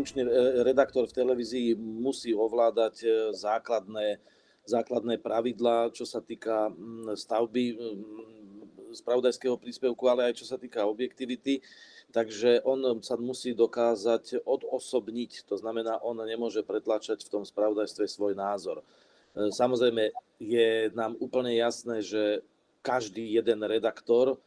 [0.00, 0.24] funkčný
[0.64, 3.04] redaktor v televízii musí ovládať
[3.36, 4.16] základné,
[4.64, 10.88] základné pravidlá, čo sa týka mm, stavby mm, spravodajského príspevku, ale aj čo sa týka
[10.88, 11.60] objektivity.
[12.10, 18.34] Takže on sa musí dokázať odosobniť, to znamená, on nemôže pretlačať v tom spravodajstve svoj
[18.34, 18.82] názor.
[19.36, 20.10] Samozrejme,
[20.42, 22.42] je nám úplne jasné, že
[22.82, 24.40] každý jeden redaktor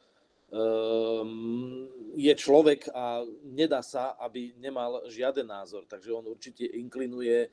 [2.13, 5.89] je človek a nedá sa, aby nemal žiaden názor.
[5.89, 7.49] Takže on určite inklinuje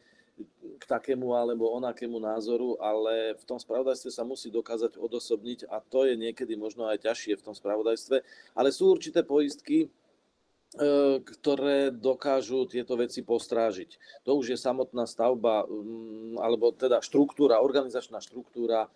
[0.81, 6.09] k takému alebo onakému názoru, ale v tom spravodajstve sa musí dokázať odosobniť a to
[6.09, 8.25] je niekedy možno aj ťažšie v tom spravodajstve.
[8.57, 9.89] Ale sú určité poistky, e,
[11.21, 14.25] ktoré dokážu tieto veci postrážiť.
[14.25, 18.89] To už je samotná stavba, mm, alebo teda štruktúra, organizačná štruktúra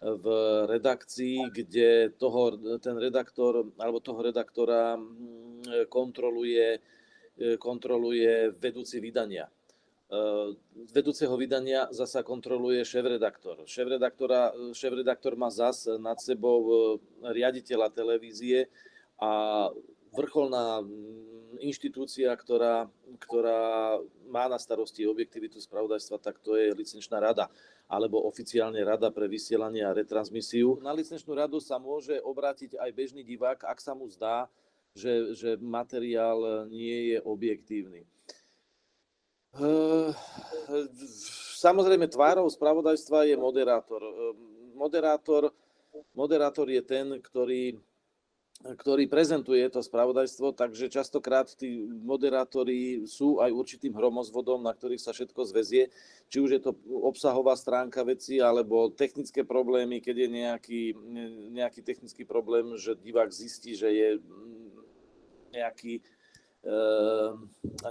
[0.00, 0.26] v
[0.68, 6.78] redakcii, kde toho, ten redaktor alebo toho redaktora mm, kontroluje,
[7.40, 9.48] e, kontroluje vedúci vydania.
[9.48, 9.52] E,
[10.92, 13.64] vedúceho vydania zasa kontroluje šéf-redaktor.
[13.64, 16.72] Šéf-redaktor má zas nad sebou e,
[17.32, 18.68] riaditeľa televízie
[19.16, 19.64] a
[20.12, 22.84] vrcholná mm, inštitúcia, ktorá,
[23.16, 23.96] ktorá
[24.28, 27.48] má na starosti objektivitu spravodajstva, tak to je licenčná rada
[27.86, 30.82] alebo oficiálne Rada pre vysielanie a retransmisiu.
[30.82, 34.50] Na licenčnú radu sa môže obrátiť aj bežný divák, ak sa mu zdá,
[34.96, 38.02] že, že materiál nie je objektívny.
[39.56, 40.10] Ehm,
[41.56, 44.02] samozrejme, tvárou spravodajstva je moderátor.
[44.02, 45.54] Ehm, moderátor,
[46.12, 47.78] moderátor je ten, ktorý
[48.74, 55.14] ktorý prezentuje to spravodajstvo, takže častokrát tí moderátori sú aj určitým hromozvodom, na ktorých sa
[55.14, 55.92] všetko zväzie,
[56.26, 60.82] či už je to obsahová stránka veci, alebo technické problémy, keď je nejaký,
[61.54, 64.08] nejaký technický problém, že divák zistí, že je
[65.54, 66.02] nejaký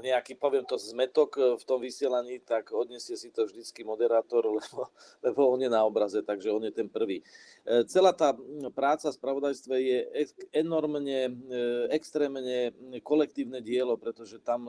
[0.03, 4.91] nejaký, poviem to, zmetok e, v tom vysielaní, tak odniesie si to vždycky moderátor, lebo,
[5.23, 7.23] lebo on je na obraze, takže on je ten prvý.
[7.63, 8.35] E, celá tá
[8.75, 9.99] práca v spravodajstve je
[10.51, 11.57] enormne, e,
[11.95, 14.67] extrémne kolektívne dielo, pretože tam,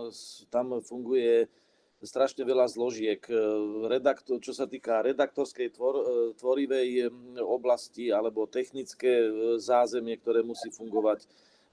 [0.49, 1.51] tam funguje
[1.97, 3.19] strašne veľa zložiek.
[3.89, 5.95] Redaktor, čo sa týka redaktorskej tvor,
[6.39, 7.09] tvorivej
[7.41, 9.27] oblasti alebo technické
[9.59, 11.25] zázemie, ktoré musí fungovať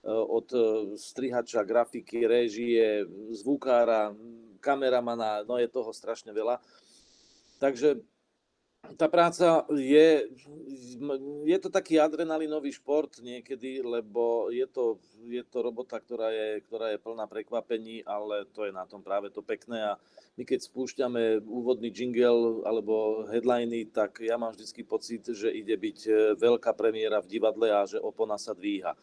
[0.07, 0.63] od eh,
[0.99, 4.11] strihača, grafiky, réžie, zvukára,
[4.59, 6.59] kameramana, no je toho strašne veľa.
[7.59, 8.03] Takže
[8.99, 10.27] tá práca je,
[11.47, 16.91] je to taký adrenalinový šport niekedy, lebo je to, je to robota, ktorá je, ktorá
[16.91, 19.93] je plná prekvapení, ale to je na tom práve to pekné a
[20.35, 25.99] my keď spúšťame úvodný jingle alebo headliny, tak ja mám vždycky pocit, že ide byť
[26.07, 28.99] eh, veľká premiéra v divadle a že opona sa dvíha.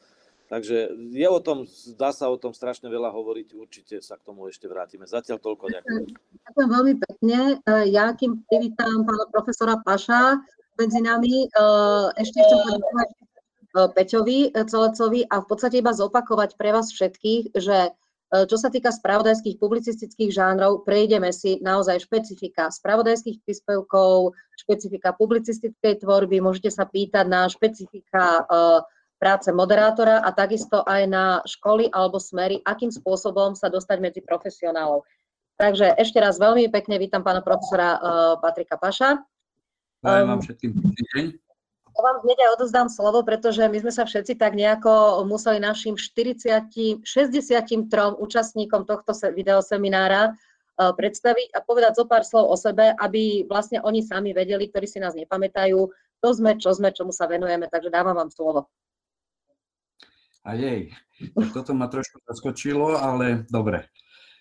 [0.50, 1.62] Takže je o tom,
[1.94, 5.06] dá sa o tom strašne veľa hovoriť, určite sa k tomu ešte vrátime.
[5.06, 6.10] Zatiaľ toľko ďakujem.
[6.10, 7.38] Ďakujem veľmi pekne.
[7.62, 10.42] E, ja kým privítam pána profesora Paša
[10.74, 11.48] medzi nami, e,
[12.18, 13.16] ešte chcem poďakovať e,
[13.94, 17.94] Peťovi Celecovi a v podstate iba zopakovať pre vás všetkých, že
[18.30, 26.38] čo sa týka spravodajských publicistických žánrov, prejdeme si naozaj špecifika spravodajských príspevkov, špecifika publicistickej tvorby,
[26.38, 28.86] môžete sa pýtať na špecifika uh,
[29.20, 35.04] práce moderátora a takisto aj na školy alebo smery, akým spôsobom sa dostať medzi profesionálov.
[35.60, 38.00] Takže ešte raz veľmi pekne vítam pána profesora uh,
[38.40, 39.20] Patrika Paša.
[40.00, 41.24] Prajem vám všetkým deň.
[41.90, 46.00] Ja vám hneď aj odozdám slovo, pretože my sme sa všetci tak nejako museli našim
[46.00, 47.04] 40, 63
[48.16, 54.00] účastníkom tohto videoseminára uh, predstaviť a povedať zo pár slov o sebe, aby vlastne oni
[54.00, 55.76] sami vedeli, ktorí si nás nepamätajú,
[56.24, 58.72] to sme, čo sme, čomu sa venujeme, takže dávam vám slovo.
[60.50, 60.90] A jej,
[61.54, 63.86] toto ma trošku zaskočilo, ale dobre.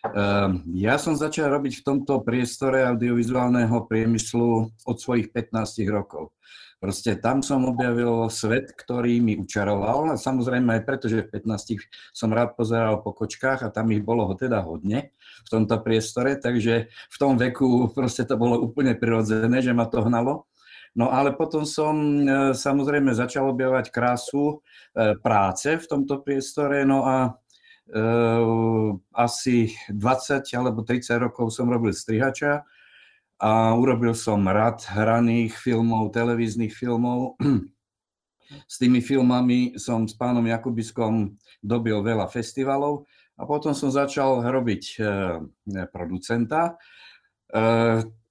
[0.01, 6.33] Um, ja som začal robiť v tomto priestore audiovizuálneho priemyslu od svojich 15 rokov.
[6.81, 11.77] Proste tam som objavil svet, ktorý mi učaroval a samozrejme aj preto, že v 15
[12.09, 15.13] som rád pozeral po kočkách a tam ich bolo teda hodne
[15.45, 20.01] v tomto priestore, takže v tom veku proste to bolo úplne prirodzené, že ma to
[20.01, 20.49] hnalo.
[20.97, 22.23] No ale potom som e,
[22.57, 28.01] samozrejme začal objavovať krásu e, práce v tomto priestore, no a e,
[29.13, 32.65] asi 20 alebo 30 rokov som robil strihača
[33.39, 37.37] a urobil som rad hraných filmov, televíznych filmov.
[38.65, 43.05] S tými filmami som s pánom Jakubiskom dobil veľa festivalov
[43.37, 44.97] a potom som začal robiť
[45.93, 46.73] producenta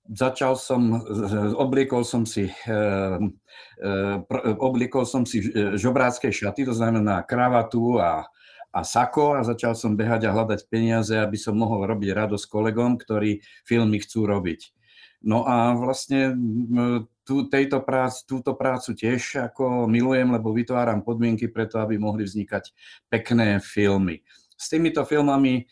[0.09, 1.05] začal som,
[1.57, 3.19] obliekol som si, eh,
[3.85, 4.17] eh,
[4.57, 5.45] obliekol som si
[5.77, 8.25] žobrácké šaty, to znamená kravatu a,
[8.73, 12.97] a sako a začal som behať a hľadať peniaze, aby som mohol robiť radosť kolegom,
[12.97, 14.73] ktorí filmy chcú robiť.
[15.19, 16.39] No a vlastne
[17.27, 22.71] tú, tejto prác, túto prácu tiež ako milujem, lebo vytváram podmienky preto, aby mohli vznikať
[23.11, 24.23] pekné filmy.
[24.55, 25.65] S týmito filmami e,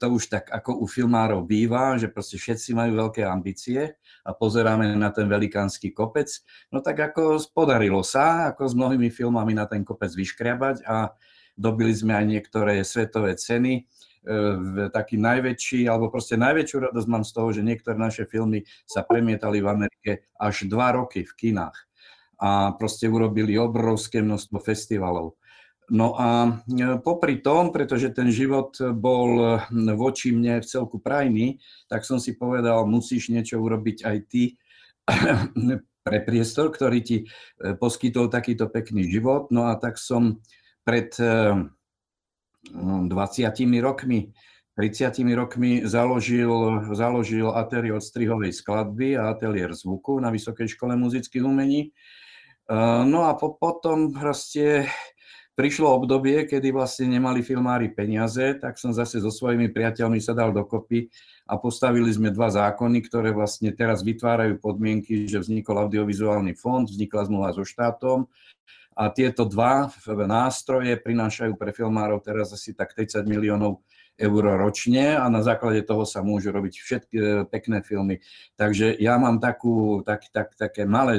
[0.00, 4.96] to už tak ako u filmárov býva, že proste všetci majú veľké ambície a pozeráme
[4.96, 6.32] na ten velikánsky kopec.
[6.72, 11.12] No tak ako podarilo sa, ako s mnohými filmami na ten kopec vyškriabať a
[11.52, 13.84] dobili sme aj niektoré svetové ceny
[14.94, 19.58] taký najväčší, alebo proste najväčšiu radosť mám z toho, že niektoré naše filmy sa premietali
[19.58, 21.74] v Amerike až dva roky v kinách
[22.38, 25.34] a proste urobili obrovské množstvo festivalov.
[25.92, 29.60] No a e, popri tom, pretože ten život bol
[29.92, 34.56] voči mne v celku prajný, tak som si povedal, musíš niečo urobiť aj ty
[36.02, 37.24] pre priestor, ktorý ti e,
[37.78, 39.48] poskytol takýto pekný život.
[39.54, 40.42] No a tak som
[40.82, 41.54] pred e,
[42.74, 43.12] 20
[43.82, 44.34] rokmi,
[44.78, 46.50] 30 rokmi založil,
[46.94, 51.80] založil ateliér strihovej skladby a ateliér zvuku na Vysokej škole muzických umení.
[51.86, 51.90] E,
[53.06, 54.90] no a po, potom proste
[55.52, 60.50] prišlo obdobie, kedy vlastne nemali filmári peniaze, tak som zase so svojimi priateľmi sa dal
[60.50, 61.12] dokopy
[61.48, 67.28] a postavili sme dva zákony, ktoré vlastne teraz vytvárajú podmienky, že vznikol audiovizuálny fond, vznikla
[67.28, 68.24] zmluva so štátom.
[68.92, 69.88] A tieto dva
[70.28, 73.80] nástroje prinášajú pre filmárov teraz asi tak 30 miliónov
[74.20, 78.20] eur ročne a na základe toho sa môžu robiť všetky e, pekné filmy.
[78.60, 81.18] Takže ja mám takú, tak, tak, také malé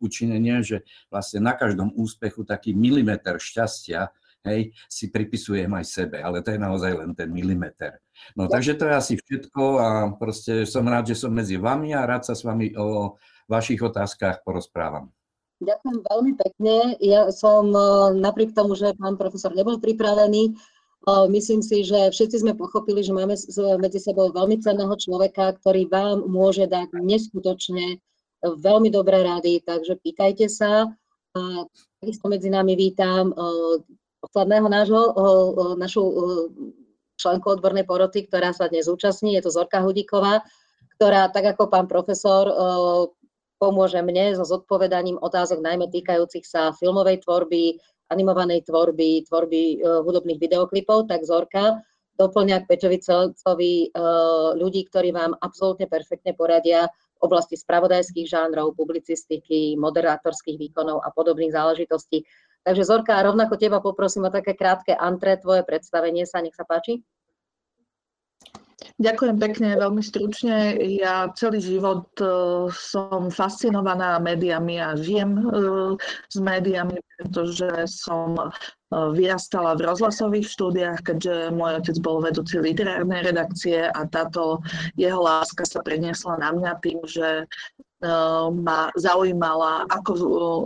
[0.00, 0.82] učinenie, že
[1.12, 4.08] vlastne na každom úspechu taký milimeter šťastia
[4.44, 7.98] hej, si pripisujem aj sebe, ale to je naozaj len ten milimeter.
[8.36, 12.06] No takže to je asi všetko a proste som rád, že som medzi vami a
[12.06, 13.16] rád sa s vami o
[13.48, 15.12] vašich otázkach porozprávam.
[15.64, 16.76] Ďakujem veľmi pekne.
[17.00, 17.80] Ja som e,
[18.20, 20.58] napriek tomu, že pán profesor nebol pripravený,
[21.06, 23.36] myslím si, že všetci sme pochopili, že máme
[23.80, 28.00] medzi sebou veľmi cenného človeka, ktorý vám môže dať neskutočne
[28.44, 30.88] veľmi dobré rady, takže pýtajte sa.
[31.34, 31.40] A
[32.00, 33.34] takisto medzi nami vítam e,
[34.24, 35.02] posledného nášho,
[35.76, 36.02] našu
[37.20, 40.40] členku odbornej poroty, ktorá sa dnes zúčastní, je to Zorka Hudíková,
[40.96, 42.48] ktorá, tak ako pán profesor,
[43.60, 47.78] pomôže mne so zodpovedaním otázok najmä týkajúcich sa filmovej tvorby,
[48.14, 51.82] animovanej tvorby, tvorby uh, hudobných videoklipov, tak Zorka
[52.14, 56.86] doplňa k Peťovi Celcovi uh, ľudí, ktorí vám absolútne perfektne poradia
[57.18, 62.22] v oblasti spravodajských žánrov, publicistiky, moderátorských výkonov a podobných záležitostí.
[62.64, 67.02] Takže Zorka, rovnako teba poprosím o také krátke antre, tvoje predstavenie sa, nech sa páči.
[69.00, 70.78] Ďakujem pekne, veľmi stručne.
[71.00, 75.94] Ja celý život uh, som fascinovaná médiami a žijem uh,
[76.30, 78.50] s médiami, pretože som
[79.14, 84.62] vyrastala v rozhlasových štúdiách, keďže môj otec bol vedúci literárnej redakcie a táto
[84.94, 87.50] jeho láska sa preniesla na mňa tým, že
[88.04, 90.12] Eh, ma zaujímala, ako,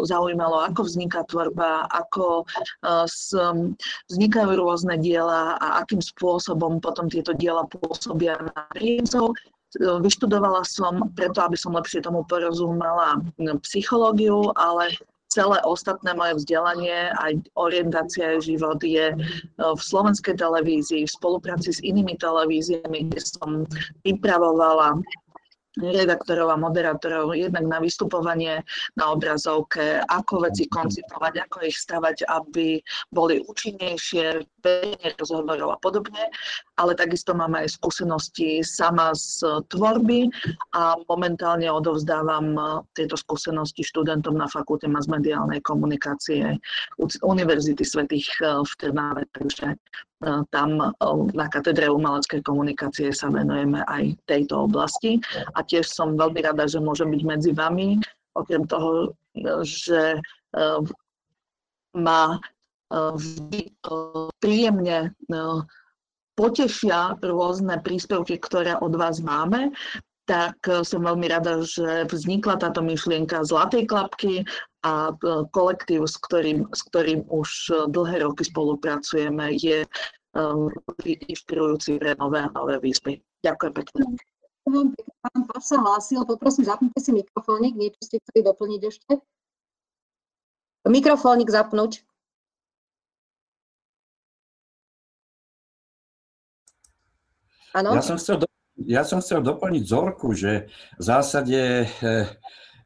[0.03, 2.43] zaujímalo, ako vzniká tvorba, ako
[2.83, 3.07] eh,
[4.11, 9.39] vznikajú rôzne diela a akým spôsobom potom tieto diela pôsobia na príjemcov.
[9.79, 13.23] Eh, vyštudovala som preto, aby som lepšie tomu porozumela
[13.63, 14.99] psychológiu, ale
[15.29, 19.13] celé ostatné moje vzdelanie, aj orientácia aj život je
[19.61, 23.69] v slovenskej televízii, v spolupráci s inými televíziami, kde som
[24.03, 24.99] pripravovala
[25.77, 28.65] redaktorov a moderátorov jednak na vystupovanie
[28.97, 32.81] na obrazovke, ako veci koncipovať, ako ich stavať, aby
[33.13, 36.33] boli účinnejšie, vedenie rozhovorov a podobne,
[36.81, 40.27] ale takisto máme aj skúsenosti sama z tvorby
[40.75, 42.59] a momentálne odovzdávam
[42.99, 46.59] tieto skúsenosti študentom na fakulte masmediálnej komunikácie
[47.23, 49.79] Univerzity svätých eh, v Trnave, takže
[50.51, 55.23] tam eh, na katedre umeleckej komunikácie sa venujeme aj tejto oblasti.
[55.55, 57.99] A tiež som veľmi rada, že môžem byť medzi vami,
[58.35, 59.15] okrem toho,
[59.63, 60.81] že eh,
[61.95, 63.61] ma eh, vždy
[64.43, 65.15] príjemne
[66.39, 69.75] potešia rôzne príspevky, ktoré od vás máme,
[70.29, 74.45] tak som veľmi rada, že vznikla táto myšlienka Zlatej klapky
[74.85, 75.17] a
[75.57, 79.89] kolektív, s ktorým, s ktorým už dlhé roky spolupracujeme, je
[81.03, 83.25] inšpirujúci pre nové a nové výzvy.
[83.41, 84.01] Ďakujem pekne.
[84.69, 89.13] Pán Pás sa hlásil, poprosím, zapnite si mikrofónik, niečo ste chceli doplniť ešte?
[90.85, 92.05] Mikrofónik zapnúť.
[97.73, 97.97] Áno?
[97.97, 98.47] Ja som chcel, do,
[98.87, 102.15] ja som chcel doplniť Zorku, že v zásade e,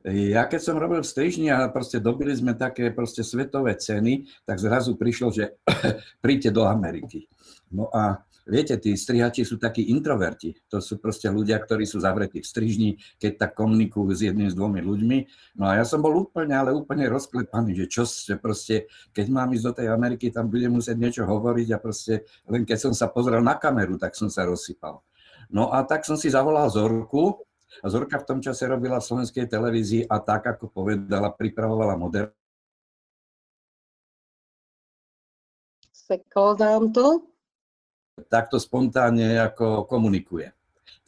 [0.03, 4.59] Ja keď som robil v strižni a proste dobili sme také proste svetové ceny, tak
[4.59, 5.55] zrazu prišlo, že
[6.25, 7.31] príďte do Ameriky.
[7.71, 10.59] No a viete, tí strihači sú takí introverti.
[10.75, 12.91] To sú proste ľudia, ktorí sú zavretí v strižni,
[13.23, 15.19] keď tak komunikujú s jedným, s dvomi ľuďmi.
[15.63, 19.55] No a ja som bol úplne, ale úplne rozklepaný, že čo, že proste, keď mám
[19.55, 23.07] ísť do tej Ameriky, tam budem musieť niečo hovoriť a proste len keď som sa
[23.07, 24.99] pozrel na kameru, tak som sa rozsypal.
[25.53, 27.45] No a tak som si zavolal Zorku,
[27.81, 32.33] a Zorka v tom čase robila v slovenskej televízii a tak, ako povedala, pripravovala moder.
[35.93, 37.25] Seklo nám to.
[38.29, 40.53] Takto spontánne ako komunikuje.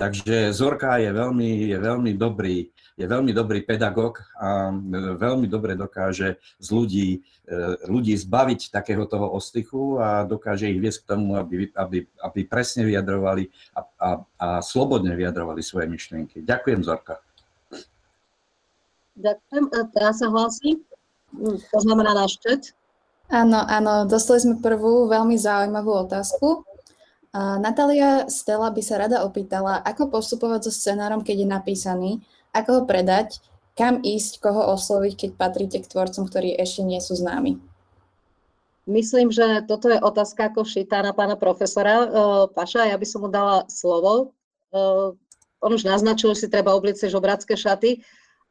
[0.01, 4.71] Takže Zorka je veľmi, je veľmi dobrý je veľmi dobrý pedagóg a
[5.19, 7.59] veľmi dobre dokáže z ľudí, e,
[7.91, 12.87] ľudí zbaviť takého toho ostychu a dokáže ich viesť k tomu, aby, aby, aby presne
[12.87, 14.09] vyjadrovali a, a,
[14.39, 16.47] a slobodne vyjadrovali svoje myšlienky.
[16.47, 17.19] Ďakujem, Zorka.
[19.19, 19.65] Ďakujem.
[19.75, 20.79] A teraz sa hlási.
[21.35, 22.79] Hm, to znamená náš čet.
[23.27, 26.63] Áno, áno, dostali sme prvú veľmi zaujímavú otázku.
[27.35, 32.11] Natália Stella by sa rada opýtala, ako postupovať so scenárom, keď je napísaný
[32.55, 33.43] ako ho predať,
[33.75, 37.59] kam ísť, koho osloviť, keď patríte k tvorcom, ktorí ešte nie sú známi?
[38.87, 42.05] Myslím, že toto je otázka ako šitá na pána profesora.
[42.05, 44.37] Uh, Paša, ja by som mu dala slovo.
[44.71, 45.17] Uh,
[45.65, 48.05] on už naznačil, že si treba obliecť žobrácké šaty,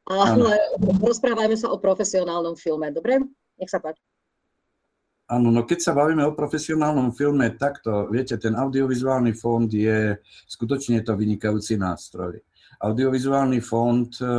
[0.09, 2.89] ale rozprávajme sa o profesionálnom filme.
[2.89, 3.21] Dobre?
[3.61, 4.01] Nech sa páči.
[5.29, 10.19] Áno, no keď sa bavíme o profesionálnom filme, takto, viete, ten audiovizuálny fond je
[10.51, 12.43] skutočne to vynikajúci nástroj
[12.83, 14.31] audiovizuálny fond e, e,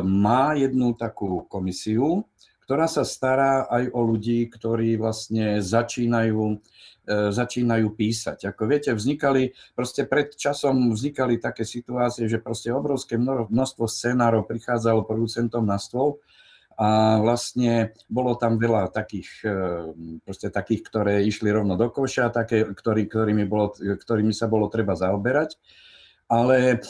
[0.00, 2.24] má jednu takú komisiu,
[2.64, 6.56] ktorá sa stará aj o ľudí, ktorí vlastne začínajú, e,
[7.32, 8.48] začínajú písať.
[8.48, 15.04] Ako viete, vznikali, proste pred časom vznikali také situácie, že proste obrovské množstvo scenárov prichádzalo
[15.04, 16.24] producentom na stôl
[16.78, 19.42] a vlastne bolo tam veľa takých,
[20.22, 24.94] proste takých, ktoré išli rovno do koša, také, ktorý, ktorými, bolo, ktorými sa bolo treba
[24.94, 25.58] zaoberať
[26.28, 26.84] ale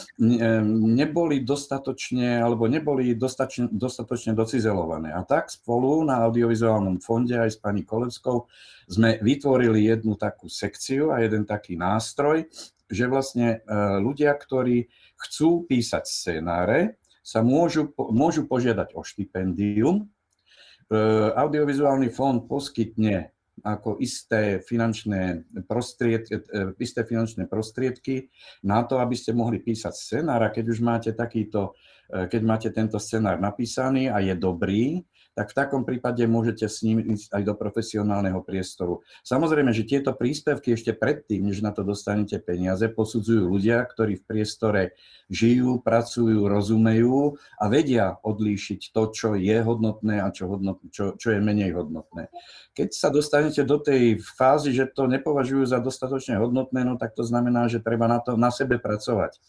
[0.91, 5.15] neboli dostatočne, alebo neboli dostatočne, dostatočne docizelované.
[5.15, 8.51] A tak spolu na audiovizuálnom fonde aj s pani Kolevskou
[8.91, 12.51] sme vytvorili jednu takú sekciu a jeden taký nástroj,
[12.91, 20.03] že vlastne e, ľudia, ktorí chcú písať scenáre, sa môžu, môžu požiadať o štipendium.
[20.03, 20.99] E,
[21.31, 23.31] audiovizuálny fond poskytne
[23.63, 28.29] ako isté finančné, prostriedky, e, isté finančné prostriedky
[28.63, 30.41] na to, aby ste mohli písať scenár.
[30.43, 31.75] A keď už máte takýto,
[32.09, 35.03] e, keď máte tento scenár napísaný a je dobrý,
[35.39, 39.07] tak v takom prípade môžete s ním ísť aj do profesionálneho priestoru.
[39.23, 44.27] Samozrejme, že tieto príspevky ešte predtým, než na to dostanete peniaze, posudzujú ľudia, ktorí v
[44.27, 44.99] priestore
[45.31, 51.31] žijú, pracujú, rozumejú a vedia odlíšiť to, čo je hodnotné a čo, hodnot, čo, čo
[51.31, 52.27] je menej hodnotné.
[52.75, 57.23] Keď sa dostanete do tej fázy, že to nepovažujú za dostatočne hodnotné, no tak to
[57.23, 59.39] znamená, že treba na, to, na sebe pracovať.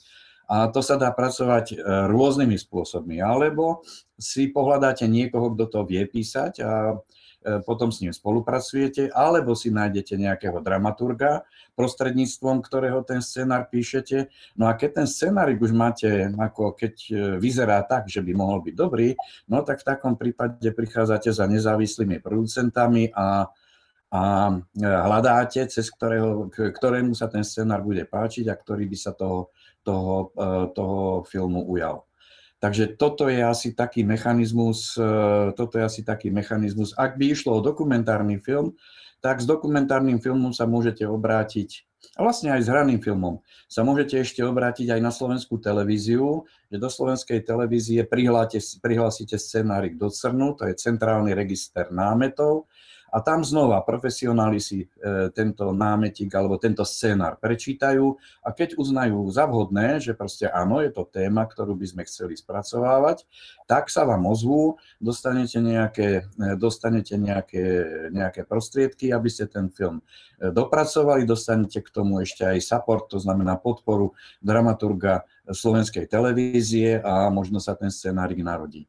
[0.51, 1.77] A to sa dá pracovať e,
[2.11, 3.23] rôznymi spôsobmi.
[3.23, 3.87] Alebo
[4.19, 9.71] si pohľadáte niekoho, kto to vie písať a e, potom s ním spolupracujete, alebo si
[9.71, 11.47] nájdete nejakého dramaturga,
[11.79, 14.27] prostredníctvom ktorého ten scenár píšete.
[14.59, 18.59] No a keď ten scenárik už máte, ako keď e, vyzerá tak, že by mohol
[18.67, 19.15] byť dobrý,
[19.47, 23.47] no tak v takom prípade prichádzate za nezávislými producentami a
[24.11, 24.51] a
[24.83, 30.33] hľadáte, cez ktorého, ktorému sa ten scenár bude páčiť a ktorý by sa toho toho,
[30.37, 32.05] e, toho filmu ujal.
[32.61, 36.93] Takže toto je asi taký mechanizmus, e, toto je asi taký mechanizmus.
[36.93, 38.77] Ak by išlo o dokumentárny film,
[39.25, 44.21] tak s dokumentárnym filmom sa môžete obrátiť, a vlastne aj s hraným filmom, sa môžete
[44.21, 50.65] ešte obrátiť aj na slovenskú televíziu, že do slovenskej televízie prihlásite scenárik do CRNu, to
[50.69, 52.69] je Centrálny register námetov,
[53.11, 54.87] a tam znova profesionáli si e,
[55.35, 58.15] tento námetik alebo tento scénar prečítajú
[58.47, 62.39] a keď uznajú za vhodné, že proste áno, je to téma, ktorú by sme chceli
[62.39, 63.27] spracovávať,
[63.67, 67.65] tak sa vám ozvú, dostanete nejaké, e, dostanete nejaké,
[68.15, 69.99] nejaké prostriedky, aby ste ten film
[70.39, 77.27] e, dopracovali, dostanete k tomu ešte aj support, to znamená podporu dramaturga slovenskej televízie a
[77.29, 78.87] možno sa ten scenárik narodí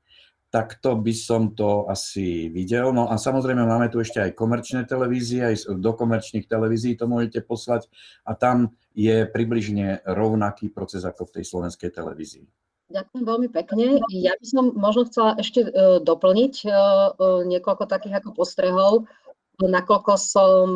[0.51, 2.91] takto by som to asi videl.
[2.91, 7.47] No a samozrejme máme tu ešte aj komerčné televízie, aj do komerčných televízií to môžete
[7.47, 7.87] poslať
[8.27, 12.45] a tam je približne rovnaký proces ako v tej slovenskej televízii.
[12.91, 14.03] Ďakujem veľmi pekne.
[14.11, 16.71] Ja by som možno chcela ešte uh, doplniť uh,
[17.15, 19.07] uh, niekoľko takých ako postrehov,
[19.61, 20.73] nakoľko som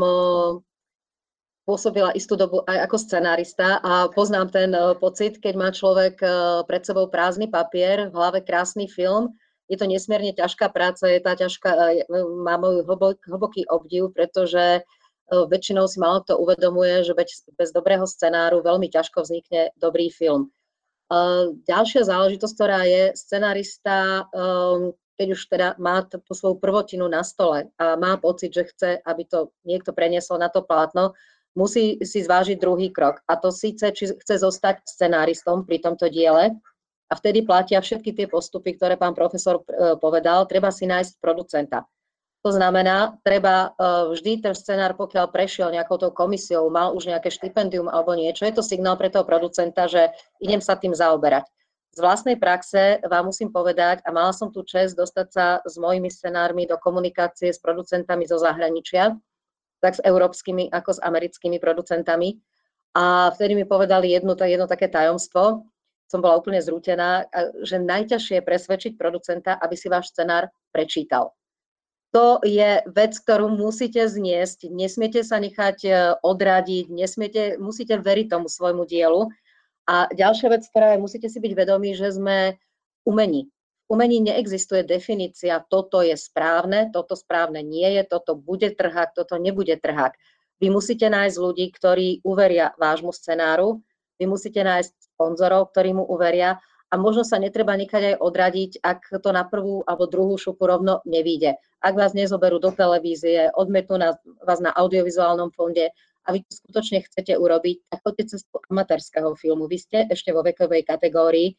[1.65, 4.69] pôsobila istú dobu aj ako scenárista a poznám ten
[5.01, 6.21] pocit, keď má človek
[6.69, 9.33] pred sebou prázdny papier, v hlave krásny film.
[9.65, 14.85] Je to nesmierne ťažká práca, je tá ťažká, uh, má môj hlbok, hlboký obdiv, pretože
[15.25, 20.53] väčšinou si málo kto uvedomuje, že bez, bez dobrého scenáru veľmi ťažko vznikne dobrý film.
[21.65, 24.29] Ďalšia záležitosť, ktorá je, scenárista,
[25.17, 29.25] keď už teda má tú svoju prvotinu na stole a má pocit, že chce, aby
[29.25, 31.17] to niekto preniesol na to plátno,
[31.57, 33.25] musí si zvážiť druhý krok.
[33.25, 36.57] A to síce, či chce zostať scenáristom pri tomto diele,
[37.05, 40.49] a vtedy platia všetky tie postupy, ktoré pán profesor e, povedal.
[40.49, 41.85] Treba si nájsť producenta.
[42.41, 47.29] To znamená, treba e, vždy ten scenár, pokiaľ prešiel nejakou tou komisiou, mal už nejaké
[47.29, 51.45] štipendium alebo niečo, je to signál pre toho producenta, že idem sa tým zaoberať.
[51.95, 56.11] Z vlastnej praxe vám musím povedať, a mala som tu čest dostať sa s mojimi
[56.11, 59.15] scenármi do komunikácie s producentami zo zahraničia,
[59.79, 62.35] tak s európskymi ako s americkými producentami.
[62.99, 65.63] A vtedy mi povedali jedno, jedno také tajomstvo,
[66.05, 67.25] som bola úplne zrútená,
[67.65, 71.33] že najťažšie je presvedčiť producenta, aby si váš scenár prečítal.
[72.13, 75.91] To je vec, ktorú musíte zniesť, nesmiete sa nechať e,
[76.23, 79.27] odradiť, nesmiete, musíte veriť tomu svojmu dielu.
[79.83, 82.55] A ďalšia vec, ktorá je, musíte si byť vedomí, že sme
[83.03, 83.51] umení
[83.85, 89.77] umení neexistuje definícia, toto je správne, toto správne nie je, toto bude trhák, toto nebude
[89.77, 90.17] trhák.
[90.57, 93.83] Vy musíte nájsť ľudí, ktorí uveria vášmu scenáru,
[94.17, 96.59] vy musíte nájsť sponzorov, ktorí mu uveria
[96.91, 101.01] a možno sa netreba nechať aj odradiť, ak to na prvú alebo druhú šupu rovno
[101.07, 101.57] nevíde.
[101.81, 105.89] Ak vás nezoberú do televízie, odmetnú na, vás na audiovizuálnom fonde
[106.25, 109.65] a vy to skutočne chcete urobiť, tak choďte cestu amatérskeho filmu.
[109.65, 111.57] Vy ste ešte vo vekovej kategórii,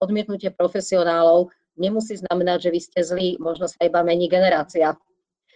[0.00, 4.96] odmietnutie profesionálov nemusí znamenať, že vy ste zlí, možno sa iba mení generácia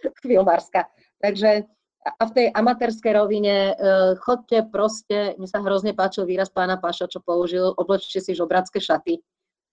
[0.24, 0.90] filmárska.
[1.18, 1.64] Takže
[2.04, 7.10] a v tej amatérskej rovine uh, chodte proste, mne sa hrozne páčil výraz pána Paša,
[7.10, 9.18] čo použil, oblečte si žobracké šaty.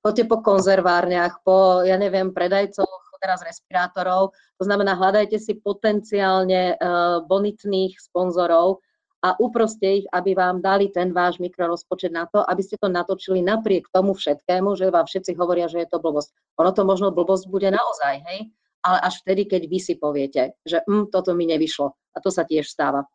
[0.05, 4.38] Chodte po konzervárniach, po, ja neviem, predajcoch teraz respirátorov.
[4.62, 8.86] To znamená, hľadajte si potenciálne uh, bonitných sponzorov,
[9.25, 13.42] a uproste ich, aby vám dali ten váš mikrorozpočet na to, aby ste to natočili
[13.42, 16.29] napriek tomu všetkému, že vám všetci hovoria, že je to blbosť.
[16.61, 18.53] Ono to možno blbosť bude naozaj, hej?
[18.85, 21.89] Ale až vtedy, keď vy si poviete, že hm, toto mi nevyšlo.
[21.89, 23.09] A to sa tiež stáva.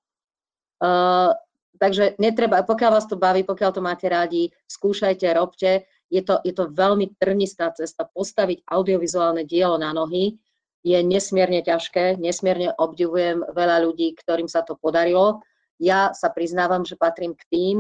[0.83, 1.31] Uh,
[1.79, 5.87] takže netreba, pokiaľ vás to baví, pokiaľ to máte rádi, skúšajte, robte.
[6.11, 8.03] Je to, je to veľmi trnistá cesta.
[8.03, 10.43] Postaviť audiovizuálne dielo na nohy
[10.83, 12.19] je nesmierne ťažké.
[12.19, 15.39] Nesmierne obdivujem veľa ľudí, ktorým sa to podarilo
[15.81, 17.77] ja sa priznávam, že patrím k tým,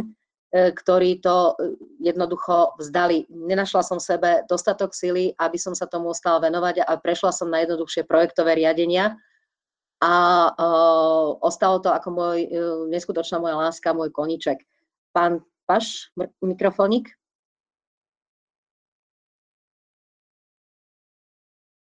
[0.51, 3.31] ktorí to e, jednoducho vzdali.
[3.31, 7.63] Nenašla som sebe dostatok sily, aby som sa tomu ostala venovať a prešla som na
[7.63, 9.15] jednoduchšie projektové riadenia.
[10.01, 12.49] A uh, ostalo to ako môj,
[12.89, 14.65] neskutočná moja láska, môj koniček.
[15.13, 16.09] Pán Paš,
[16.41, 17.19] mikrofónik.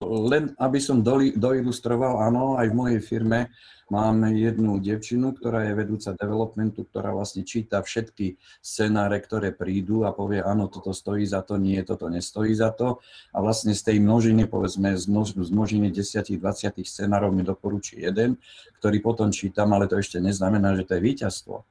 [0.06, 1.02] Len aby som
[1.36, 3.54] doilustroval, áno, aj v mojej firme
[3.86, 10.14] máme jednu devčinu, ktorá je vedúca developmentu, ktorá vlastne číta všetky scenáre, ktoré prídu a
[10.14, 12.98] povie, áno, toto stojí za to, nie, toto nestojí za to.
[13.30, 18.42] A vlastne z tej množiny, povedzme, z, množ, z množiny 10-20 scenárov mi doporučí jeden,
[18.82, 21.66] ktorý potom čítam, ale to ešte neznamená, že to je víťazstvo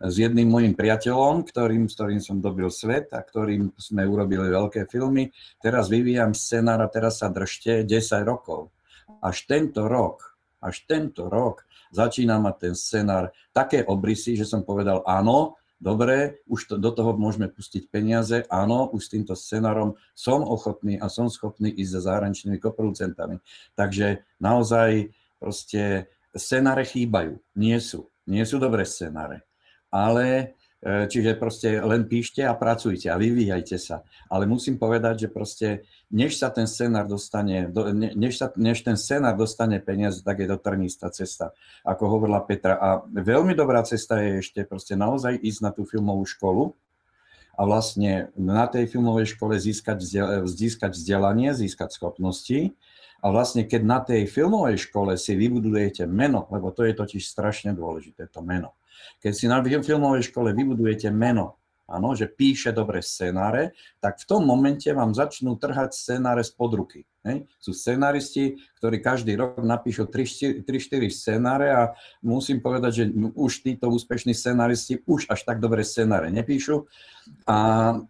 [0.00, 4.88] s jedným mojim priateľom, ktorým, s ktorým som dobil svet a ktorým sme urobili veľké
[4.88, 5.28] filmy.
[5.60, 8.72] Teraz vyvíjam scenár a teraz sa držte 10 rokov.
[9.20, 15.04] Až tento rok, až tento rok začína mať ten scenár také obrysy, že som povedal
[15.04, 20.40] áno, dobre, už to, do toho môžeme pustiť peniaze, áno, už s týmto scenárom som
[20.40, 23.36] ochotný a som schopný ísť za zahraničnými koproducentami.
[23.76, 28.08] Takže naozaj proste scenáre chýbajú, nie sú.
[28.24, 29.49] Nie sú dobré scenáre
[29.90, 34.06] ale e, čiže proste len píšte a pracujte a vyvíjajte sa.
[34.30, 35.68] Ale musím povedať, že proste
[36.10, 37.70] než sa ten scenár dostane,
[38.18, 41.54] než, sa, než ten scenár dostane peniaze, tak je to trnistá cesta,
[41.86, 42.74] ako hovorila Petra.
[42.78, 46.74] A veľmi dobrá cesta je ešte proste naozaj ísť na tú filmovú školu
[47.54, 50.00] a vlastne na tej filmovej škole získať,
[50.48, 52.74] získať vzdelanie, získať schopnosti.
[53.20, 57.76] A vlastne keď na tej filmovej škole si vybudujete meno, lebo to je totiž strašne
[57.76, 58.72] dôležité, to meno
[59.20, 61.60] keď si na filmovej škole vybudujete meno,
[61.90, 67.00] áno, že píše dobré scenáre, tak v tom momente vám začnú trhať scenáre z podruky.
[67.20, 67.44] Hej?
[67.60, 70.64] Sú scenáristi, ktorí každý rok napíšu 3-4
[71.12, 71.82] scenáre a
[72.24, 73.04] musím povedať, že
[73.36, 76.88] už títo úspešní scenáristi už až tak dobré scenáre nepíšu,
[77.44, 77.58] a,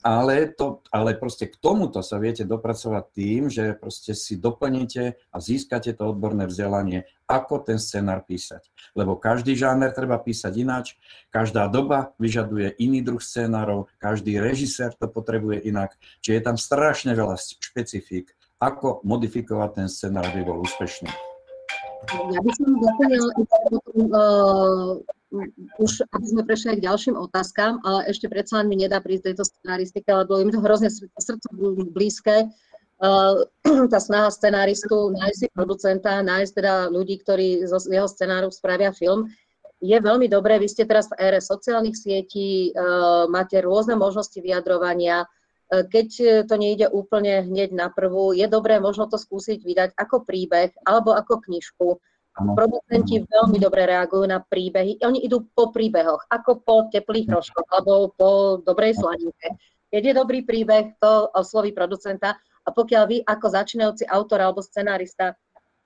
[0.01, 5.37] ale, to, ale proste k tomuto sa viete dopracovať tým, že proste si doplníte a
[5.43, 8.63] získate to odborné vzdelanie, ako ten scenár písať.
[8.95, 10.87] Lebo každý žáner treba písať ináč,
[11.35, 17.13] každá doba vyžaduje iný druh scenárov, každý režisér to potrebuje inak, čiže je tam strašne
[17.13, 21.09] veľa špecifík ako modifikovať ten scenár, aby bol úspešný.
[22.09, 23.25] Ja by som doplnil
[24.09, 25.01] uh,
[25.81, 29.45] už, aby sme prešli k ďalším otázkam, ale ešte predsa len mi nedá prísť tejto
[29.49, 31.49] scenaristike, lebo je mi to hrozne srdcu
[31.93, 32.49] blízke.
[33.01, 33.49] Uh,
[33.93, 39.29] tá snaha scenáristu nájsť si producenta, nájsť teda ľudí, ktorí z jeho scenáru spravia film,
[39.81, 40.61] je veľmi dobré.
[40.61, 45.25] Vy ste teraz v ére sociálnych sietí, uh, máte rôzne možnosti vyjadrovania,
[45.71, 50.27] keď e, to nejde úplne hneď na prvú, je dobré možno to skúsiť vydať ako
[50.27, 51.89] príbeh alebo ako knižku.
[52.41, 55.03] Producenti veľmi dobre reagujú na príbehy.
[55.03, 59.55] Oni idú po príbehoch, ako po teplých rožkoch alebo po dobrej slaninke.
[59.91, 65.35] Keď je dobrý príbeh, to osloví producenta a pokiaľ vy ako začínajúci autor alebo scenárista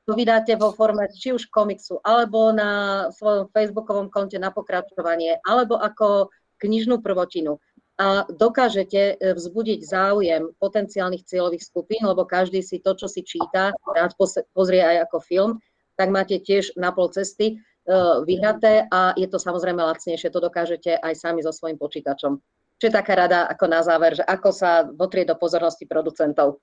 [0.05, 5.81] to vydáte vo forme či už komiksu, alebo na svojom facebookovom konte na pokračovanie, alebo
[5.81, 6.29] ako
[6.61, 7.57] knižnú prvotinu,
[7.95, 13.71] a dokážete e, vzbudiť záujem potenciálnych cieľových skupín, lebo každý si to, čo si číta,
[13.87, 14.19] rád
[14.51, 15.51] pozrie aj ako film,
[15.95, 17.95] tak máte tiež na pol cesty e,
[18.27, 22.43] vyhraté a je to samozrejme lacnejšie, to dokážete aj sami so svojím počítačom.
[22.83, 26.59] Čo je taká rada ako na záver, že ako sa dotrieť do pozornosti producentov.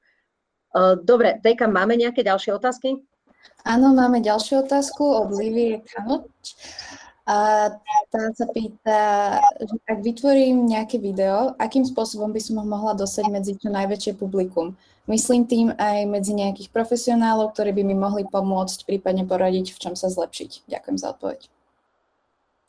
[0.76, 3.00] E, dobre, Tejka, máme nejaké ďalšie otázky?
[3.64, 6.60] Áno, máme ďalšiu otázku od Livie Kamoč.
[7.32, 7.72] A
[8.12, 13.32] tá sa pýta, že ak vytvorím nejaké video, akým spôsobom by som ho mohla dosať
[13.32, 14.76] medzi čo najväčšie publikum.
[15.08, 19.94] Myslím tým aj medzi nejakých profesionálov, ktorí by mi mohli pomôcť, prípadne poradiť, v čom
[19.96, 20.68] sa zlepšiť.
[20.68, 21.48] Ďakujem za odpoveď.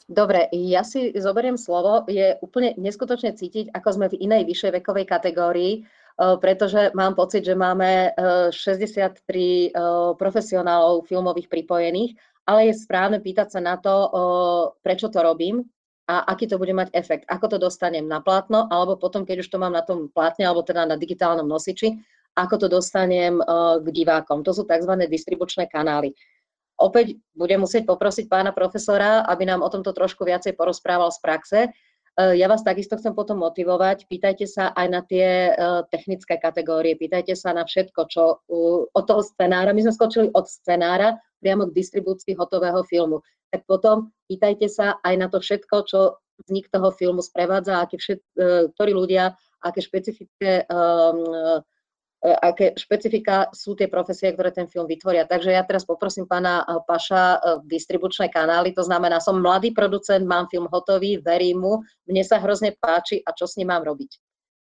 [0.07, 2.07] Dobre, ja si zoberiem slovo.
[2.07, 7.43] Je úplne neskutočne cítiť, ako sme v inej vyššej vekovej kategórii, eh, pretože mám pocit,
[7.43, 8.15] že máme
[8.55, 12.15] 63 eh, eh, profesionálov filmových pripojených
[12.47, 14.11] ale je správne pýtať sa na to,
[14.83, 15.63] prečo to robím
[16.11, 17.25] a aký to bude mať efekt.
[17.31, 20.67] Ako to dostanem na plátno, alebo potom, keď už to mám na tom plátne, alebo
[20.67, 21.95] teda na digitálnom nosiči,
[22.35, 23.39] ako to dostanem
[23.79, 24.43] k divákom.
[24.43, 24.93] To sú tzv.
[25.07, 26.17] distribučné kanály.
[26.81, 31.61] Opäť budem musieť poprosiť pána profesora, aby nám o tomto trošku viacej porozprával z praxe,
[32.21, 34.05] ja vás takisto chcem potom motivovať.
[34.05, 38.45] Pýtajte sa aj na tie eh, technické kategórie, pýtajte sa na všetko, čo
[38.93, 39.73] od toho scenára.
[39.73, 43.25] My sme skočili od scenára priamo k distribúcii hotového filmu.
[43.49, 48.21] Tak potom pýtajte sa aj na to všetko, čo vznik toho filmu sprevádza, aké všet,
[48.37, 51.63] eh, ktorí ľudia, aké špecifické um,
[52.23, 55.27] aké špecifika sú tie profesie, ktoré ten film vytvoria.
[55.27, 60.23] Takže ja teraz poprosím pána e, Paša e, distribučné kanály, to znamená, som mladý producent,
[60.23, 61.73] mám film hotový, verím mu,
[62.07, 64.23] mne sa hrozne páči a čo s ním mám robiť.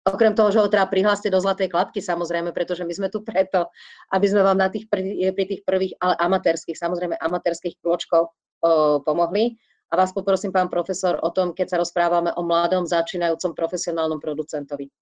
[0.05, 3.69] Okrem toho, že ho teda prihláste do Zlatej klapky, samozrejme, pretože my sme tu preto,
[4.13, 8.29] aby sme vám na tých pri, tých prvých, ale amatérských, samozrejme amatérských krôčkoch
[9.01, 9.57] pomohli.
[9.89, 14.93] A vás poprosím, pán profesor, o tom, keď sa rozprávame o mladom, začínajúcom profesionálnom producentovi.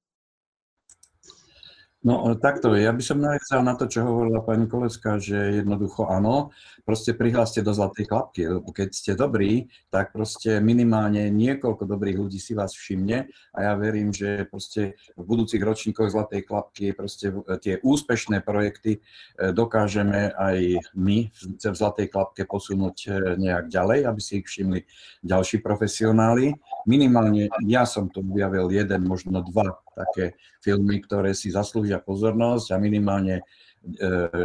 [2.04, 6.52] No takto, ja by som navezal na to, čo hovorila pani Kolecka, že jednoducho áno,
[6.84, 12.44] proste prihláste do zlatej klapky, lebo keď ste dobrí, tak proste minimálne niekoľko dobrých ľudí
[12.44, 13.32] si vás všimne.
[13.56, 17.32] A ja verím, že proste v budúcich ročníkoch zlatej klapky proste
[17.64, 24.20] tie úspešné projekty e, dokážeme aj my v zlatej klapke posunúť e, nejak ďalej, aby
[24.20, 24.84] si ich všimli
[25.24, 26.52] ďalší profesionáli.
[26.84, 32.78] Minimálne ja som to objavil jeden, možno dva také filmy, ktoré si zaslúžia pozornosť a
[32.82, 33.44] minimálne e,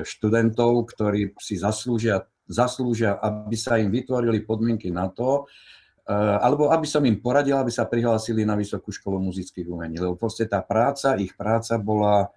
[0.05, 5.49] študentov, ktorí si zaslúžia, zaslúžia, aby sa im vytvorili podmienky na to,
[6.05, 9.99] e, alebo aby som im poradil, aby sa prihlásili na Vysokú školu muzických umení.
[9.99, 12.29] Lebo proste tá práca, ich práca bola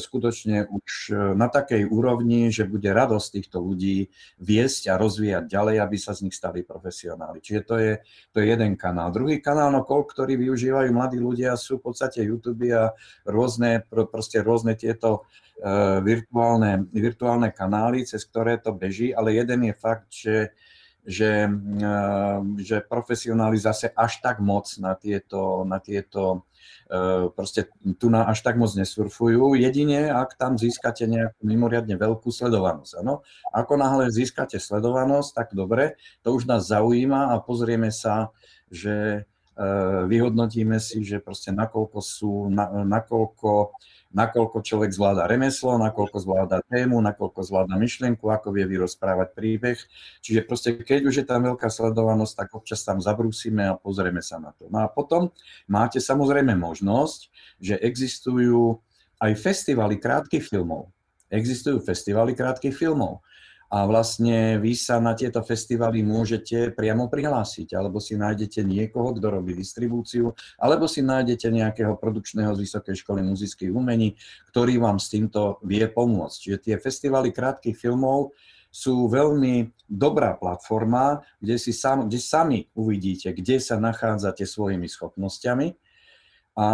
[0.00, 4.08] skutočne už e, na takej úrovni, že bude radosť týchto ľudí
[4.40, 7.44] viesť a rozvíjať ďalej, aby sa z nich stali profesionáli.
[7.44, 7.92] Čiže to je,
[8.32, 9.12] to je jeden kanál.
[9.12, 12.96] Druhý kanál, no ktorý využívajú mladí ľudia, sú v podstate YouTube a
[13.28, 15.28] rôzne, proste rôzne tieto
[15.60, 20.36] uh, virtuálne, virtuálne kanály, cez ktoré to beží, ale jeden je fakt, že
[21.08, 21.48] že,
[22.60, 26.47] že profesionáli zase až tak moc na tieto, na tieto E,
[27.36, 27.68] proste
[28.00, 33.04] tu na až tak moc nesurfujú, jedine ak tam získate nejakú mimoriadne veľkú sledovanosť.
[33.04, 33.20] Ano?
[33.52, 38.32] Ako náhle získate sledovanosť, tak dobre, to už nás zaujíma a pozrieme sa,
[38.72, 39.28] že
[40.06, 43.74] vyhodnotíme si, že proste nakoľko sú, na, nakoľko,
[44.14, 49.78] nakoľko človek zvláda remeslo, nakoľko zvláda tému, nakoľko zvláda myšlienku, ako vie vyrozprávať príbeh.
[50.22, 54.38] Čiže proste keď už je tam veľká sledovanosť, tak občas tam zabrúsime a pozrieme sa
[54.38, 54.70] na to.
[54.70, 55.34] No a potom
[55.66, 57.20] máte samozrejme možnosť,
[57.58, 58.78] že existujú
[59.18, 60.94] aj festivaly krátkych filmov.
[61.28, 63.26] Existujú festivaly krátkych filmov
[63.68, 69.28] a vlastne vy sa na tieto festivaly môžete priamo prihlásiť, alebo si nájdete niekoho, kto
[69.28, 74.16] robí distribúciu, alebo si nájdete nejakého produkčného z Vysokej školy muzických umení,
[74.48, 76.36] ktorý vám s týmto vie pomôcť.
[76.40, 78.32] Čiže tie festivaly krátkých filmov
[78.72, 85.76] sú veľmi dobrá platforma, kde, si sam, kde sami uvidíte, kde sa nachádzate svojimi schopnosťami
[86.56, 86.68] a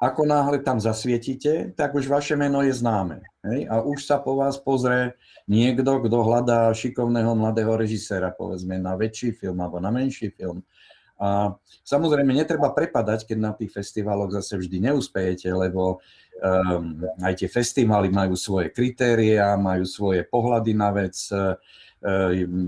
[0.00, 3.22] ako náhle tam zasvietite, tak už vaše meno je známe.
[3.46, 3.70] Hej?
[3.70, 5.14] A už sa po vás pozrie
[5.46, 10.66] niekto, kto hľadá šikovného mladého režiséra, povedzme, na väčší film alebo na menší film.
[11.14, 11.54] A
[11.86, 16.02] samozrejme, netreba prepadať, keď na tých festivaloch zase vždy neúspejete, lebo
[16.42, 21.14] um, aj tie festivaly majú svoje kritéria, majú svoje pohľady na vec.
[21.30, 21.54] Eh,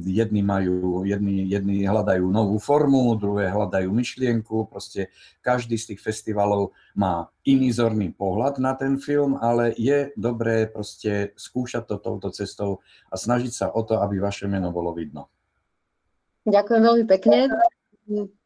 [0.09, 5.13] jedni majú, jedni, jedni hľadajú novú formu, druhé hľadajú myšlienku, proste
[5.45, 11.37] každý z tých festivalov má iný zorný pohľad na ten film, ale je dobré proste
[11.37, 12.81] skúšať to touto cestou
[13.13, 15.29] a snažiť sa o to, aby vaše meno bolo vidno.
[16.49, 17.53] Ďakujem veľmi pekne.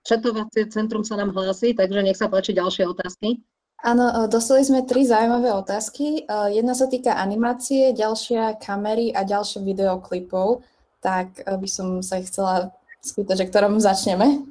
[0.02, 3.38] Četovacie centrum sa nám hlási, takže nech sa páči ďalšie otázky.
[3.80, 6.26] Áno, dostali sme tri zaujímavé otázky.
[6.52, 10.66] Jedna sa týka animácie, ďalšia kamery a ďalšie videoklipov
[11.00, 14.44] tak by som sa ich chcela spýtať, že ktorom začneme.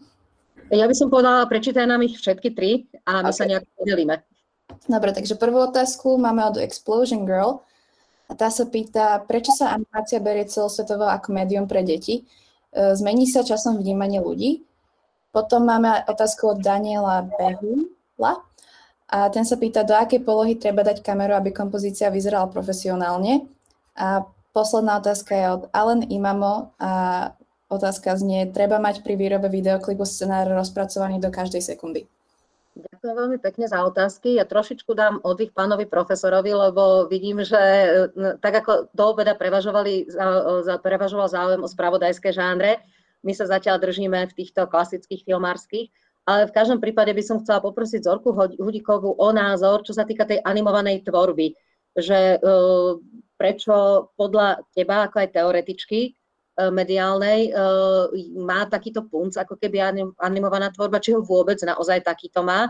[0.69, 3.37] Ja by som povedala, prečítaj nám ich všetky tri a my okay.
[3.37, 4.21] sa nejak podelíme.
[4.85, 7.65] Dobre, takže prvú otázku máme od Explosion Girl.
[8.29, 12.29] A tá sa pýta, prečo sa animácia berie celosvetovo ako médium pre deti?
[12.69, 14.61] Eh, zmení sa časom vnímanie ľudí?
[15.33, 18.45] Potom máme otázku od Daniela Behula.
[19.09, 23.49] A ten sa pýta, do akej polohy treba dať kameru, aby kompozícia vyzerala profesionálne.
[23.97, 24.21] A
[24.59, 26.91] Posledná otázka je od Allen Imamo a
[27.71, 32.11] otázka znie, treba mať pri výrobe videoklipu scenár rozpracovaný do každej sekundy.
[32.75, 34.35] Ďakujem veľmi pekne za otázky.
[34.35, 37.55] Ja trošičku dám oddych pánovi profesorovi, lebo vidím, že
[38.43, 40.11] tak ako do obeda prevažovali,
[40.83, 42.83] prevažoval záujem o spravodajské žánre,
[43.23, 45.87] my sa zatiaľ držíme v týchto klasických filmárskych,
[46.27, 50.27] ale v každom prípade by som chcela poprosiť Zorku Hudikovú o názor, čo sa týka
[50.27, 51.55] tej animovanej tvorby
[51.97, 52.57] že e,
[53.39, 56.11] prečo podľa teba, ako aj teoretičky e,
[56.67, 57.51] mediálnej, e,
[58.35, 59.79] má takýto punc, ako keby
[60.19, 62.67] animovaná tvorba, či ho vôbec naozaj takýto má.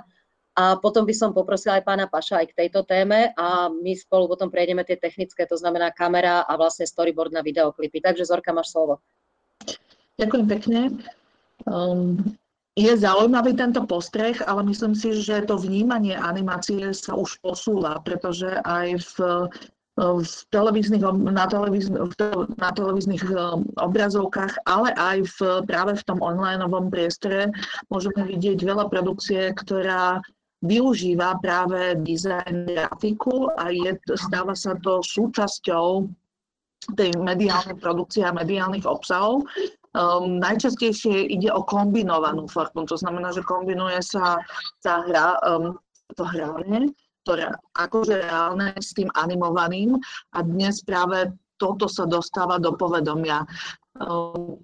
[0.53, 4.27] A potom by som poprosila aj pána Paša aj k tejto téme a my spolu
[4.27, 8.03] potom prejdeme tie technické, to znamená kamera a vlastne storyboard na videoklipy.
[8.03, 8.99] Takže Zorka, máš slovo.
[10.19, 10.79] Ďakujem pekne.
[11.63, 12.19] Um,
[12.75, 18.51] je zaujímavý tento postreh, ale myslím si, že to vnímanie animácie sa už posúva, pretože
[18.67, 19.15] aj v,
[19.99, 21.91] v televíznych, na, televíz,
[22.55, 27.51] na televíznych um, obrazovkách, ale aj v, práve v tom onlineovom priestore
[27.91, 30.23] môžeme vidieť veľa produkcie, ktorá
[30.63, 36.07] využíva práve dizajn grafiku a je, stáva sa to súčasťou
[36.95, 39.43] tej mediálnej produkcie a mediálnych obsahov.
[39.89, 44.37] Um, najčastejšie ide o kombinovanú formu, to znamená, že kombinuje sa
[44.85, 45.75] tá hra, um,
[46.13, 46.93] to hranie,
[47.29, 49.93] ktoré akože reálne s tým animovaným
[50.33, 51.29] a dnes práve
[51.61, 53.45] toto sa dostáva do povedomia.
[54.01, 54.57] Um,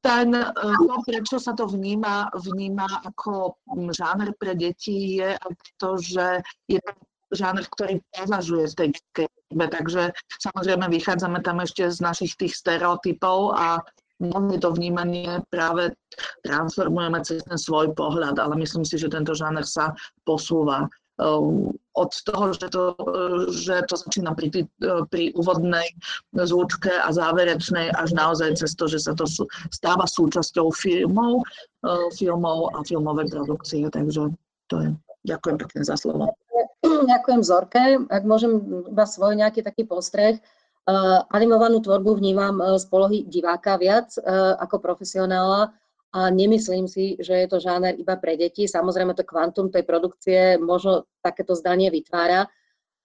[0.00, 3.60] ten, e, to, prečo sa to vníma, vníma ako
[3.92, 5.36] žáner pre deti, je
[5.76, 6.92] to, že je to
[7.36, 9.28] žáner, ktorý považuje z tej detskej
[9.68, 10.02] takže
[10.40, 13.84] samozrejme vychádzame tam ešte z našich tých stereotypov a
[14.20, 15.94] mnohé to vnímanie práve
[16.42, 19.94] transformujeme cez ten svoj pohľad, ale myslím si, že tento žáner sa
[20.26, 21.07] posúva ehm,
[21.98, 22.94] od toho, že to,
[23.50, 24.70] že to začína pri,
[25.10, 25.90] pri úvodnej
[26.30, 29.26] zvučke a záverečnej až naozaj cez to, že sa to
[29.74, 31.42] stáva súčasťou filmov,
[31.82, 33.90] ehm, filmov a filmovej produkcie.
[33.90, 34.30] Takže
[34.70, 34.90] to je.
[35.26, 36.30] Ďakujem pekne za slovo.
[36.86, 37.82] Ďakujem Zorke.
[38.06, 40.38] Ak môžem iba svoj nejaký taký postreh,
[40.88, 44.08] Uh, animovanú tvorbu vnímam z polohy diváka viac
[44.56, 45.68] ako profesionála
[46.12, 48.64] a nemyslím si, že je to žáner iba pre deti.
[48.64, 52.48] Samozrejme to kvantum tej produkcie možno takéto zdanie vytvára,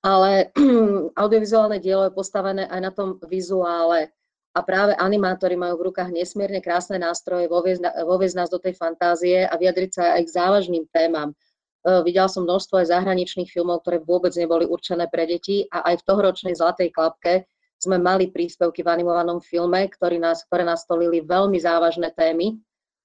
[0.04, 0.56] ale
[1.22, 4.12] audiovizuálne dielo je postavené aj na tom vizuále
[4.54, 9.54] a práve animátori majú v rukách nesmierne krásne nástroje voviezť nás do tej fantázie a
[9.58, 11.34] vyjadriť sa aj k závažným témam.
[11.84, 16.06] Videla som množstvo aj zahraničných filmov, ktoré vôbec neboli určené pre deti a aj v
[16.08, 22.16] tohoročnej Zlatej klapke sme mali príspevky v animovanom filme, ktorý nás, ktoré nastolili veľmi závažné
[22.16, 22.56] témy.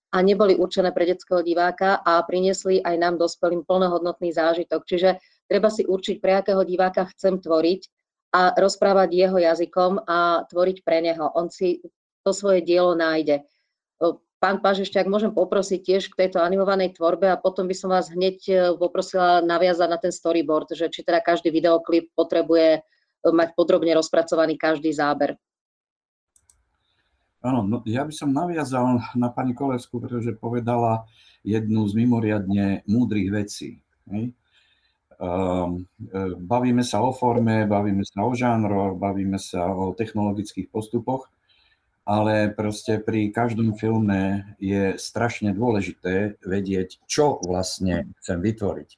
[0.08, 4.88] A neboli určené pre detského diváka a priniesli aj nám dospelým plnohodnotný zážitok.
[4.88, 7.80] Čiže treba si určiť, pre akého diváka chcem tvoriť
[8.32, 11.28] a rozprávať jeho jazykom a tvoriť pre neho.
[11.36, 11.84] On si
[12.24, 13.44] to svoje dielo nájde.
[14.38, 18.38] Pán ak môžem poprosiť tiež k tejto animovanej tvorbe a potom by som vás hneď
[18.46, 22.80] e, poprosila naviazať na ten storyboard, že či teda každý videoklip potrebuje e,
[23.34, 25.34] mať podrobne rozpracovaný každý záber.
[27.48, 31.08] Áno, no, ja by som naviazal na pani Kolevskú, pretože povedala
[31.40, 33.80] jednu z mimoriadne múdrych vecí.
[34.12, 34.36] Hej?
[35.16, 35.88] Um,
[36.44, 41.32] bavíme sa o forme, bavíme sa o žánroch, bavíme sa o technologických postupoch,
[42.04, 48.90] ale proste pri každom filme je strašne dôležité vedieť, čo vlastne chcem vytvoriť.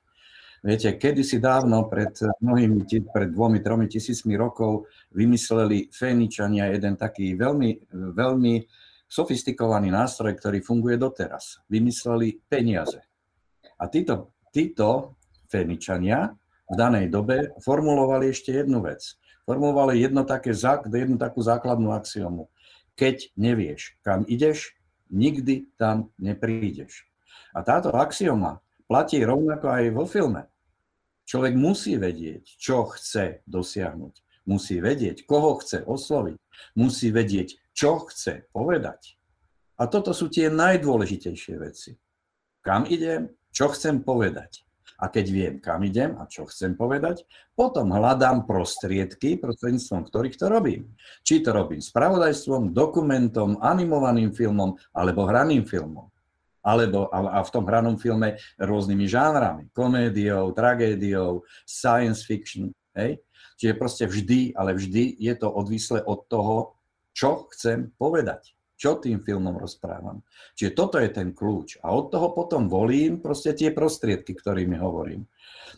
[0.60, 2.12] Viete, kedysi dávno, pred
[2.44, 2.84] mnohými,
[3.14, 8.55] pred dvomi, tromi tisícmi rokov, vymysleli Féničania jeden taký veľmi, veľmi
[9.11, 11.62] sofistikovaný nástroj, ktorý funguje doteraz.
[11.66, 13.03] Vymysleli peniaze.
[13.81, 15.18] A títo, títo
[15.51, 16.31] Féničania
[16.70, 19.18] v danej dobe formulovali ešte jednu vec.
[19.42, 22.46] Formulovali jedno také, jednu takú základnú axiomu
[23.01, 24.77] keď nevieš, kam ideš,
[25.09, 27.09] nikdy tam neprídeš.
[27.57, 30.44] A táto axioma platí rovnako aj vo filme.
[31.25, 34.14] Človek musí vedieť, čo chce dosiahnuť.
[34.50, 36.34] Musí vedieť, koho chce osloviť.
[36.74, 39.14] Musí vedieť, čo chce povedať.
[39.78, 41.94] A toto sú tie najdôležitejšie veci.
[42.60, 44.66] Kam idem, čo chcem povedať.
[45.00, 47.24] A keď viem, kam idem a čo chcem povedať,
[47.56, 50.92] potom hľadám prostriedky, prostredníctvom ktorých to robím.
[51.24, 56.12] Či to robím spravodajstvom, dokumentom, animovaným filmom alebo hraným filmom.
[56.60, 59.62] Alebo a, v tom hranom filme rôznymi žánrami.
[59.72, 62.68] Komédiou, tragédiou, science fiction.
[62.96, 63.20] Hej?
[63.61, 66.79] Čiže proste vždy, ale vždy je to odvislé od toho,
[67.12, 70.24] čo chcem povedať čo tým filmom rozprávam.
[70.57, 71.85] Čiže toto je ten kľúč.
[71.85, 75.29] A od toho potom volím proste tie prostriedky, ktorými hovorím.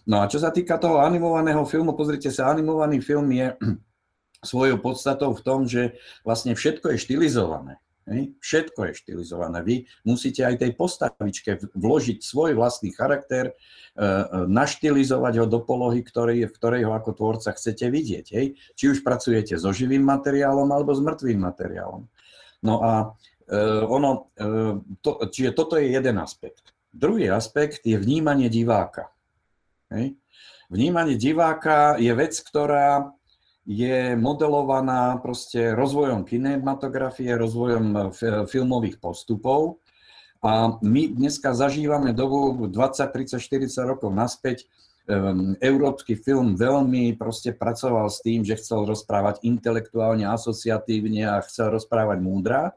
[0.07, 3.59] No a čo sa týka toho animovaného filmu, pozrite sa, animovaný film je
[4.55, 7.83] svojou podstatou v tom, že vlastne všetko je štilizované.
[8.43, 9.63] Všetko je štilizované.
[9.63, 13.55] Vy musíte aj tej postavičke vložiť svoj vlastný charakter, e,
[13.95, 18.27] e, naštilizovať ho do polohy, ktorý, v ktorej ho ako tvorca chcete vidieť.
[18.75, 22.03] Či už pracujete so živým materiálom alebo s mŕtvým materiálom.
[22.67, 23.15] No a
[23.47, 24.35] e, ono,
[24.99, 26.75] to, čiže toto je jeden aspekt.
[26.91, 29.15] Druhý aspekt je vnímanie diváka.
[30.73, 33.15] Vnímanie diváka je vec, ktorá
[33.63, 38.11] je modelovaná proste rozvojom kinematografie, rozvojom
[38.51, 39.79] filmových postupov.
[40.43, 42.75] A my dneska zažívame dobu 20,
[43.15, 44.67] 30, 40 rokov naspäť.
[45.03, 51.75] Um, európsky film veľmi proste pracoval s tým, že chcel rozprávať intelektuálne, asociatívne a chcel
[51.75, 52.71] rozprávať múdra.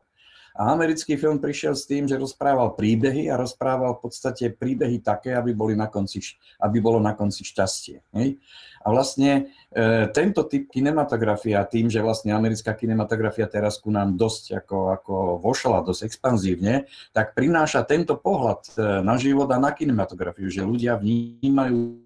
[0.55, 5.35] A americký film prišiel s tým, že rozprával príbehy a rozprával v podstate príbehy také,
[5.35, 6.23] aby, boli na konci,
[6.63, 7.99] aby bolo na konci šťastie.
[8.15, 8.39] Hej?
[8.85, 14.63] A vlastne e, tento typ kinematografia, tým, že vlastne americká kinematografia teraz ku nám dosť
[14.63, 15.13] ako, ako
[15.43, 20.95] vošla, dosť expanzívne, tak prináša tento pohľad e, na život a na kinematografiu, že ľudia
[21.01, 22.04] vnímajú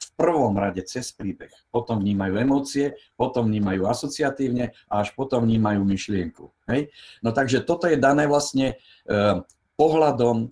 [0.00, 1.52] v prvom rade cez príbeh.
[1.68, 6.48] Potom vnímajú emócie, potom vnímajú asociatívne a až potom vnímajú myšlienku.
[6.72, 6.88] Hej?
[7.20, 9.14] No takže toto je dané vlastne e,
[9.76, 10.48] pohľadom,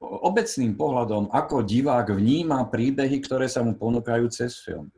[0.00, 4.92] obecným pohľadom, ako divák vníma príbehy, ktoré sa mu ponúkajú cez film.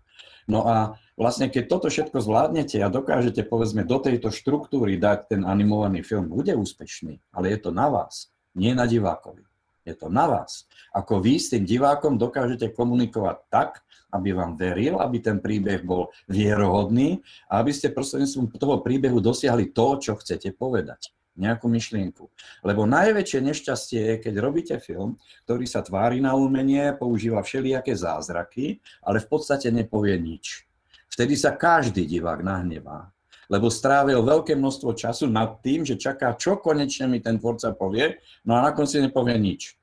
[0.50, 5.42] No a vlastne keď toto všetko zvládnete a dokážete povedzme do tejto štruktúry dať ten
[5.46, 9.46] animovaný film, bude úspešný, ale je to na vás, nie na divákovi.
[9.82, 10.70] Je to na vás.
[10.94, 13.70] Ako vy s tým divákom dokážete komunikovať tak,
[14.12, 19.72] aby vám veril, aby ten príbeh bol vierohodný a aby ste prostredníctvom toho príbehu dosiahli
[19.72, 22.28] to, čo chcete povedať nejakú myšlienku.
[22.60, 25.16] Lebo najväčšie nešťastie je, keď robíte film,
[25.48, 30.68] ktorý sa tvári na umenie, používa všelijaké zázraky, ale v podstate nepovie nič.
[31.08, 33.08] Vtedy sa každý divák nahnevá,
[33.52, 38.16] lebo strávil veľké množstvo času nad tým, že čaká, čo konečne mi ten tvorca povie,
[38.48, 39.76] no a na konci nepovie nič.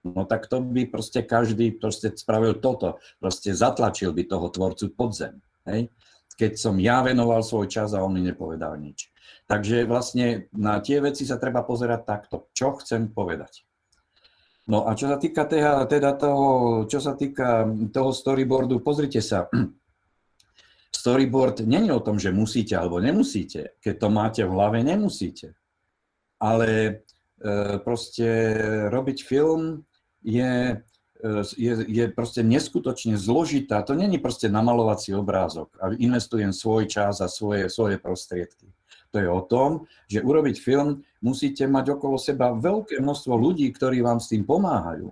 [0.00, 2.96] No tak to by proste každý proste spravil toto.
[3.20, 5.36] Proste zatlačil by toho tvorcu pod zem.
[5.68, 5.92] Hej?
[6.40, 9.12] Keď som ja venoval svoj čas a on mi nepovedal nič.
[9.44, 12.48] Takže vlastne na tie veci sa treba pozerať takto.
[12.56, 13.68] Čo chcem povedať?
[14.70, 16.48] No a čo sa týka teda, toho,
[16.88, 19.52] čo sa týka toho storyboardu, pozrite sa.
[20.90, 23.78] Storyboard není o tom, že musíte alebo nemusíte.
[23.80, 25.54] Keď to máte v hlave, nemusíte.
[26.42, 26.92] Ale e,
[27.80, 28.26] proste
[28.90, 29.86] robiť film
[30.20, 30.76] je,
[31.24, 33.80] e, je, je proste neskutočne zložitá.
[33.86, 38.68] To není proste namalovací obrázok a investujem svoj čas a svoje, svoje prostriedky.
[39.10, 44.02] To je o tom, že urobiť film musíte mať okolo seba veľké množstvo ľudí, ktorí
[44.02, 45.10] vám s tým pomáhajú.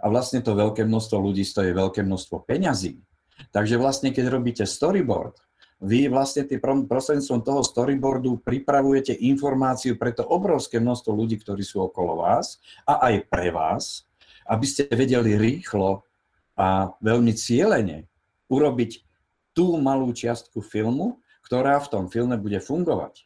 [0.00, 3.02] A vlastne to veľké množstvo ľudí stojí veľké množstvo peňazí.
[3.48, 5.40] Takže vlastne, keď robíte storyboard,
[5.80, 11.80] vy vlastne tý, prostredníctvom toho storyboardu pripravujete informáciu pre to obrovské množstvo ľudí, ktorí sú
[11.80, 14.04] okolo vás a aj pre vás,
[14.44, 16.04] aby ste vedeli rýchlo
[16.52, 18.04] a veľmi cieľene
[18.52, 19.08] urobiť
[19.56, 23.24] tú malú čiastku filmu, ktorá v tom filme bude fungovať.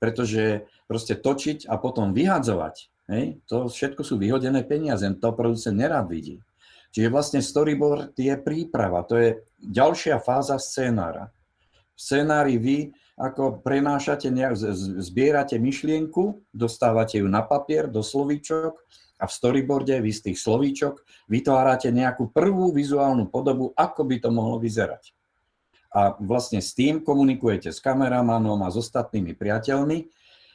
[0.00, 6.08] Pretože proste točiť a potom vyhadzovať, hej, to všetko sú vyhodené peniaze, to producent nerád
[6.08, 6.40] vidí.
[6.88, 9.28] Čiže vlastne storyboard je príprava, to je
[9.60, 11.28] ďalšia fáza scénára.
[11.94, 12.78] V scénári vy
[13.18, 14.30] ako prenášate,
[15.02, 18.78] zbierate myšlienku, dostávate ju na papier, do slovíčok
[19.18, 24.30] a v storyboarde vy z tých slovíčok vytvárate nejakú prvú vizuálnu podobu, ako by to
[24.30, 25.18] mohlo vyzerať
[25.88, 30.04] a vlastne s tým komunikujete s kameramanom a s ostatnými priateľmi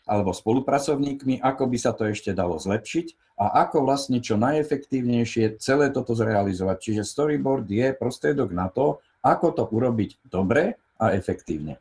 [0.03, 5.89] alebo spolupracovníkmi, ako by sa to ešte dalo zlepšiť a ako vlastne čo najefektívnejšie celé
[5.89, 6.77] toto zrealizovať.
[6.79, 11.79] Čiže storyboard je prostriedok na to, ako to urobiť dobre a efektívne.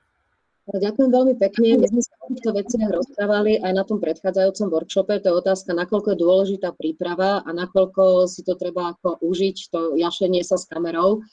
[0.62, 1.74] Ďakujem veľmi pekne.
[1.74, 5.18] My sme sa o týchto veciach rozprávali aj na tom predchádzajúcom workshope.
[5.18, 9.98] To je otázka, nakoľko je dôležitá príprava a nakoľko si to treba ako užiť, to
[9.98, 11.26] jašenie sa s kamerou.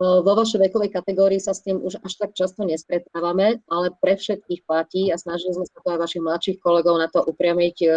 [0.00, 4.64] Vo vašej vekovej kategórii sa s tým už až tak často nestretávame, ale pre všetkých
[4.64, 7.88] platí a snažili sme sa to aj vašich mladších kolegov na to upriamiť e,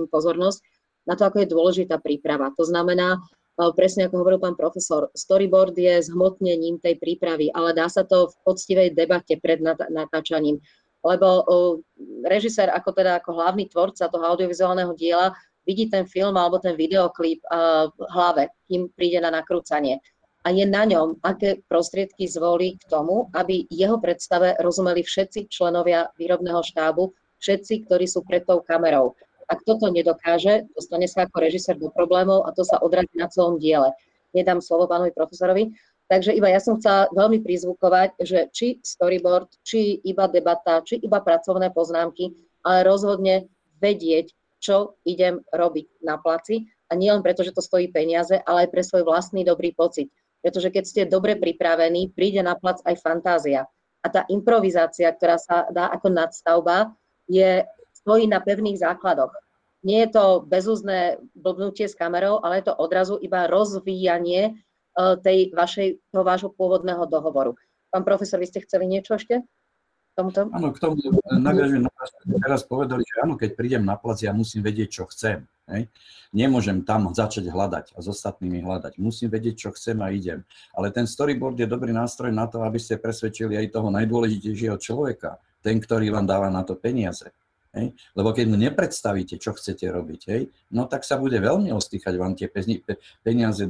[0.00, 0.64] im pozornosť,
[1.04, 2.56] na to, ako je dôležitá príprava.
[2.56, 3.20] To znamená,
[3.60, 8.32] e, presne ako hovoril pán profesor, storyboard je zhmotnením tej prípravy, ale dá sa to
[8.32, 9.60] v poctivej debate pred
[9.92, 10.56] natáčaním.
[11.04, 11.42] Lebo e,
[12.32, 15.36] režisér ako teda ako hlavný tvorca toho audiovizuálneho diela
[15.68, 17.38] vidí ten film alebo ten videoklip
[17.94, 20.02] v hlave, kým príde na nakrúcanie
[20.42, 26.10] a je na ňom, aké prostriedky zvolí k tomu, aby jeho predstave rozumeli všetci členovia
[26.18, 29.14] výrobného štábu, všetci, ktorí sú pred tou kamerou.
[29.46, 33.58] Ak toto nedokáže, dostane sa ako režisér do problémov a to sa odrazí na celom
[33.58, 33.94] diele.
[34.34, 35.70] Nedám slovo pánovi profesorovi.
[36.10, 41.22] Takže iba ja som chcela veľmi prizvukovať, že či storyboard, či iba debata, či iba
[41.24, 42.36] pracovné poznámky,
[42.66, 43.48] ale rozhodne
[43.80, 48.68] vedieť, čo idem robiť na placi a nie len preto, že to stojí peniaze, ale
[48.68, 50.12] aj pre svoj vlastný dobrý pocit
[50.42, 53.70] pretože keď ste dobre pripravení, príde na plac aj fantázia.
[54.02, 56.92] A tá improvizácia, ktorá sa dá ako nadstavba,
[57.30, 57.62] je
[58.02, 59.30] stojí na pevných základoch.
[59.86, 64.52] Nie je to bezúzne blbnutie s kamerou, ale je to odrazu iba rozvíjanie e,
[65.22, 67.54] tej vašej, toho vášho pôvodného dohovoru.
[67.90, 69.42] Pán profesor, vy ste chceli niečo ešte?
[70.12, 70.50] Tomuto?
[70.52, 70.98] Áno, k tomu
[71.30, 71.88] naviažujem,
[72.42, 75.48] teraz povedali, že áno, keď prídem na plac, ja musím vedieť, čo chcem.
[75.70, 75.86] Hej.
[76.34, 78.98] Nemôžem tam začať hľadať a s ostatnými hľadať.
[78.98, 80.42] Musím vedieť, čo chcem a idem.
[80.74, 85.38] Ale ten storyboard je dobrý nástroj na to, aby ste presvedčili aj toho najdôležitejšieho človeka,
[85.62, 87.30] ten, ktorý vám dáva na to peniaze.
[87.72, 87.96] Hej?
[88.12, 90.42] Lebo keď mu nepredstavíte, čo chcete robiť, hej,
[90.74, 92.52] no tak sa bude veľmi ostýchať vám tie
[93.24, 93.64] peniaze,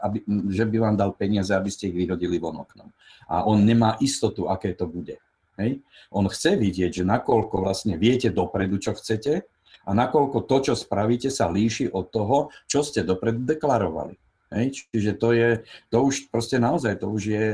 [0.00, 0.18] aby,
[0.48, 2.88] že by vám dal peniaze, aby ste ich vyhodili von oknom.
[3.28, 5.20] A on nemá istotu, aké to bude.
[5.60, 5.84] Hej?
[6.08, 9.44] On chce vidieť, že nakoľko vlastne viete dopredu, čo chcete,
[9.84, 14.16] a nakoľko to, čo spravíte, sa líši od toho, čo ste dopredu deklarovali.
[14.56, 14.88] Hej?
[14.90, 15.48] Čiže to je,
[15.92, 17.46] to už proste naozaj, to už je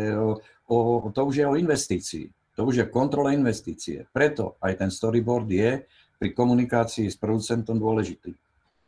[0.70, 2.26] o, to už je o investícii.
[2.54, 4.06] To už je kontrola investície.
[4.12, 5.82] Preto aj ten storyboard je
[6.20, 8.36] pri komunikácii s producentom dôležitý.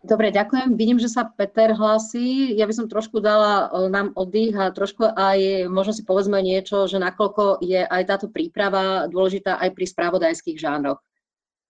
[0.02, 0.74] Dobre, ďakujem.
[0.74, 2.58] Vidím, že sa Peter hlási.
[2.58, 6.90] Ja by som trošku dala e, nám oddych a trošku aj, možno si povedzme niečo,
[6.90, 10.98] že nakoľko je aj táto príprava dôležitá aj pri spravodajských žánroch.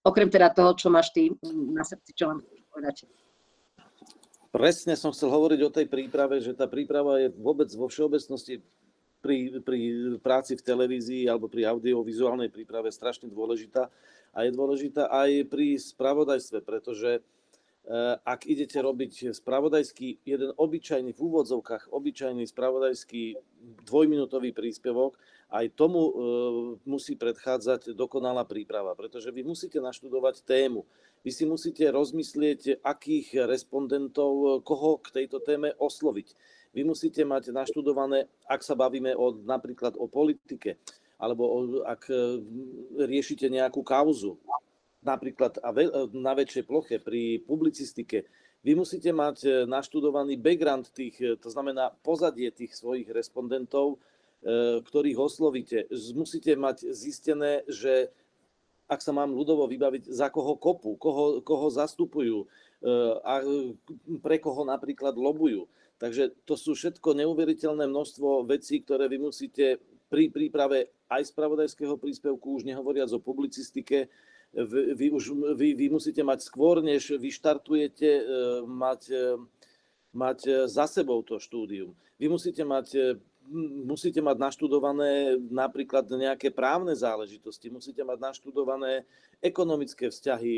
[0.02, 2.42] Okrem teda toho, čo máš ty na srdci, čo vám
[2.74, 3.06] povedať.
[4.52, 8.60] Presne som chcel hovoriť o tej príprave, že tá príprava je vôbec vo všeobecnosti
[9.22, 9.80] pri, pri
[10.18, 13.88] práci v televízii alebo pri audiovizuálnej príprave strašne dôležitá.
[14.34, 17.22] A je dôležitá aj pri spravodajstve, pretože
[18.22, 23.34] ak idete robiť spravodajský, jeden obyčajný, v úvodzovkách obyčajný spravodajský
[23.82, 25.18] dvojminútový príspevok,
[25.52, 26.12] aj tomu e,
[26.88, 30.86] musí predchádzať dokonalá príprava, pretože vy musíte naštudovať tému.
[31.22, 36.32] Vy si musíte rozmyslieť, akých respondentov, koho k tejto téme osloviť.
[36.72, 40.80] Vy musíte mať naštudované, ak sa bavíme o, napríklad o politike,
[41.22, 41.44] alebo
[41.86, 42.42] ak eh,
[43.06, 44.40] riešite nejakú kauzu,
[45.02, 45.58] napríklad
[46.14, 48.26] na väčšej ploche pri publicistike,
[48.62, 54.78] vy musíte mať e, naštudovaný background tých, e, to znamená pozadie tých svojich respondentov, e,
[54.86, 55.90] ktorých oslovíte.
[56.14, 58.14] Musíte mať zistené, že
[58.86, 62.44] ak sa mám ľudovo vybaviť, za koho kopu, koho, koho zastupujú
[63.24, 63.40] a
[64.20, 65.64] pre koho napríklad lobujú.
[65.96, 69.80] Takže to sú všetko neuveriteľné množstvo vecí, ktoré vy musíte
[70.12, 74.12] pri príprave aj spravodajského príspevku, už nehovoriac o publicistike,
[74.52, 75.24] vy, vy, už,
[75.56, 78.24] vy, vy musíte mať skôr, než vy štartujete, e,
[78.68, 79.24] mať, e,
[80.12, 81.96] mať e, za sebou to štúdium.
[82.20, 83.18] Vy musíte mať,
[83.82, 89.02] musíte mať naštudované napríklad nejaké právne záležitosti, musíte mať naštudované
[89.42, 90.54] ekonomické vzťahy,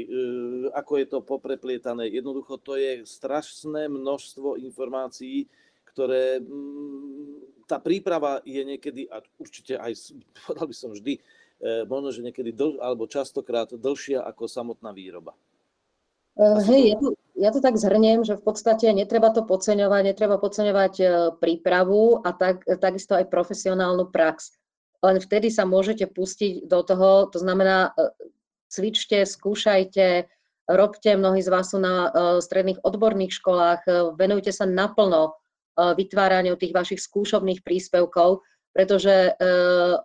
[0.76, 2.12] ako je to popreplietané.
[2.12, 5.49] Jednoducho to je strašné množstvo informácií,
[5.88, 6.45] ktoré
[7.64, 10.12] tá príprava je niekedy, a určite aj,
[10.45, 11.16] povedal by som vždy,
[11.89, 15.33] možno, že niekedy dl, alebo častokrát dlhšia ako samotná výroba.
[16.35, 17.09] Uh, hej, ja to,
[17.39, 21.09] ja to tak zhrniem, že v podstate netreba to podceňovať, netreba podceňovať uh,
[21.39, 24.59] prípravu a tak, takisto aj profesionálnu prax.
[25.05, 27.93] Len vtedy sa môžete pustiť do toho, to znamená,
[28.73, 30.25] cvičte, skúšajte,
[30.65, 32.09] robte, mnohí z vás sú na
[32.41, 33.85] stredných odborných školách,
[34.17, 35.37] venujte sa naplno
[35.77, 38.41] vytváraniu tých vašich skúšobných príspevkov,
[38.75, 39.33] pretože e,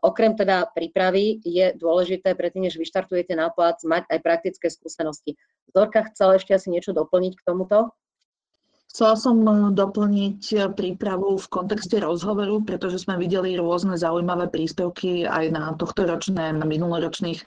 [0.05, 5.41] okrem teda prípravy je dôležité, predtým, než vyštartujete na plac, mať aj praktické skúsenosti.
[5.73, 7.97] Zorka chcela ešte asi niečo doplniť k tomuto?
[8.93, 15.25] Chcela som e, doplniť e, prípravu v kontexte rozhovoru, pretože sme videli rôzne zaujímavé príspevky
[15.25, 17.41] aj na tohto ročné, na minuloročných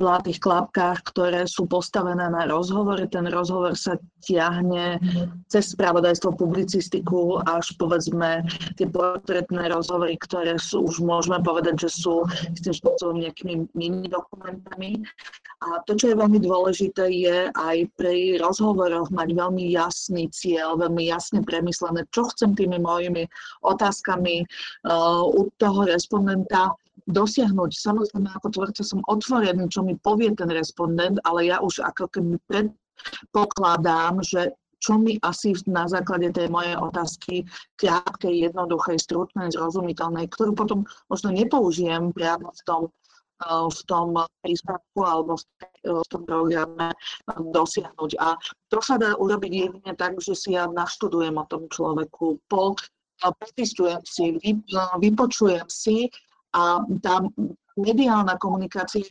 [0.00, 3.04] zlatých klapkách, ktoré sú postavené na rozhovore.
[3.04, 4.96] Ten rozhovor sa tiahne
[5.52, 8.44] cez spravodajstvo, publicistiku až povedzme
[8.80, 12.24] tie portrétne rozhovory, ktoré sú, už môžeme povedať, že sú
[12.56, 15.04] tým spôsobom nejakými mini dokumentami.
[15.60, 21.12] A to, čo je veľmi dôležité, je aj pri rozhovoroch mať veľmi jasný cieľ, veľmi
[21.12, 23.28] jasne premyslené, čo chcem tými mojimi
[23.60, 26.72] otázkami uh, u toho respondenta
[27.10, 27.70] dosiahnuť.
[27.74, 32.38] Samozrejme, ako tvorca som otvorený, čo mi povie ten respondent, ale ja už ako keby
[32.48, 37.44] predpokladám, že čo mi asi na základe tej mojej otázky
[37.76, 42.82] krátkej, jednoduchej, stručnej, zrozumiteľnej, ktorú potom možno nepoužijem priamo v tom,
[43.44, 44.08] eh, v tom
[44.40, 45.36] príspevku alebo
[45.84, 46.96] v tom programe
[47.28, 48.10] dosiahnuť.
[48.24, 48.40] A
[48.72, 52.72] to sa dá urobiť jedine tak, že si ja naštudujem o tom človeku, po,
[53.20, 54.40] pretistujem si,
[54.96, 56.08] vypočujem si
[56.56, 57.14] a tá
[57.78, 59.06] mediálna komunikácia,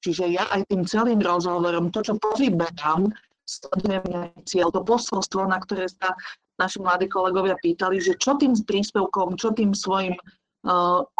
[0.00, 3.08] čiže ja aj tým celým rozhovorom, to, čo povyberám,
[3.44, 6.16] sledujem cieľ, to posolstvo, na ktoré sa
[6.56, 10.16] naši mladí kolegovia pýtali, že čo tým príspevkom, čo tým svojim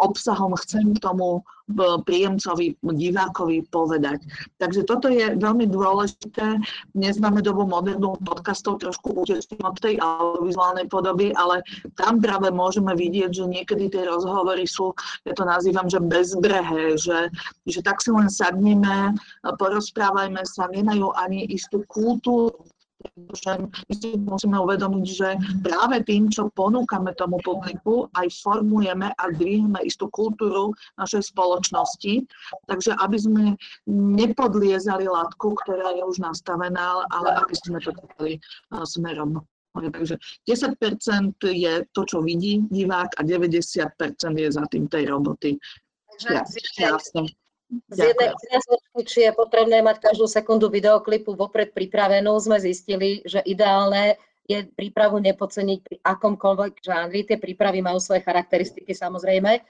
[0.01, 4.25] obsahom chcem tomu eh, príjemcovi, divákovi povedať.
[4.57, 6.57] Takže toto je veľmi dôležité.
[6.97, 11.61] Dnes máme dobu modernú podcastov, trošku utečím od tej audiovizuálnej podoby, ale
[11.93, 14.97] tam práve môžeme vidieť, že niekedy tie rozhovory sú,
[15.29, 17.29] ja to nazývam, že bezbrehé, že,
[17.69, 19.13] že tak si len sadneme,
[19.61, 22.65] porozprávajme sa, nemajú ani istú kultúru
[23.13, 25.29] pretože my si musíme uvedomiť, že
[25.61, 32.25] práve tým, čo ponúkame tomu publiku, aj formujeme a dvihneme istú kultúru našej spoločnosti.
[32.65, 33.43] Takže aby sme
[33.91, 38.41] nepodliezali látku, ktorá je už nastavená, ale aby sme to dali
[38.85, 39.45] smerom
[39.75, 40.15] Takže
[40.47, 45.59] 10% je to, čo vidí divák a 90% je za tým tej roboty.
[46.07, 47.27] Takže jasne.
[47.65, 53.41] Z jednej, z či je potrebné mať každú sekundu videoklipu vopred pripravenú, sme zistili, že
[53.41, 57.25] ideálne je prípravu nepoceniť pri akomkoľvek žánri.
[57.25, 59.65] Tie prípravy majú svoje charakteristiky samozrejme.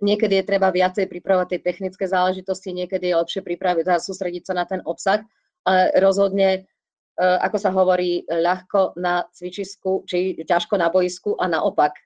[0.00, 4.54] Niekedy je treba viacej pripravovať tie technické záležitosti, niekedy je lepšie pripraviť, teda sústrediť sa
[4.56, 5.20] na ten obsah,
[5.66, 6.60] ale rozhodne, e,
[7.20, 11.92] ako sa hovorí, ľahko na cvičisku, či ťažko na boisku a naopak.
[11.92, 12.02] E,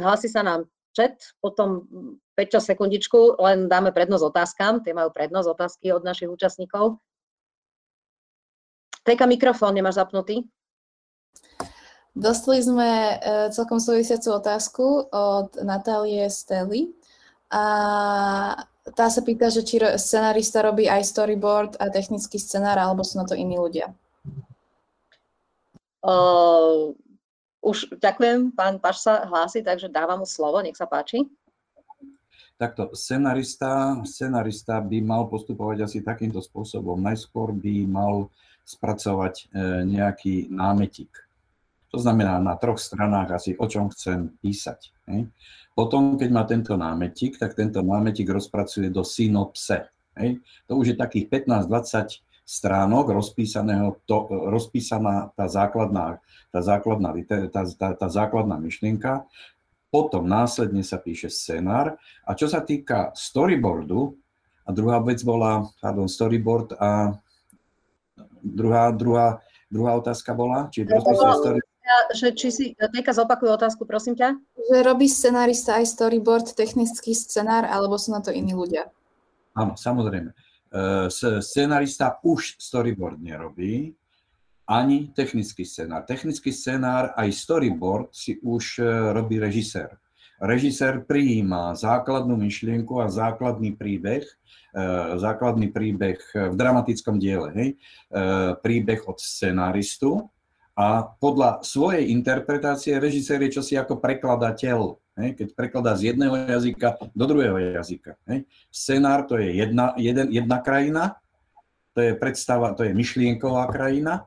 [0.00, 0.64] hlási sa nám
[0.96, 1.86] chat, potom
[2.34, 6.98] 5 sekundičku, len dáme prednosť otázkam, tie majú prednosť otázky od našich účastníkov.
[9.04, 10.44] Teka, mikrofón nemáš zapnutý.
[12.10, 13.14] Dostali sme e,
[13.54, 16.90] celkom súvisiacu otázku od Natálie Stely.
[17.50, 17.64] A
[18.94, 23.26] tá sa pýta, že či scenarista robí aj storyboard a technický scenár, alebo sú na
[23.26, 23.94] to iní ľudia.
[26.00, 26.96] Uh,
[27.60, 31.28] už ďakujem, pán Paš sa hlási, takže dávam mu slovo, nech sa páči.
[32.60, 37.00] Takto, scenarista, scenarista by mal postupovať asi takýmto spôsobom.
[37.00, 38.28] Najskôr by mal
[38.68, 39.44] spracovať e,
[39.88, 41.08] nejaký námetik.
[41.90, 44.94] To znamená na troch stranách asi, o čom chcem písať.
[45.74, 49.90] Potom, keď má tento námetik, tak tento námetik rozpracuje do synopse.
[50.70, 56.18] To už je takých 15-20 stránok rozpísaného, to, rozpísaná tá základná,
[56.50, 59.22] tá základná, tá, tá, tá základná myšlienka.
[59.94, 61.94] Potom následne sa píše scenár.
[62.26, 64.18] A čo sa týka storyboardu,
[64.66, 67.18] a druhá vec bola, pardon, storyboard a
[68.42, 69.38] druhá, druhá,
[69.70, 71.58] druhá otázka bola, či rozpísať story...
[72.14, 74.38] že či si, Tejka zopakuje otázku, prosím ťa.
[74.70, 78.90] Že robí scenárista aj storyboard, technický scenár, alebo sú na to iní ľudia?
[79.58, 80.30] Áno, samozrejme.
[80.30, 80.49] E,
[81.42, 83.94] scenarista už storyboard nerobí,
[84.70, 86.06] ani technický scenár.
[86.06, 89.98] Technický scenár aj storyboard si už e, robí režisér.
[90.38, 94.82] Režisér prijíma základnú myšlienku a základný príbeh, e,
[95.18, 97.68] základný príbeh v dramatickom diele, hej?
[98.62, 100.30] príbeh od scenáristu
[100.78, 106.96] a podľa svojej interpretácie režisér je čosi ako prekladateľ hej, keď prekladá z jedného jazyka
[107.12, 108.16] do druhého jazyka.
[108.26, 108.48] Hej.
[108.72, 111.20] Scenár to je jedna, jeden, jedna krajina,
[111.92, 114.26] to je predstava, to je myšlienková krajina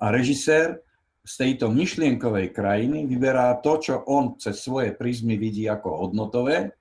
[0.00, 0.80] a režisér
[1.20, 6.72] z tejto myšlienkovej krajiny vyberá to, čo on cez svoje prízmy vidí ako hodnotové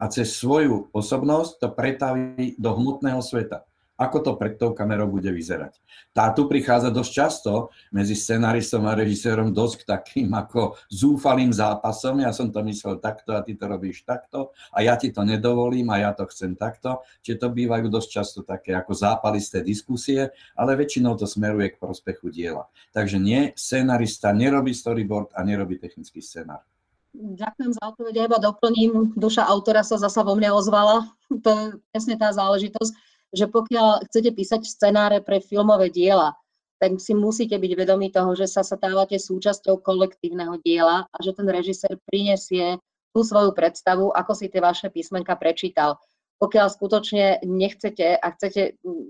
[0.00, 3.68] a cez svoju osobnosť to pretaví do hmotného sveta
[4.02, 5.78] ako to pred tou kamerou bude vyzerať.
[6.10, 7.52] Tá tu prichádza dosť často
[7.94, 12.20] medzi scenaristom a režisérom dosť k takým ako zúfalým zápasom.
[12.20, 15.88] Ja som to myslel takto a ty to robíš takto a ja ti to nedovolím
[15.94, 17.00] a ja to chcem takto.
[17.22, 22.28] Čiže to bývajú dosť často také ako zápalisté diskusie, ale väčšinou to smeruje k prospechu
[22.28, 22.66] diela.
[22.90, 26.66] Takže nie, scenarista nerobí storyboard a nerobí technický scenár.
[27.12, 29.12] Ďakujem za odpoveď, iba doplním.
[29.12, 31.12] Duša autora sa zasa vo mne ozvala.
[31.28, 36.36] To je presne tá záležitosť že pokiaľ chcete písať scenáre pre filmové diela,
[36.76, 41.46] tak si musíte byť vedomí toho, že sa stávate súčasťou kolektívneho diela a že ten
[41.46, 46.00] režisér prinesie tú svoju predstavu, ako si tie vaše písmenka prečítal.
[46.42, 49.08] Pokiaľ skutočne nechcete a chcete, mm,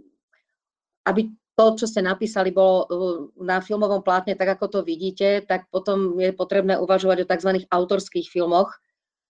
[1.09, 2.87] aby to, čo ste napísali, bolo uh,
[3.41, 7.51] na filmovom plátne tak, ako to vidíte, tak potom je potrebné uvažovať o tzv.
[7.73, 8.77] autorských filmoch,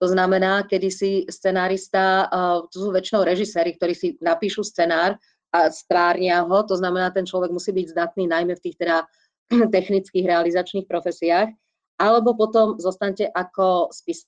[0.03, 2.27] to znamená, kedy si scenárista,
[2.75, 5.15] to sú väčšinou režiséri, ktorí si napíšu scenár
[5.55, 9.07] a strárnia ho, to znamená, ten človek musí byť zdatný najmä v tých teda
[9.79, 11.55] technických realizačných profesiách,
[12.03, 14.27] alebo potom zostanete ako spis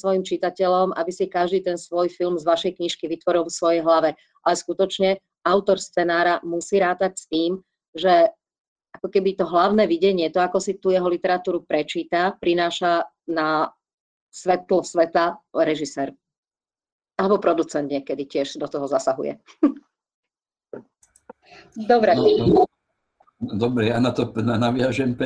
[0.00, 4.16] svojim čitateľom, aby si každý ten svoj film z vašej knižky vytvoril v svojej hlave.
[4.44, 7.60] Ale skutočne autor scenára musí rátať s tým,
[7.92, 8.32] že
[8.96, 13.68] ako keby to hlavné videnie, to, ako si tu jeho literatúru prečíta, prináša na
[14.36, 16.12] svetlo sveta režisér.
[17.16, 19.40] Alebo producent niekedy tiež do toho zasahuje.
[21.76, 22.12] Dobre.
[22.16, 22.64] No,
[23.40, 25.16] no, dobre, ja na to naviažem,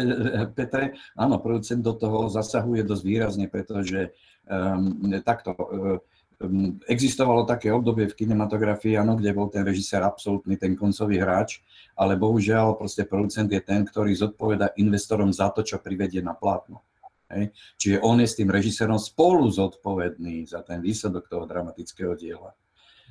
[0.54, 0.94] Petre.
[1.18, 4.14] Áno, producent do toho zasahuje dosť výrazne, pretože
[4.46, 10.74] um, takto, um, existovalo také obdobie v kinematografii, áno, kde bol ten režisér absolútny, ten
[10.74, 11.62] koncový hráč,
[11.94, 16.82] ale bohužiaľ proste producent je ten, ktorý zodpoveda investorom za to, čo privedie na plátno.
[17.30, 17.54] Hej.
[17.78, 22.52] Čiže on je s tým režisérom spolu zodpovedný za ten výsledok toho dramatického diela.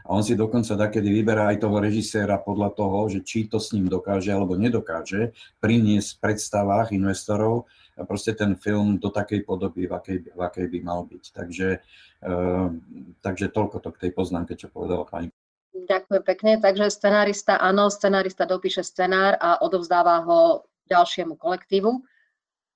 [0.08, 3.76] A on si dokonca takedy vyberá aj toho režiséra podľa toho, že či to s
[3.76, 7.68] ním dokáže alebo nedokáže priniesť v predstavách investorov
[8.00, 11.24] a proste ten film do takej podoby, v akej, v akej by mal byť.
[11.36, 11.70] Takže,
[12.24, 12.72] uh,
[13.20, 15.36] takže toľko to k tej poznámke, čo povedala pani.
[15.76, 16.52] Ďakujem pekne.
[16.64, 22.02] Takže scenárista, áno, scenárista dopíše scenár a odovzdáva ho ďalšiemu kolektívu.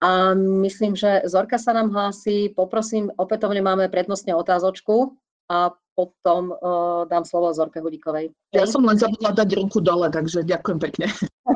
[0.03, 2.51] A myslím, že Zorka sa nám hlási.
[2.51, 5.15] Poprosím, opätovne máme prednostne otázočku
[5.47, 8.35] a potom uh, dám slovo Zorke Hudíkovej.
[8.51, 11.07] Ja som len zabudla dať ruku dole, takže ďakujem pekne.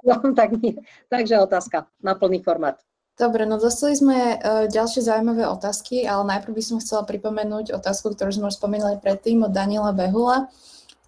[0.08, 0.80] No, tak nie.
[1.12, 2.80] Takže otázka na plný formát.
[3.18, 8.14] Dobre, no dostali sme uh, ďalšie zaujímavé otázky, ale najprv by som chcela pripomenúť otázku,
[8.14, 10.48] ktorú sme už spomínali predtým od Daniela Behula,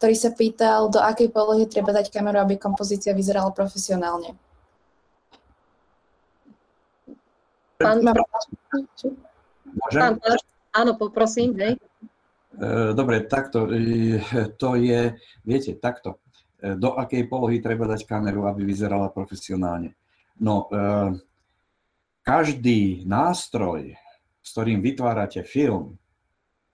[0.01, 4.35] ktorý sa pýtal, do akej polohy treba dať kameru, aby kompozícia vyzerala profesionálne.
[7.79, 8.03] Pán,
[9.95, 10.13] pán,
[10.75, 11.79] áno, poprosím, hej.
[12.59, 14.19] E, dobre, takto, e,
[14.59, 15.15] to je,
[15.47, 16.19] viete, takto,
[16.59, 19.95] e, do akej polohy treba dať kameru, aby vyzerala profesionálne.
[20.39, 20.71] No,
[22.23, 23.91] každý nástroj,
[24.39, 25.99] s ktorým vytvárate film,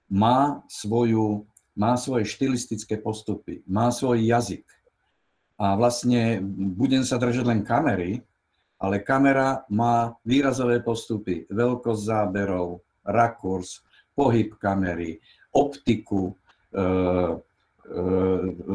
[0.06, 4.66] má, svoju, má svoje štilistické postupy, má svoj jazyk.
[5.58, 6.46] A vlastne
[6.78, 8.22] budem sa držať len kamery,
[8.80, 15.20] ale kamera má výrazové postupy, veľkosť záberov, rakurs, pohyb kamery,
[15.56, 16.34] optiku, e,
[16.76, 16.84] e,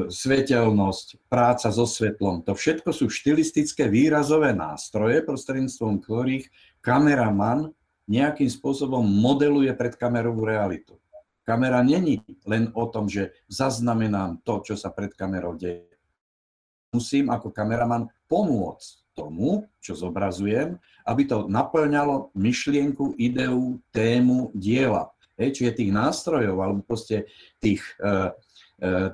[0.08, 2.44] svetelnosť, práca so svetlom.
[2.48, 6.44] To všetko sú štilistické výrazové nástroje, prostredníctvom ktorých
[6.80, 7.72] kameraman
[8.10, 10.98] nejakým spôsobom modeluje predkamerovú realitu.
[11.46, 15.88] Kamera není len o tom, že zaznamenám to, čo sa pred kamerou deje.
[16.90, 25.12] Musím ako kameraman pomôcť tomu, čo zobrazujem, aby to naplňalo myšlienku, ideu, tému diela.
[25.36, 27.28] Čiže tých nástrojov alebo proste
[27.60, 28.32] tých, uh,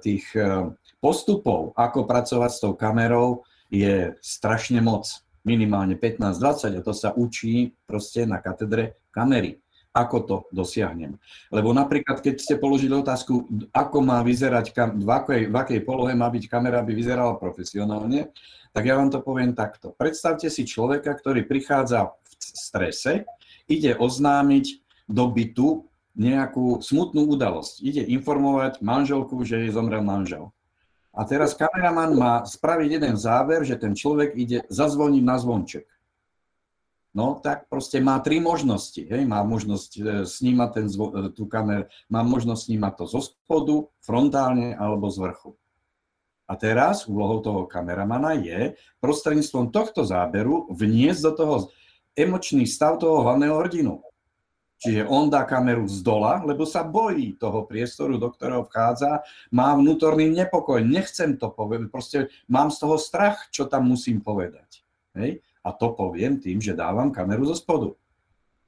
[0.02, 5.06] tých uh, postupov, ako pracovať s tou kamerou, je strašne moc.
[5.46, 9.62] minimálne 15-20 a to sa učí proste na katedre kamery.
[9.94, 11.22] Ako to dosiahnem?
[11.54, 16.26] Lebo napríklad, keď ste položili otázku, ako má vyzerať, v, akej, v akej polohe má
[16.34, 18.34] byť kamera, aby vyzerala profesionálne,
[18.76, 19.96] tak ja vám to poviem takto.
[19.96, 23.24] Predstavte si človeka, ktorý prichádza v strese,
[23.64, 27.80] ide oznámiť do bytu nejakú smutnú udalosť.
[27.80, 30.52] Ide informovať manželku, že jej zomrel manžel.
[31.16, 35.88] A teraz kameraman má spraviť jeden záber, že ten človek ide zazvoniť na zvonček.
[37.16, 39.00] No tak proste má tri možnosti.
[39.00, 39.24] Hej?
[39.24, 43.88] Má možnosť e, snímať ten zvo- e, tú kameru, má možnosť snímať to zo spodu,
[44.04, 45.56] frontálne alebo z vrchu.
[46.46, 51.54] A teraz úlohou toho kameramana je prostredníctvom tohto záberu vniesť do toho
[52.14, 54.00] emočný stav toho hlavného hrdinu.
[54.76, 59.72] Čiže on dá kameru z dola, lebo sa bojí toho priestoru, do ktorého vchádza, má
[59.72, 64.84] vnútorný nepokoj, nechcem to povedať, proste mám z toho strach, čo tam musím povedať.
[65.16, 65.40] Hej?
[65.64, 67.96] A to poviem tým, že dávam kameru zo spodu.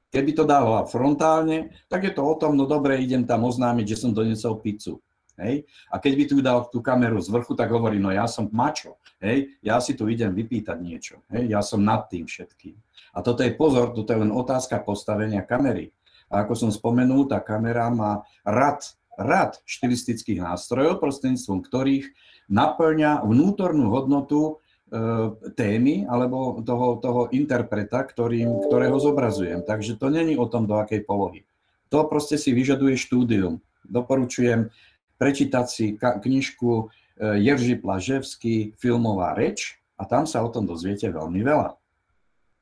[0.09, 4.01] Keby to dávala frontálne, tak je to o tom, no dobre, idem tam oznámiť, že
[4.01, 5.05] som doniesol pizzu.
[5.39, 5.65] Hej?
[5.89, 8.99] A keď by tu dal tú kameru z vrchu, tak hovorí, no ja som mačo,
[9.23, 9.55] hej?
[9.63, 11.55] ja si tu idem vypýtať niečo, hej?
[11.55, 12.75] ja som nad tým všetkým.
[13.15, 15.95] A toto je pozor, toto je len otázka postavenia kamery.
[16.29, 18.85] A ako som spomenul, tá kamera má rad,
[19.17, 22.07] rad štilistických nástrojov, prostredníctvom ktorých
[22.53, 24.53] naplňa vnútornú hodnotu e,
[25.57, 29.65] témy alebo toho, toho interpreta, ktorým, ktorého zobrazujem.
[29.65, 31.49] Takže to není o tom, do akej polohy.
[31.89, 33.65] To proste si vyžaduje štúdium.
[33.89, 34.69] Doporučujem
[35.19, 36.85] prečítať si knižku e,
[37.43, 41.75] Jerži Plaževský Filmová reč a tam sa o tom dozviete veľmi veľa.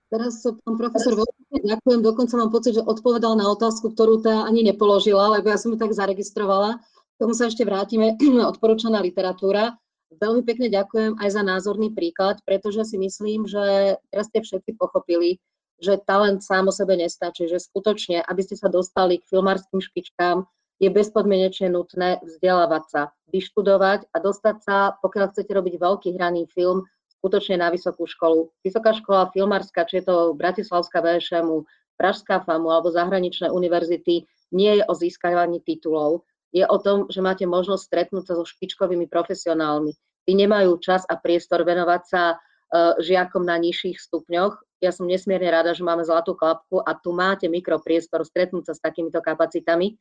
[0.07, 1.19] Teraz, pán profesor,
[1.51, 2.01] ďakujem.
[2.01, 5.79] Dokonca mám pocit, že odpovedal na otázku, ktorú tá ani nepoložila, lebo ja som ju
[5.79, 6.79] tak zaregistrovala.
[6.81, 8.15] K tomu sa ešte vrátime.
[8.55, 9.77] Odporúčaná literatúra.
[10.17, 15.43] Veľmi pekne ďakujem aj za názorný príklad, pretože si myslím, že teraz ste všetci pochopili,
[15.83, 20.47] že talent sám o sebe nestačí, že skutočne, aby ste sa dostali k filmárským špičkám,
[20.77, 23.03] je bezpodmienečne nutné vzdelávať sa,
[23.33, 26.85] vyštudovať a dostať sa, pokiaľ chcete robiť veľký hraný film,
[27.17, 28.53] skutočne na vysokú školu.
[28.61, 31.65] Vysoká škola filmárska, či je to Bratislavská VŠMU,
[31.97, 36.29] Pražská FAMU alebo zahraničné univerzity, nie je o získavaní titulov.
[36.53, 39.97] Je o tom, že máte možnosť stretnúť sa so špičkovými profesionálmi.
[40.29, 44.61] Tí nemajú čas a priestor venovať sa uh, žiakom na nižších stupňoch.
[44.85, 48.85] Ja som nesmierne rada, že máme zlatú klapku a tu máte mikropriestor stretnúť sa s
[48.85, 49.97] takýmito kapacitami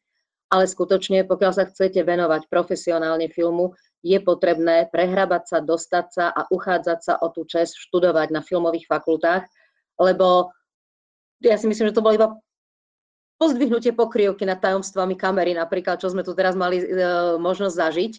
[0.49, 3.73] ale skutočne, pokiaľ sa chcete venovať profesionálne filmu,
[4.05, 8.85] je potrebné prehrabať sa, dostať sa a uchádzať sa o tú čest študovať na filmových
[8.85, 9.49] fakultách,
[9.97, 10.53] lebo
[11.41, 12.29] ja si myslím, že to bolo iba
[13.35, 16.85] pozdvihnutie pokrievky nad tajomstvami kamery, napríklad, čo sme tu teraz mali e,
[17.35, 18.13] možnosť zažiť.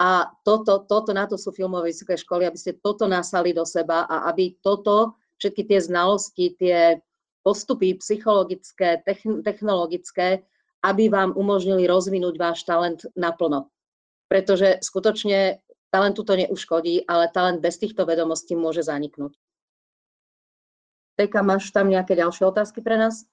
[0.00, 4.08] A toto, toto, na to sú filmové vysoké školy, aby ste toto nasali do seba
[4.08, 6.78] a aby toto, všetky tie znalosti, tie
[7.44, 9.04] postupy psychologické,
[9.44, 10.40] technologické,
[10.80, 13.68] aby vám umožnili rozvinúť váš talent naplno
[14.30, 15.58] pretože skutočne
[15.90, 19.34] talentu to neuškodí, ale talent bez týchto vedomostí môže zaniknúť.
[21.18, 23.26] Teka, máš tam nejaké ďalšie otázky pre nás?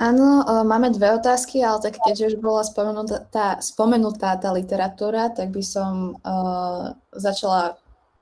[0.00, 5.52] Áno, máme dve otázky, ale tak keďže už bola spomenutá tá, spomenutá tá literatúra, tak
[5.52, 7.76] by som uh, začala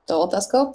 [0.09, 0.75] tou otázkou.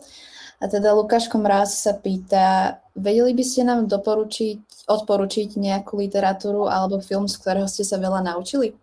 [0.63, 6.99] A teda Lukáš Komráz sa pýta, vedeli by ste nám doporučiť, odporučiť nejakú literatúru alebo
[6.99, 8.75] film, z ktorého ste sa veľa naučili?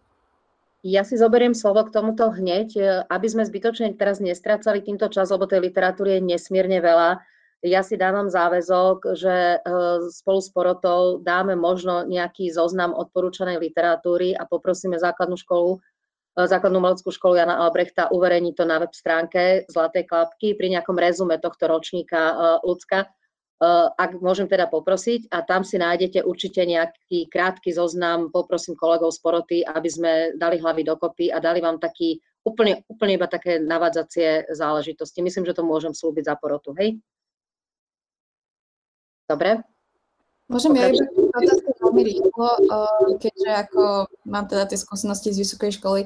[0.81, 5.29] Ja si zoberiem slovo k tomuto hneď, e, aby sme zbytočne teraz nestrácali týmto čas,
[5.29, 7.21] lebo tej literatúry je nesmierne veľa.
[7.61, 9.69] Ja si dávam záväzok, že e,
[10.09, 15.85] spolu s porotou dáme možno nejaký zoznam odporúčanej literatúry a poprosíme základnú školu,
[16.41, 20.97] e, základnú umeleckú školu Jana Albrechta uverejniť to na web stránke Zlatej klapky pri nejakom
[20.97, 23.05] rezume tohto ročníka ľudská
[23.97, 29.21] ak môžem teda poprosiť, a tam si nájdete určite nejaký krátky zoznam, poprosím kolegov z
[29.21, 34.49] poroty, aby sme dali hlavy dokopy a dali vám taký úplne, úplne iba také navádzacie
[34.57, 35.21] záležitosti.
[35.21, 36.97] Myslím, že to môžem slúbiť za porotu, hej?
[39.29, 39.61] Dobre?
[40.51, 43.83] Môžem ja iba otázku veľmi rýchlo, eh, keďže ako
[44.27, 46.01] mám teda tie skúsenosti z vysokej školy,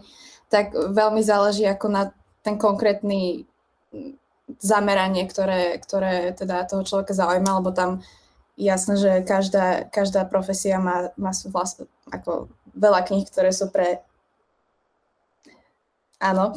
[0.53, 2.03] tak veľmi záleží ako na
[2.45, 3.49] ten konkrétny
[4.61, 8.05] zameranie, ktoré, ktoré teda toho človeka zaujíma, lebo tam
[8.61, 14.05] jasné, že každá, každá profesia má, má vlast, ako veľa kníh, ktoré sú pre...
[16.21, 16.55] Áno.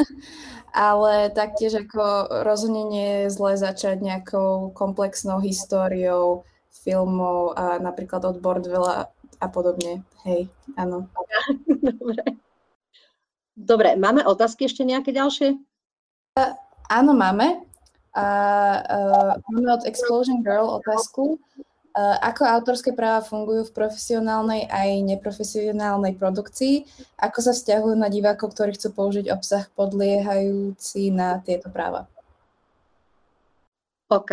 [0.76, 6.44] Ale taktiež ako rozhodne nie je zle začať nejakou komplexnou históriou
[6.84, 9.08] filmov a napríklad od Bordvela
[9.40, 10.04] a podobne.
[10.28, 11.08] Hej, áno.
[11.96, 12.24] Dobre.
[13.56, 15.56] Dobre, máme otázky ešte nejaké ďalšie?
[16.86, 17.66] Áno, máme.
[18.16, 18.26] A
[18.80, 26.16] uh, máme od Explosion Girl otázku, uh, ako autorské práva fungujú v profesionálnej aj neprofesionálnej
[26.16, 26.88] produkcii,
[27.20, 32.08] ako sa vzťahujú na divákov, ktorí chcú použiť obsah podliehajúci na tieto práva.
[34.08, 34.32] OK.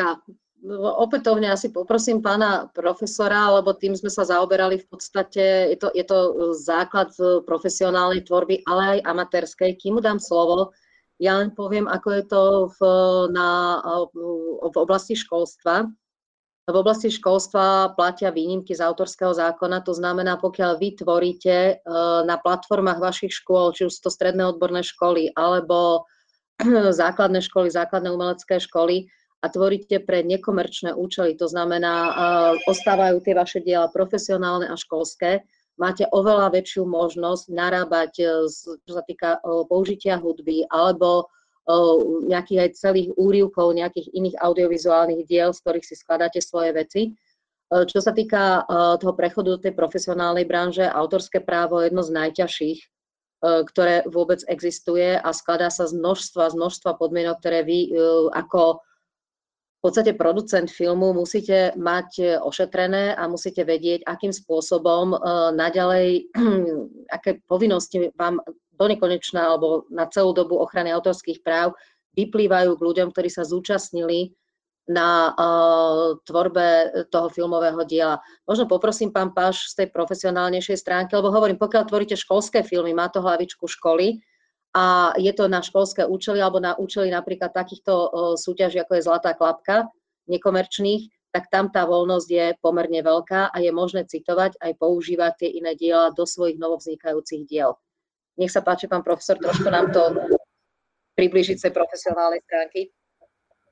[0.79, 6.07] Opätovne asi poprosím pána profesora, lebo tým sme sa zaoberali v podstate, je to, je
[6.07, 6.19] to
[6.55, 7.11] základ
[7.43, 9.75] profesionálnej tvorby, ale aj amatérskej.
[9.75, 10.71] Kým mu dám slovo,
[11.23, 12.41] ja len poviem, ako je to
[12.75, 12.79] v,
[13.31, 13.79] na,
[14.59, 15.87] v oblasti školstva.
[16.63, 21.73] V oblasti školstva platia výnimky z autorského zákona, to znamená, pokiaľ vy tvoríte e,
[22.23, 26.07] na platformách vašich škôl, či už to stredné odborné školy, alebo
[27.03, 29.11] základné školy, základné umelecké školy,
[29.43, 32.13] a tvoríte pre nekomerčné účely, to znamená, uh,
[32.63, 35.43] ostávajú tie vaše diela profesionálne a školské,
[35.79, 38.47] máte oveľa väčšiu možnosť narábať, uh,
[38.83, 41.29] čo sa týka uh, použitia hudby alebo
[42.27, 47.01] nejakých aj celých úrivkov, nejakých iných audiovizuálnych diel, z ktorých si skladáte svoje veci.
[47.71, 48.67] Čo sa týka
[48.99, 52.79] toho prechodu do tej profesionálnej branže, autorské právo je jedno z najťažších,
[53.71, 57.95] ktoré vôbec existuje a skladá sa z množstva, z množstva podmienok, ktoré vy
[58.35, 58.83] ako
[59.83, 65.17] v podstate producent filmu musíte mať e, ošetrené a musíte vedieť, akým spôsobom e,
[65.59, 66.31] naďalej,
[67.19, 68.39] aké povinnosti vám
[68.79, 71.75] do nekonečna alebo na celú dobu ochrany autorských práv
[72.15, 74.31] vyplývajú k ľuďom, ktorí sa zúčastnili
[74.83, 78.19] na uh, tvorbe toho filmového diela.
[78.43, 83.07] Možno poprosím pán Páš z tej profesionálnejšej stránky, lebo hovorím, pokiaľ tvoríte školské filmy, má
[83.07, 84.19] to hlavičku školy,
[84.73, 87.93] a je to na školské účely alebo na účely napríklad takýchto
[88.41, 89.85] súťaží, ako je Zlatá klapka,
[90.25, 95.49] nekomerčných, tak tam tá voľnosť je pomerne veľká a je možné citovať aj používať tie
[95.61, 97.77] iné diela do svojich novovznikajúcich diel.
[98.37, 100.09] Nech sa páči, pán profesor, trošku nám to
[101.13, 102.89] približiť tej profesionálnej stránky.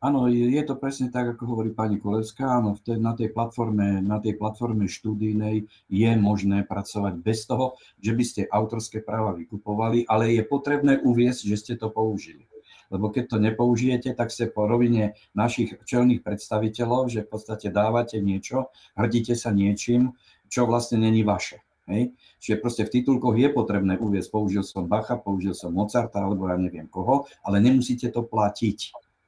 [0.01, 2.57] Áno, je, to presne tak, ako hovorí pani Kolevská.
[2.57, 8.23] Áno, na, tej platforme, na tej platforme štúdijnej je možné pracovať bez toho, že by
[8.25, 12.49] ste autorské práva vykupovali, ale je potrebné uviesť, že ste to použili.
[12.89, 18.17] Lebo keď to nepoužijete, tak ste po rovine našich čelných predstaviteľov, že v podstate dávate
[18.17, 20.17] niečo, hrdíte sa niečím,
[20.49, 21.61] čo vlastne není vaše.
[21.85, 22.17] Hej?
[22.41, 26.57] Čiže proste v titulkoch je potrebné uviezť, použil som Bacha, použil som Mozarta, alebo ja
[26.57, 28.79] neviem koho, ale nemusíte to platiť.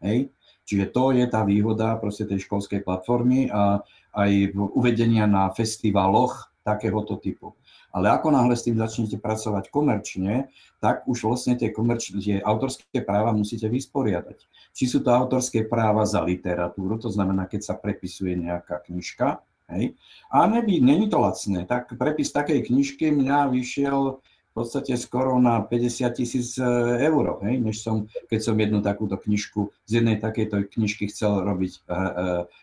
[0.02, 0.34] Hej?
[0.64, 3.84] Čiže to je tá výhoda proste tej školskej platformy a
[4.16, 7.58] aj uvedenia na festivaloch takéhoto typu.
[7.94, 10.50] Ale ako náhle s tým začnete pracovať komerčne,
[10.82, 14.50] tak už vlastne tie, komerčné, tie autorské práva musíte vysporiadať.
[14.74, 19.46] Či sú to autorské práva za literatúru, to znamená, keď sa prepisuje nejaká knižka,
[19.78, 19.94] hej,
[20.34, 25.66] a neby, není to lacné, tak prepis takej knižky mňa vyšiel v podstate skoro na
[25.66, 26.66] 50 tisíc e,
[27.10, 31.74] eur, hej, než som, keď som jednu takúto knižku, z jednej takejto knižky chcel robiť
[31.74, 32.02] uh, uh,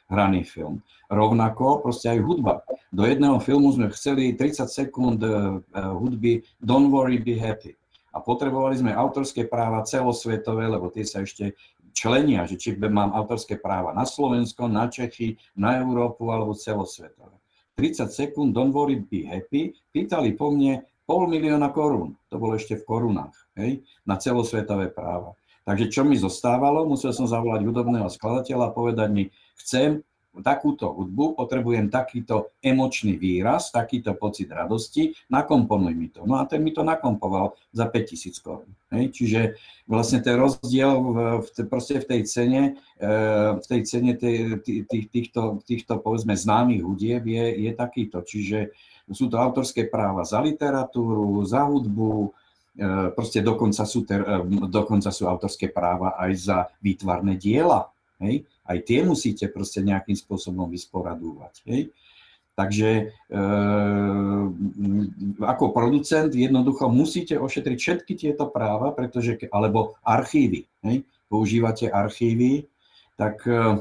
[0.06, 0.86] hraný film.
[1.10, 2.62] Rovnako proste aj hudba.
[2.94, 7.74] Do jedného filmu sme chceli 30 sekúnd uh, hudby Don't worry, be happy.
[8.14, 11.58] A potrebovali sme autorské práva celosvetové, lebo tie sa ešte
[11.90, 17.34] členia, že či mám autorské práva na Slovensko, na Čechy, na Európu alebo celosvetové.
[17.74, 19.72] 30 sekúnd, don't worry, be happy.
[19.90, 25.34] Pýtali po mne, pol milióna korún, to bolo ešte v korunách, hej, na celosvetové práva.
[25.66, 29.24] Takže čo mi zostávalo, musel som zavolať hudobného skladateľa a povedať mi,
[29.58, 30.06] chcem
[30.38, 36.22] takúto hudbu, potrebujem takýto emočný výraz, takýto pocit radosti, nakomponuj mi to.
[36.22, 38.70] No a ten mi to nakompoval za 5000 korún.
[38.94, 39.58] Čiže
[39.90, 42.62] vlastne ten rozdiel v, v, proste v tej cene,
[42.94, 43.10] e,
[43.58, 48.22] v tej cene tej, tých, týchto, týchto povedzme známych hudieb je, je takýto.
[48.22, 48.70] Čiže
[49.10, 52.30] sú to autorské práva za literatúru, za hudbu, e,
[53.14, 57.90] proste dokonca sú, ter, e, dokonca sú autorské práva aj za výtvarné diela.
[58.22, 58.46] Hej?
[58.64, 61.54] Aj tie musíte proste nejakým spôsobom vysporadúvať.
[61.66, 61.90] Hej?
[62.54, 63.34] Takže e,
[65.40, 71.02] ako producent jednoducho musíte ošetriť všetky tieto práva, pretože, alebo archívy, hej?
[71.32, 72.68] používate archívy,
[73.16, 73.80] tak e,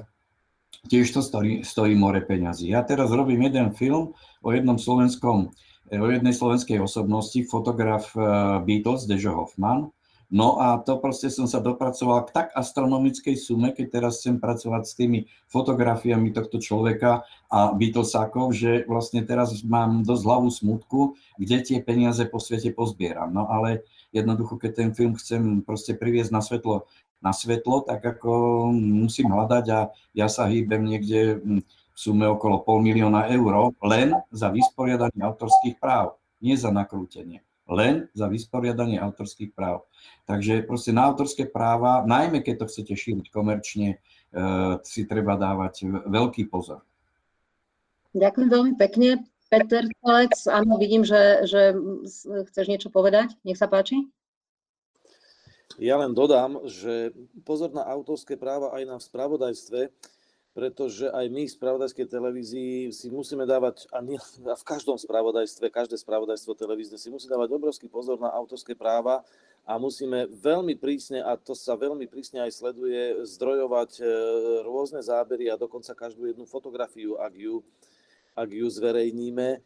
[0.87, 2.71] tiež to stojí, stojí more peňazí.
[2.71, 5.51] Ja teraz robím jeden film o jednom slovenskom,
[5.91, 8.23] o jednej slovenskej osobnosti, fotograf eh,
[8.63, 9.91] Beatles, Dežo Hoffman.
[10.29, 14.83] No a to proste som sa dopracoval k tak astronomickej sume, keď teraz chcem pracovať
[14.85, 21.65] s tými fotografiami tohto človeka a Beatlesákov, že vlastne teraz mám dosť hlavu smutku, kde
[21.65, 23.33] tie peniaze po svete pozbieram.
[23.33, 26.85] No ale jednoducho, keď ten film chcem proste priviesť na svetlo
[27.19, 29.79] na svetlo, tak ako musím hľadať a
[30.15, 31.61] ja sa hýbem niekde v
[31.91, 38.31] sume okolo pol milióna eur len za vysporiadanie autorských práv, nie za nakrútenie, len za
[38.31, 39.83] vysporiadanie autorských práv.
[40.23, 43.99] Takže proste na autorské práva, najmä keď to chcete šíriť komerčne,
[44.85, 46.85] si treba dávať veľký pozor.
[48.13, 49.25] Ďakujem veľmi pekne.
[49.49, 51.73] Peter Telec, áno, vidím, že, že
[52.53, 53.33] chceš niečo povedať.
[53.41, 54.05] Nech sa páči.
[55.77, 57.13] Ja len dodám, že
[57.45, 59.93] pozor na autorské práva aj na spravodajstve,
[60.57, 64.01] pretože aj my v spravodajskej televízii si musíme dávať, a,
[64.49, 69.21] a v každom spravodajstve, každé spravodajstvo televízne si musí dávať obrovský pozor na autorské práva
[69.69, 74.03] a musíme veľmi prísne, a to sa veľmi prísne aj sleduje, zdrojovať e,
[74.65, 77.61] rôzne zábery a dokonca každú jednu fotografiu, ak ju,
[78.33, 79.61] ak ju zverejníme.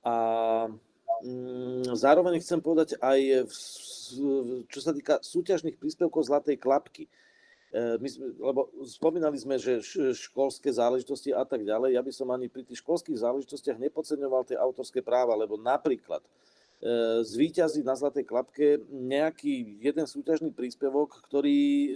[0.00, 0.16] A
[1.94, 3.50] zároveň chcem povedať aj,
[4.66, 7.06] čo sa týka súťažných príspevkov Zlatej klapky
[7.74, 8.08] E, my
[8.38, 9.82] lebo spomínali sme, že
[10.14, 11.98] školské záležitosti a tak ďalej.
[11.98, 16.28] Ja by som ani pri tých školských záležitostiach nepodceňoval tie autorské práva, lebo napríklad e,
[17.26, 21.88] zvýťazí na Zlatej klapke nejaký jeden súťažný príspevok, ktorý e,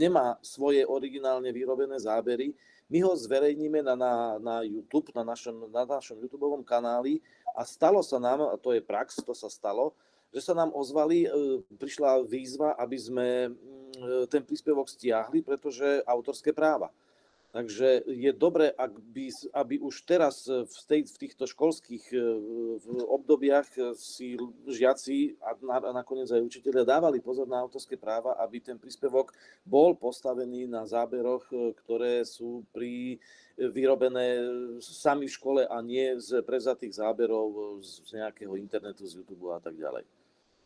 [0.00, 2.56] nemá svoje originálne vyrobené zábery.
[2.90, 4.12] My ho zverejníme na, na,
[4.42, 7.22] na YouTube, na našom, na našom YouTube kanáli
[7.54, 9.94] a stalo sa nám, a to je prax, to sa stalo,
[10.34, 11.30] že sa nám ozvali,
[11.78, 13.28] prišla výzva, aby sme
[14.00, 16.88] E, ten príspevok stiahli, pretože autorské práva.
[17.50, 19.26] Takže je dobré, ak by,
[19.58, 22.18] aby už teraz v, tej, v týchto školských e,
[22.78, 23.66] v obdobiach
[23.98, 24.38] si
[24.70, 29.34] žiaci a, na, a nakoniec aj učiteľia dávali pozor na autorské práva, aby ten príspevok
[29.66, 33.18] bol postavený na záberoch, e, ktoré sú pri
[33.58, 34.46] vyrobené
[34.78, 39.74] sami v škole a nie z prevzatých záberov z nejakého internetu, z YouTube a tak
[39.74, 40.19] ďalej.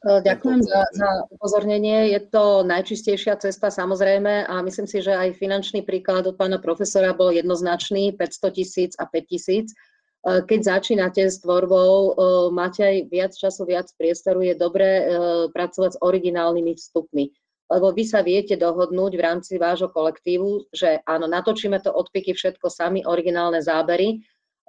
[0.05, 2.13] E, ďakujem za, za upozornenie.
[2.13, 7.17] Je to najčistejšia cesta samozrejme a myslím si, že aj finančný príklad od pána profesora
[7.17, 9.73] bol jednoznačný, 500 tisíc a 5 tisíc.
[9.73, 15.09] E, keď začínate s tvorbou, e, máte aj viac času, viac priestoru, je dobré
[15.57, 17.33] pracovať s originálnymi vstupmi.
[17.73, 22.69] Lebo vy sa viete dohodnúť v rámci vášho kolektívu, že áno, natočíme to odpiky všetko
[22.69, 24.21] sami, originálne zábery,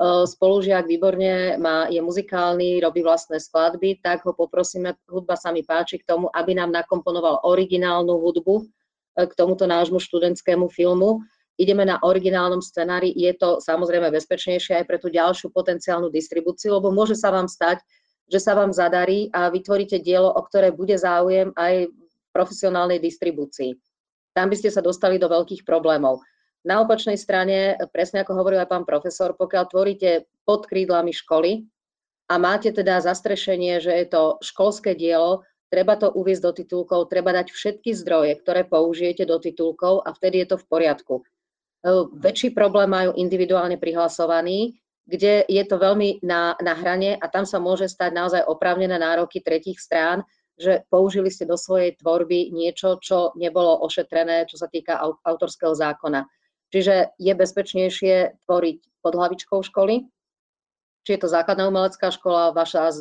[0.04, 6.04] spolužiak výborne má, je muzikálny, robí vlastné skladby, tak ho poprosíme, hudba sa mi páči
[6.04, 8.64] k tomu, aby nám nakomponoval originálnu hudbu e,
[9.24, 11.24] k tomuto nášmu študentskému filmu.
[11.56, 16.92] Ideme na originálnom scenári, je to samozrejme bezpečnejšie aj pre tú ďalšiu potenciálnu distribúciu, lebo
[16.92, 17.80] môže sa vám stať,
[18.28, 21.96] že sa vám zadarí a vytvoríte dielo, o ktoré bude záujem aj v
[22.36, 23.80] profesionálnej distribúcii.
[24.36, 26.20] Tam by ste sa dostali do veľkých problémov.
[26.66, 31.62] Na opačnej strane, presne ako hovoril aj pán profesor, pokiaľ tvoríte pod krídlami školy
[32.26, 37.38] a máte teda zastrešenie, že je to školské dielo, treba to uviezť do titulkov, treba
[37.38, 41.16] dať všetky zdroje, ktoré použijete do titulkov a vtedy je to v poriadku.
[41.22, 41.24] E,
[42.18, 44.74] väčší problém majú individuálne prihlasovaní,
[45.06, 49.38] kde je to veľmi na, na hrane a tam sa môže stať naozaj oprávnené nároky
[49.38, 50.26] tretích strán,
[50.58, 56.26] že použili ste do svojej tvorby niečo, čo nebolo ošetrené, čo sa týka autorského zákona.
[56.74, 58.16] Čiže je bezpečnejšie
[58.48, 60.10] tvoriť pod hlavičkou školy,
[61.06, 62.94] či je to základná umelecká škola, vaša e,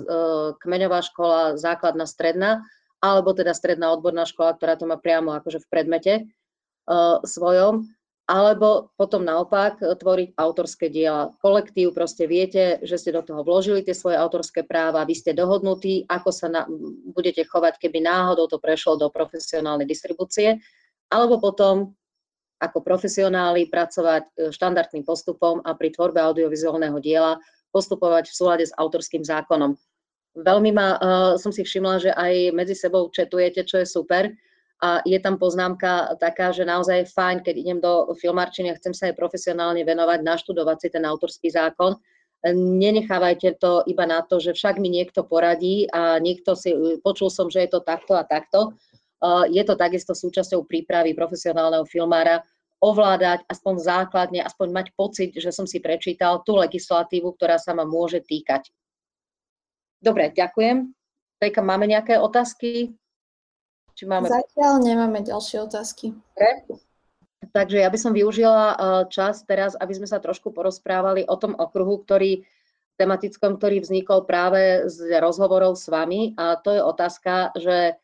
[0.60, 2.60] kmeňová škola, základná stredná,
[3.00, 6.22] alebo teda stredná odborná škola, ktorá to má priamo akože v predmete e,
[7.24, 7.88] svojom,
[8.24, 11.32] alebo potom naopak tvoriť autorské diela.
[11.40, 16.08] Kolektív proste viete, že ste do toho vložili tie svoje autorské práva, vy ste dohodnutí,
[16.08, 16.62] ako sa na,
[17.12, 20.60] budete chovať, keby náhodou to prešlo do profesionálnej distribúcie,
[21.08, 21.96] alebo potom
[22.62, 27.38] ako profesionáli pracovať e, štandardným postupom a pri tvorbe audiovizuálneho diela
[27.74, 29.74] postupovať v súlade s autorským zákonom.
[30.34, 34.34] Veľmi ma, uh, som si všimla, že aj medzi sebou četujete, čo je super.
[34.82, 38.90] A je tam poznámka taká, že naozaj je fajn, keď idem do filmárčiny a chcem
[38.90, 41.94] sa aj profesionálne venovať, naštudovať si ten autorský zákon.
[42.52, 47.48] Nenechávajte to iba na to, že však mi niekto poradí a niekto si, počul som,
[47.48, 48.74] že je to takto a takto.
[49.48, 52.44] Je to takisto súčasťou prípravy profesionálneho filmára,
[52.84, 57.88] ovládať aspoň základne, aspoň mať pocit, že som si prečítal tú legislatívu, ktorá sa ma
[57.88, 58.68] môže týkať.
[60.04, 60.92] Dobre, ďakujem.
[61.40, 62.92] Tejka, máme nejaké otázky?
[63.96, 64.28] Či máme...
[64.28, 66.12] Zatiaľ nemáme ďalšie otázky.
[66.12, 66.76] Dobre.
[67.54, 68.76] Takže ja by som využila eh,
[69.08, 72.44] čas teraz, aby sme sa trošku porozprávali o tom okruhu, ktorý
[72.94, 76.34] tematickom, ktorý vznikol práve z rozhovorov s vami.
[76.38, 77.98] A to je otázka, že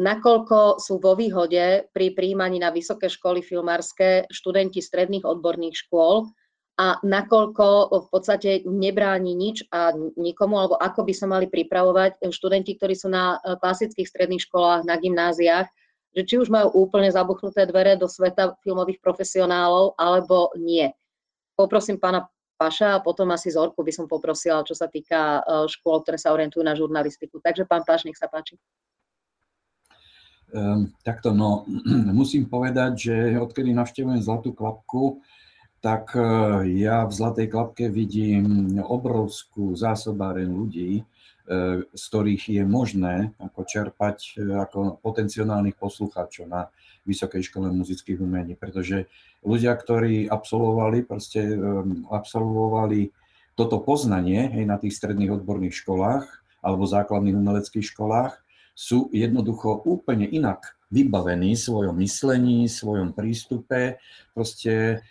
[0.00, 6.32] nakoľko sú vo výhode pri príjmaní na vysoké školy filmárske študenti stredných odborných škôl
[6.80, 12.80] a nakoľko v podstate nebráni nič a nikomu, alebo ako by sa mali pripravovať študenti,
[12.80, 15.68] ktorí sú na e, klasických stredných školách, na gymnáziách,
[16.16, 20.88] že či už majú úplne zabuchnuté dvere do sveta filmových profesionálov, alebo nie.
[21.52, 22.24] Poprosím pána
[22.56, 26.32] Paša a potom asi Zorku by som poprosila, čo sa týka e, škôl, ktoré sa
[26.32, 27.36] orientujú na žurnalistiku.
[27.44, 28.56] Takže pán Paš, nech sa páči.
[30.52, 31.64] Um, takto, no,
[32.12, 35.24] musím povedať, že odkedy navštevujem Zlatú klapku,
[35.80, 43.32] tak uh, ja v Zlatej klapke vidím obrovskú zásobáreň ľudí, uh, z ktorých je možné
[43.40, 46.68] ako čerpať uh, ako potenciálnych poslucháčov na
[47.08, 49.08] Vysokej škole muzických umení, pretože
[49.40, 53.08] ľudia, ktorí absolvovali, proste um, absolvovali
[53.56, 56.28] toto poznanie hej, na tých stredných odborných školách
[56.60, 58.41] alebo základných umeleckých školách,
[58.82, 64.02] sú jednoducho úplne inak vybavení svojom myslení, svojom prístupe.
[64.34, 65.06] Proste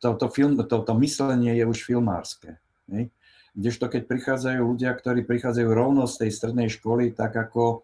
[0.00, 2.56] toto, film, toto myslenie je už filmárske.
[2.88, 3.12] Ne?
[3.52, 7.76] Kdežto keď prichádzajú ľudia, ktorí prichádzajú rovno z tej strednej školy, tak ako e,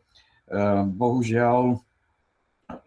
[0.88, 1.82] bohužiaľ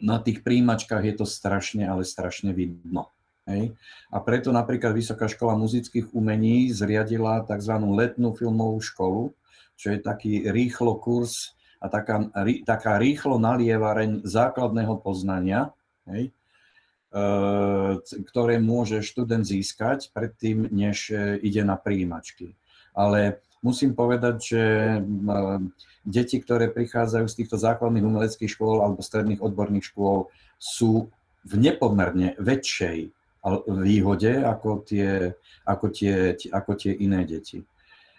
[0.01, 3.13] na tých príjimačkách je to strašne, ale strašne vidno.
[3.47, 3.75] Hej.
[4.11, 7.75] A preto napríklad Vysoká škola muzických umení zriadila tzv.
[7.79, 9.31] letnú filmovú školu,
[9.79, 11.56] čo je taký rýchlo kurz
[11.87, 12.27] a taká,
[12.67, 15.71] taká rýchlo nalievareň základného poznania,
[16.11, 16.31] hej, e,
[18.03, 22.59] ktoré môže študent získať predtým, než e, ide na príjimačky.
[22.91, 24.99] Ale musím povedať, že e,
[26.03, 30.27] deti, ktoré prichádzajú z týchto základných umeleckých škôl alebo stredných odborných škôl,
[30.59, 31.07] sú
[31.47, 33.15] v nepomerne väčšej
[33.67, 35.31] výhode ako tie,
[35.63, 37.63] ako tie, ako tie iné deti.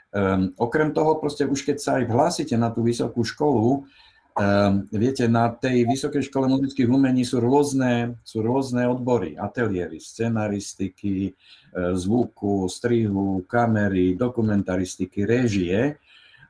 [0.09, 5.29] Um, okrem toho, proste už keď sa aj hlásite na tú vysokú školu, um, viete,
[5.29, 11.33] na tej vysokej škole muzických umení sú rôzne, sú rôzne odbory, ateliéry, scenaristiky, e,
[11.93, 16.01] zvuku, strihu, kamery, dokumentaristiky, réžie.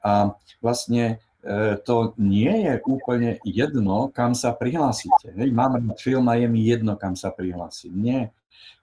[0.06, 0.30] A
[0.62, 5.34] vlastne e, to nie je úplne jedno, kam sa prihlásite.
[5.34, 7.90] Mám film a je mi jedno, kam sa prihlásim.
[7.90, 8.30] Nie.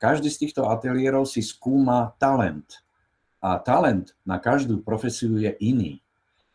[0.03, 2.84] Každý z týchto ateliérov si skúma talent
[3.45, 6.01] a talent na každú profesiu je iný.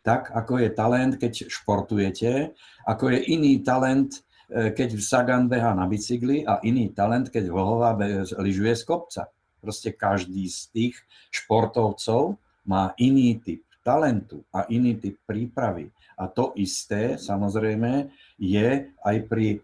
[0.03, 2.51] Tak ako je talent, keď športujete,
[2.82, 7.95] ako je iný talent, e, keď Sagan beha na bicykli a iný talent, keď Vlhová
[8.43, 9.22] lyžuje z kopca.
[9.62, 10.95] Proste každý z tých
[11.30, 12.34] športovcov
[12.66, 15.86] má iný typ talentu a iný typ prípravy.
[16.18, 18.11] A to isté, samozrejme,
[18.41, 18.68] je
[18.99, 19.59] aj pri e,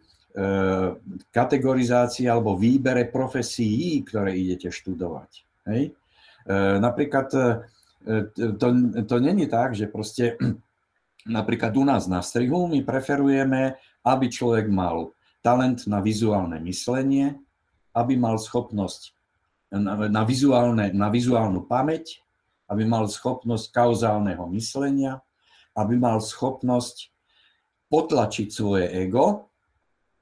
[1.33, 5.31] kategorizácii alebo výbere profesí, ktoré idete študovať.
[5.69, 5.97] Hej?
[6.47, 7.43] E, napríklad e,
[8.55, 8.67] to,
[9.03, 10.39] to není tak, že proste
[11.27, 13.75] napríklad u nás na strihu my preferujeme,
[14.07, 15.11] aby človek mal
[15.43, 17.35] talent na vizuálne myslenie,
[17.95, 19.15] aby mal schopnosť
[19.75, 22.23] na, na, vizuálne, na vizuálnu pamäť,
[22.71, 25.23] aby mal schopnosť kauzálneho myslenia,
[25.75, 27.11] aby mal schopnosť
[27.91, 29.51] potlačiť svoje ego,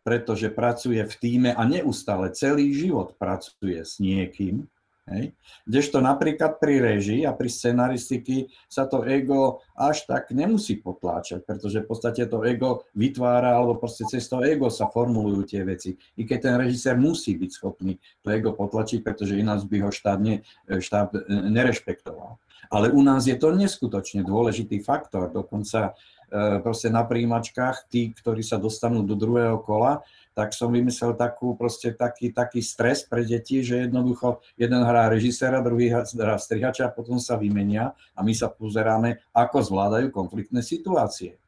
[0.04, 4.68] pretože pracuje v týme a neustále celý život pracuje s niekým,
[5.04, 5.36] Hej.
[5.68, 11.84] Kdežto napríklad pri režii a pri scenaristiky sa to ego až tak nemusí potláčať, pretože
[11.84, 16.00] v podstate to ego vytvára, alebo proste cez to ego sa formulujú tie veci.
[16.16, 20.16] I keď ten režisér musí byť schopný to ego potlačiť, pretože ináč by ho štát,
[20.24, 20.40] ne,
[20.72, 22.40] štát nerešpektoval.
[22.72, 25.28] Ale u nás je to neskutočne dôležitý faktor.
[25.28, 25.92] Dokonca
[26.32, 30.00] e, proste na príjimačkách tí, ktorí sa dostanú do druhého kola,
[30.34, 35.62] tak som vymyslel takú, proste taký, taký stres pre deti, že jednoducho jeden hrá režiséra,
[35.62, 41.38] druhý hrá strihača a potom sa vymenia a my sa pozeráme, ako zvládajú konfliktné situácie.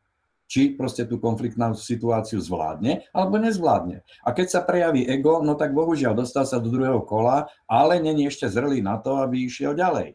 [0.47, 4.07] Či proste tú konfliktnú situáciu zvládne, alebo nezvládne.
[4.23, 8.31] A keď sa prejaví ego, no tak bohužiaľ dostal sa do druhého kola, ale není
[8.31, 10.15] ešte zrelý na to, aby išiel ďalej.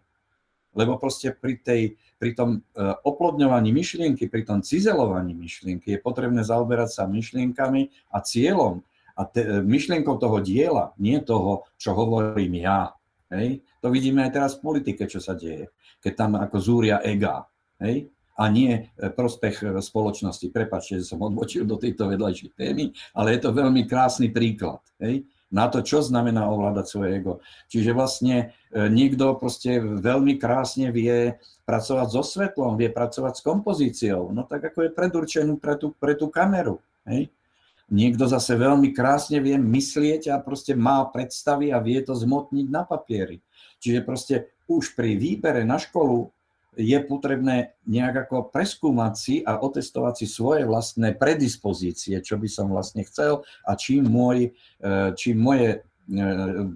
[0.71, 1.81] Lebo proste pri tej
[2.21, 8.21] pri tom e, oplodňovaní myšlienky, pri tom cizelovaní myšlienky je potrebné zaoberať sa myšlienkami a
[8.21, 8.85] cieľom
[9.17, 12.93] a te, e, myšlienkou toho diela, nie toho, čo hovorím ja.
[13.33, 13.65] Hej?
[13.81, 15.73] To vidíme aj teraz v politike, čo sa deje.
[15.97, 17.49] Keď tam ako zúria ega.
[17.81, 18.13] Hej?
[18.41, 20.49] a nie e, prospech spoločnosti.
[20.49, 24.81] Prepačte, že som odbočil do tejto vedľajšej témy, ale je to veľmi krásny príklad.
[25.01, 25.25] Hej?
[25.51, 27.43] Na to, čo znamená ovládať svoje ego.
[27.67, 31.35] Čiže vlastne niekto proste veľmi krásne vie
[31.67, 36.15] pracovať so svetlom, vie pracovať s kompozíciou, no tak ako je predurčený pre tú, pre
[36.15, 36.79] tú kameru.
[37.03, 37.27] Hej?
[37.91, 42.87] Niekto zase veľmi krásne vie myslieť a proste má predstavy a vie to zmotniť na
[42.87, 43.43] papieri.
[43.83, 44.35] Čiže proste
[44.71, 46.31] už pri výbere na školu
[46.79, 52.71] je potrebné nejak ako preskúmať si a otestovať si svoje vlastné predispozície, čo by som
[52.71, 54.89] vlastne chcel a či, môj, e,
[55.19, 56.23] či, moje, e,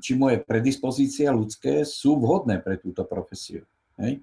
[0.04, 3.64] či moje predispozície ľudské sú vhodné pre túto profesiu.
[3.96, 4.20] Hej?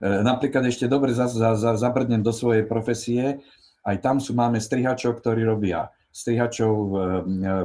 [0.00, 3.44] E, napríklad ešte dobre za, za, za, zabrdnem do svojej profesie,
[3.84, 6.94] aj tam sú, máme strihačov, ktorí robia strihačov v,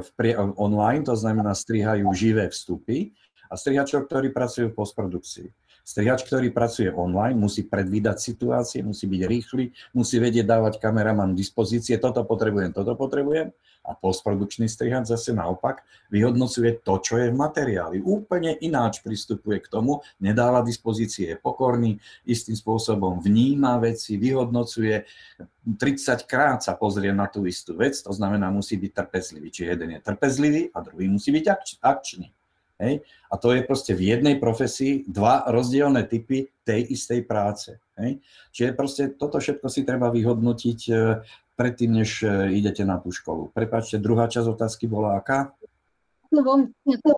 [0.04, 0.08] v,
[0.60, 3.16] online, to znamená strihajú živé vstupy
[3.48, 5.48] a strihačov, ktorí pracujú v postprodukcii.
[5.90, 11.98] Strihač, ktorý pracuje online, musí predvídať situácie, musí byť rýchly, musí vedieť dávať kameraman dispozície,
[11.98, 13.50] toto potrebujem, toto potrebujem.
[13.82, 15.82] A postprodukčný strihač zase naopak
[16.14, 17.98] vyhodnocuje to, čo je v materiáli.
[18.06, 25.02] Úplne ináč pristupuje k tomu, nedáva dispozície, je pokorný, istým spôsobom vníma veci, vyhodnocuje,
[25.74, 29.48] 30 krát sa pozrie na tú istú vec, to znamená, musí byť trpezlivý.
[29.50, 32.30] Čiže jeden je trpezlivý a druhý musí byť akč- akčný.
[32.80, 33.04] Hej?
[33.28, 37.76] A to je proste v jednej profesii dva rozdielne typy tej istej práce.
[38.00, 38.24] Hej?
[38.50, 40.92] Čiže proste toto všetko si treba vyhodnotiť e,
[41.54, 43.52] predtým, než e, idete na tú školu.
[43.52, 45.52] Prepačte, druhá časť otázky bola aká?
[46.32, 47.10] No, veľmi pekne, to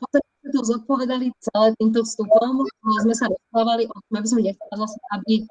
[0.43, 2.67] sme zodpovedali celé týmto vstupom.
[3.07, 5.45] Sme sa rozprávali o tom, aby sme nechceli vlastne, aby e,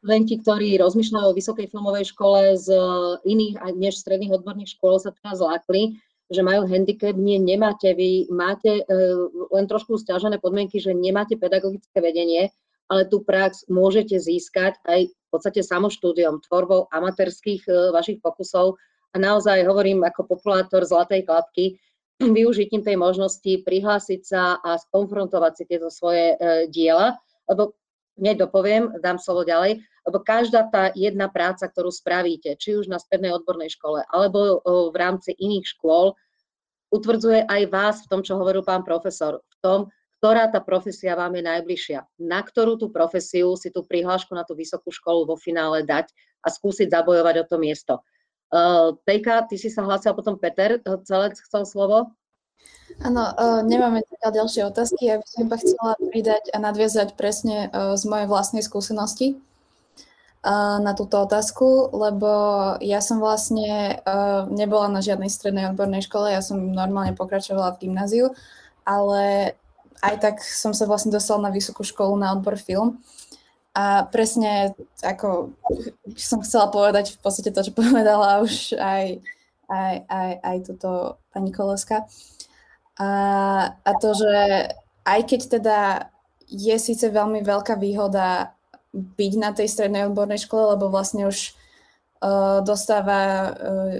[0.00, 2.68] študenti, ktorí rozmýšľajú o vysokej filmovej škole z
[3.22, 6.02] iných než stredných odborných škôl sa teraz zlákli,
[6.32, 7.92] že majú handicap, nie, nemáte.
[7.92, 12.48] Vy máte uh, len trošku stiažené podmienky, že nemáte pedagogické vedenie,
[12.88, 18.80] ale tú prax môžete získať aj v podstate samoštúdiom, tvorbou amatérských uh, vašich pokusov
[19.12, 21.76] a naozaj hovorím ako populátor Zlatej klapky,
[22.20, 27.76] využitím tej možnosti prihlásiť sa a skonfrontovať si tieto svoje uh, diela, lebo
[28.18, 33.00] hneď dopoviem, dám slovo ďalej, lebo každá tá jedna práca, ktorú spravíte, či už na
[33.00, 36.14] strednej odbornej škole, alebo v rámci iných škôl,
[36.94, 39.80] utvrdzuje aj vás v tom, čo hovoril pán profesor, v tom,
[40.22, 44.56] ktorá tá profesia vám je najbližšia, na ktorú tú profesiu si tú prihlášku na tú
[44.56, 46.08] vysokú školu vo finále dať
[46.40, 47.94] a skúsiť zabojovať o to miesto.
[48.48, 52.14] Uh, Tejka, ty si sa hlásil potom Peter, celec chcel slovo?
[53.02, 55.10] Áno, uh, nemáme ďalšie otázky.
[55.10, 59.40] Ja by som iba chcela pridať a nadviazať presne uh, z mojej vlastnej skúsenosti
[60.44, 62.28] na túto otázku, lebo
[62.84, 63.96] ja som vlastne
[64.52, 68.36] nebola na žiadnej strednej odbornej škole, ja som normálne pokračovala v gymnáziu,
[68.84, 69.56] ale
[70.04, 73.00] aj tak som sa vlastne dostala na vysokú školu na odbor film.
[73.72, 75.56] A presne ako
[76.12, 79.24] som chcela povedať v podstate to, čo povedala už aj,
[79.74, 80.90] aj, aj, aj túto
[81.34, 82.06] pani Koleska.
[82.98, 83.10] A,
[83.74, 84.34] a to, že
[85.02, 85.78] aj keď teda
[86.46, 88.54] je síce veľmi veľká výhoda
[88.94, 91.50] byť na tej strednej odbornej škole, lebo vlastne už
[92.22, 93.98] uh, dostáva uh,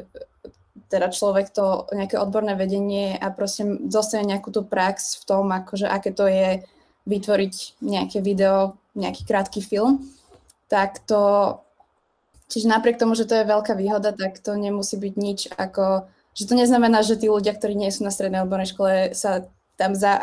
[0.94, 5.90] teda človek to nejaké odborné vedenie a proste dostane nejakú tú prax v tom, akože
[5.90, 6.62] aké to je
[7.10, 10.06] vytvoriť nejaké video, nejaký krátky film,
[10.70, 11.58] tak to,
[12.48, 16.44] čiže napriek tomu, že to je veľká výhoda, tak to nemusí byť nič ako, že
[16.48, 20.18] to neznamená, že tí ľudia, ktorí nie sú na strednej odbornej škole, sa tam za,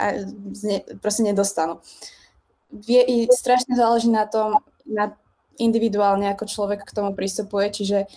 [1.03, 1.83] proste nedostanú.
[2.71, 5.11] Vie, i strašne záleží na tom, na
[5.59, 8.07] individuálne, ako človek k tomu pristupuje, čiže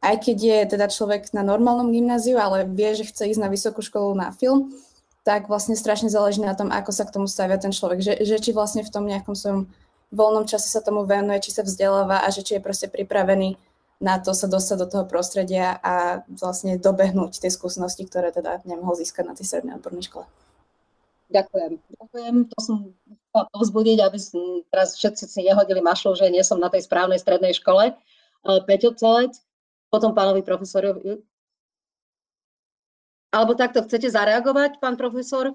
[0.00, 3.84] aj keď je teda človek na normálnom gymnáziu, ale vie, že chce ísť na vysokú
[3.84, 4.72] školu na film,
[5.22, 8.40] tak vlastne strašne záleží na tom, ako sa k tomu stavia ten človek, že, že
[8.40, 9.68] či vlastne v tom nejakom svojom
[10.10, 13.58] voľnom čase sa tomu venuje, či sa vzdeláva a že či je proste pripravený
[14.00, 18.96] na to sa dostať do toho prostredia a vlastne dobehnúť tie skúsenosti, ktoré teda nemohol
[18.96, 20.24] získať na tej strednej odbornej škole.
[21.28, 21.72] Ďakujem.
[21.78, 22.34] Ďakujem.
[22.48, 24.18] To som chcela povzbudiť, aby
[24.72, 27.92] teraz všetci si nehodili mašlo, že nie som na tej správnej strednej škole.
[28.42, 29.36] Peťo Celec,
[29.92, 31.20] potom pánovi profesorovi.
[33.30, 35.54] Alebo takto, chcete zareagovať, pán profesor?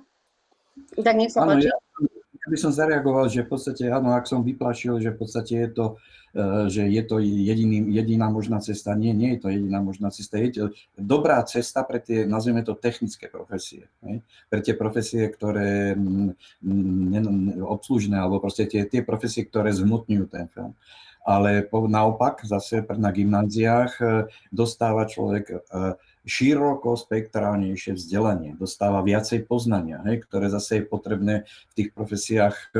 [0.95, 1.67] Tak nech sa páči.
[1.67, 1.84] Ja
[2.47, 5.85] by som zareagoval, že v podstate, áno, ak som vyplašil, že v podstate je to
[6.35, 8.91] Eh, že je to jediný, jediná možná cesta.
[8.91, 10.35] Nie, nie je to jediná možná cesta.
[10.35, 13.87] Je to dobrá cesta pre tie, nazvime to, technické profesie.
[14.03, 14.19] Ne?
[14.51, 20.75] Pre tie profesie, ktoré mm, obslužné, alebo proste tie, tie profesie, ktoré zhmotňujú ten film.
[21.23, 25.95] Ale naopak, zase na gymnáziách eh, dostáva človek eh,
[26.25, 32.73] široko spektrálnejšie vzdelanie, dostáva viacej poznania, hej, ktoré zase je potrebné v tých profesiách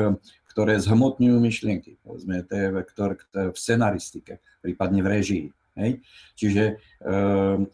[0.56, 5.46] ktoré zhmotňujú myšlienky, povedzme, to je vektor v scenaristike, prípadne v režii.
[5.76, 6.00] Hej?
[6.40, 6.76] Čiže e,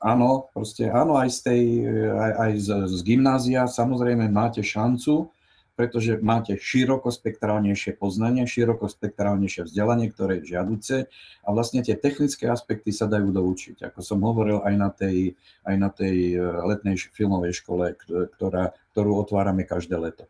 [0.02, 1.64] áno, proste áno, aj z, tej,
[2.10, 5.30] aj, aj z, z gymnázia samozrejme máte šancu,
[5.76, 10.96] pretože máte širokospektrálnejšie poznanie, širokospektrálnejšie vzdelanie, ktoré je žiaduce
[11.42, 13.88] a vlastne tie technické aspekty sa dajú doučiť.
[13.88, 15.34] Ako som hovoril aj na tej,
[15.64, 17.96] aj na tej e, letnej filmovej škole,
[18.38, 20.28] ktorá, ktorú otvárame každé leto.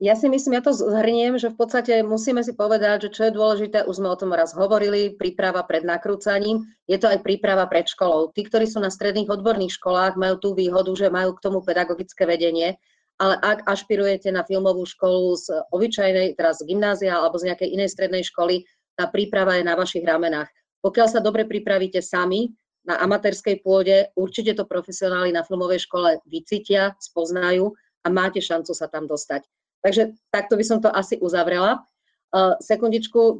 [0.00, 3.36] Ja si myslím, ja to zhrniem, že v podstate musíme si povedať, že čo je
[3.36, 7.84] dôležité, už sme o tom raz hovorili, príprava pred nakrúcaním, je to aj príprava pred
[7.84, 8.32] školou.
[8.32, 12.24] Tí, ktorí sú na stredných odborných školách, majú tú výhodu, že majú k tomu pedagogické
[12.24, 12.80] vedenie,
[13.20, 17.92] ale ak ašpirujete na filmovú školu z obyčajnej, teraz z gymnázia alebo z nejakej inej
[17.92, 18.64] strednej školy,
[18.96, 20.48] tá príprava je na vašich ramenách.
[20.80, 22.56] Pokiaľ sa dobre pripravíte sami
[22.88, 28.88] na amatérskej pôde, určite to profesionáli na filmovej škole vycítia, spoznajú a máte šancu sa
[28.88, 29.44] tam dostať.
[29.84, 31.84] Takže takto by som to asi uzavrela.
[32.32, 33.36] Uh, sekundičku,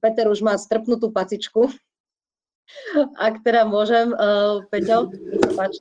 [0.00, 1.68] Peter už má strpnutú pacičku.
[3.20, 5.12] Ak teda môžem, uh, Peťo,
[5.54, 5.80] páči.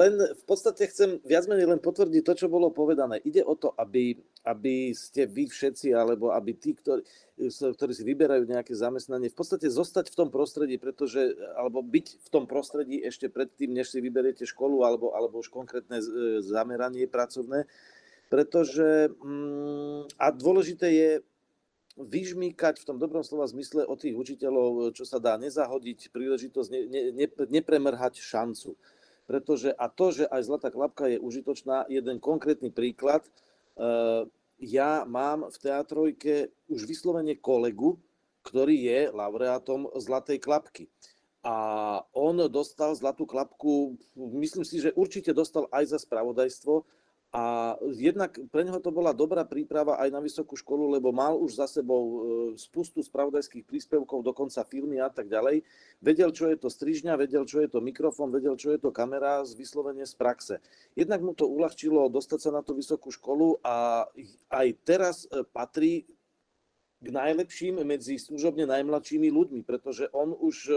[0.00, 3.20] Len v podstate chcem viac menej len potvrdiť to, čo bolo povedané.
[3.22, 4.16] Ide o to, aby,
[4.48, 7.04] aby ste vy všetci, alebo aby tí, ktorí,
[7.48, 12.28] ktorí si vyberajú nejaké zamestnanie, v podstate zostať v tom prostredí, pretože, alebo byť v
[12.32, 16.00] tom prostredí ešte predtým, než si vyberiete školu alebo, alebo už konkrétne
[16.42, 17.68] zameranie pracovné,
[18.32, 21.10] pretože mm, a dôležité je
[22.00, 26.80] vyžmýkať v tom dobrom slova zmysle od tých učiteľov, čo sa dá nezahodiť, príležitosť, ne,
[26.88, 28.76] ne, ne, nepremrhať šancu.
[29.28, 33.22] Pretože a to, že aj Zlatá klapka je užitočná, jeden konkrétny príklad.
[33.76, 34.24] Eh,
[34.62, 36.34] ja mám v teatrojke
[36.70, 37.98] už vyslovene kolegu,
[38.42, 40.90] ktorý je laureátom Zlatej klapky.
[41.42, 46.86] A on dostal Zlatú klapku, myslím si, že určite dostal aj za spravodajstvo,
[47.32, 51.64] a jednak pre neho to bola dobrá príprava aj na vysokú školu, lebo mal už
[51.64, 52.16] za sebou e,
[52.60, 55.64] spustu spravodajských príspevkov, dokonca filmy a tak ďalej.
[56.04, 59.40] Vedel, čo je to strižňa, vedel, čo je to mikrofón, vedel, čo je to kamera
[59.48, 60.60] z vyslovene z praxe.
[60.92, 64.04] Jednak mu to uľahčilo dostať sa na tú vysokú školu a
[64.52, 66.04] aj teraz e, patrí
[67.02, 70.74] k najlepším medzi služobne najmladšími ľuďmi, pretože on už e,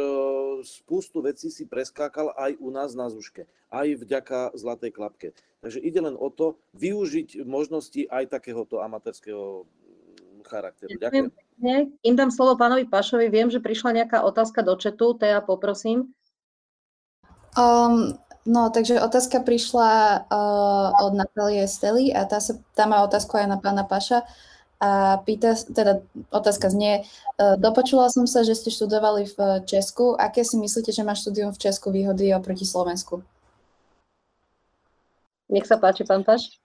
[0.66, 5.38] spustu vecí si preskákal aj u nás na Zuške, aj vďaka Zlatej klapke.
[5.62, 9.70] Takže ide len o to využiť možnosti aj takéhoto amatérskeho
[10.50, 10.98] charakteru.
[10.98, 11.30] Ďakujem.
[12.02, 13.30] Im dám slovo pánovi Pašovi.
[13.30, 16.14] Viem, že prišla nejaká otázka do četu, ja poprosím.
[17.56, 23.38] Um, no, takže otázka prišla uh, od Natálie Stely a tá, sa, tá má otázku
[23.38, 24.22] aj na pána Paša.
[24.22, 26.04] Uh, a pýta, teda
[26.36, 27.04] otázka znie, e,
[27.56, 30.20] dopočula som sa, že ste študovali v Česku.
[30.20, 33.24] Aké si myslíte, že má štúdium v Česku výhody oproti Slovensku?
[35.48, 36.60] Nech sa páči, pán Paš.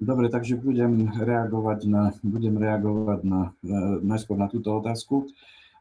[0.00, 5.30] Dobre, takže budem reagovať na, budem reagovať na, na, najskôr na túto otázku.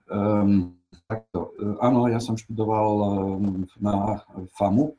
[0.06, 0.78] Um,
[1.10, 2.92] takto, áno, ja som študoval
[3.82, 4.22] na
[4.54, 4.94] FAMu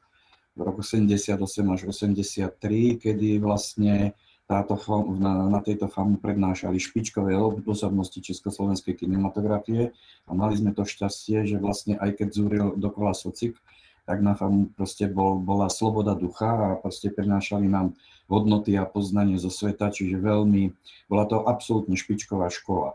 [0.54, 1.38] v roku 78
[1.70, 4.76] až 83, kedy vlastne táto,
[5.16, 7.32] na, na tejto FAMu prednášali špičkové
[7.64, 9.96] osobnosti československej kinematografie
[10.28, 13.56] a mali sme to šťastie, že vlastne aj keď zúril dokola socik,
[14.04, 17.96] tak na FAMu proste bol, bola sloboda ducha a proste prednášali nám
[18.28, 20.76] hodnoty a poznanie zo sveta, čiže veľmi,
[21.08, 22.92] bola to absolútne špičková škola.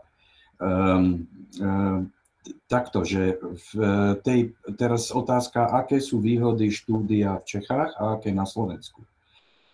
[0.62, 1.26] Um,
[1.58, 2.14] um,
[2.70, 3.70] takto, že v
[4.22, 4.40] tej,
[4.78, 9.02] teraz otázka, aké sú výhody štúdia v Čechách a aké na Slovensku.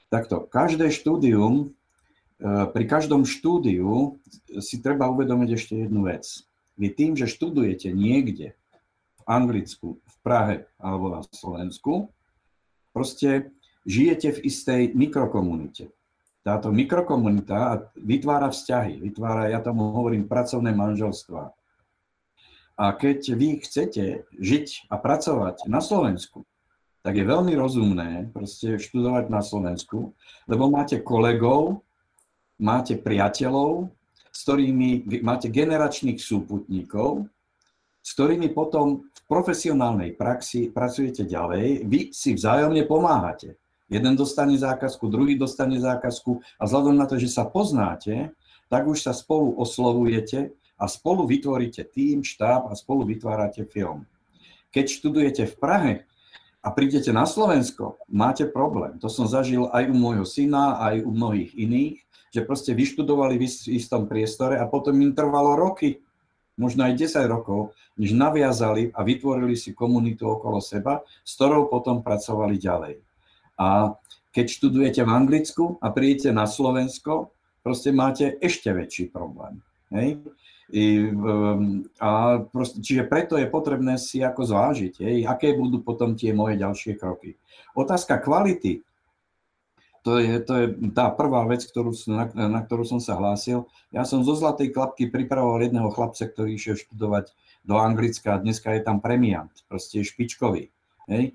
[0.07, 1.67] Takto, každé štúdium, e,
[2.71, 4.23] pri každom štúdiu
[4.63, 6.47] si treba uvedomiť ešte jednu vec.
[6.79, 8.55] Vy tým, že študujete niekde
[9.19, 12.15] v Anglicku, v Prahe alebo na Slovensku,
[12.95, 13.51] proste
[13.83, 15.91] žijete v istej mikrokomunite.
[16.47, 21.51] Táto mikrokomunita vytvára vzťahy, vytvára, ja tomu hovorím, pracovné manželstva.
[22.77, 26.47] A keď vy chcete žiť a pracovať na Slovensku,
[27.07, 30.11] tak je veľmi rozumné proste študovať na Slovensku,
[30.51, 31.87] lebo máte kolegov,
[32.59, 33.95] máte priateľov,
[34.35, 37.31] s ktorými máte generačných súputníkov,
[38.03, 43.55] s ktorými potom v profesionálnej praxi pracujete ďalej, vy si vzájomne pomáhate.
[43.87, 48.35] Jeden dostane zákazku, druhý dostane zákazku a vzhľadom na to, že sa poznáte,
[48.67, 54.11] tak už sa spolu oslovujete a spolu vytvoríte tým, štáb a spolu vytvárate film.
[54.75, 55.93] Keď študujete v Prahe,
[56.67, 58.99] a prídete na Slovensko, máte problém.
[58.99, 62.03] To som zažil aj u môjho syna, aj u mnohých iných,
[62.35, 63.47] že proste vyštudovali v
[63.79, 66.03] istom priestore a potom im trvalo roky,
[66.59, 72.03] možno aj 10 rokov, než naviazali a vytvorili si komunitu okolo seba, s ktorou potom
[72.03, 72.95] pracovali ďalej.
[73.63, 73.95] A
[74.35, 77.31] keď študujete v Anglicku a prídete na Slovensko,
[77.63, 79.63] proste máte ešte väčší problém.
[79.95, 80.19] Hej?
[80.67, 86.19] I, um, a proste, čiže preto je potrebné si ako zvážiť, hej, aké budú potom
[86.19, 87.39] tie moje ďalšie kroky.
[87.79, 88.83] Otázka kvality,
[90.07, 93.67] to je, to je tá prvá vec, ktorú, na, na ktorú som sa hlásil.
[93.91, 97.35] Ja som zo Zlatej klapky pripravoval jedného chlapca, ktorý išiel študovať
[97.67, 100.71] do Anglicka a dneska je tam premiant, proste špičkový.
[101.11, 101.35] Hej.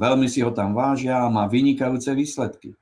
[0.00, 2.72] Veľmi si ho tam vážia a má vynikajúce výsledky.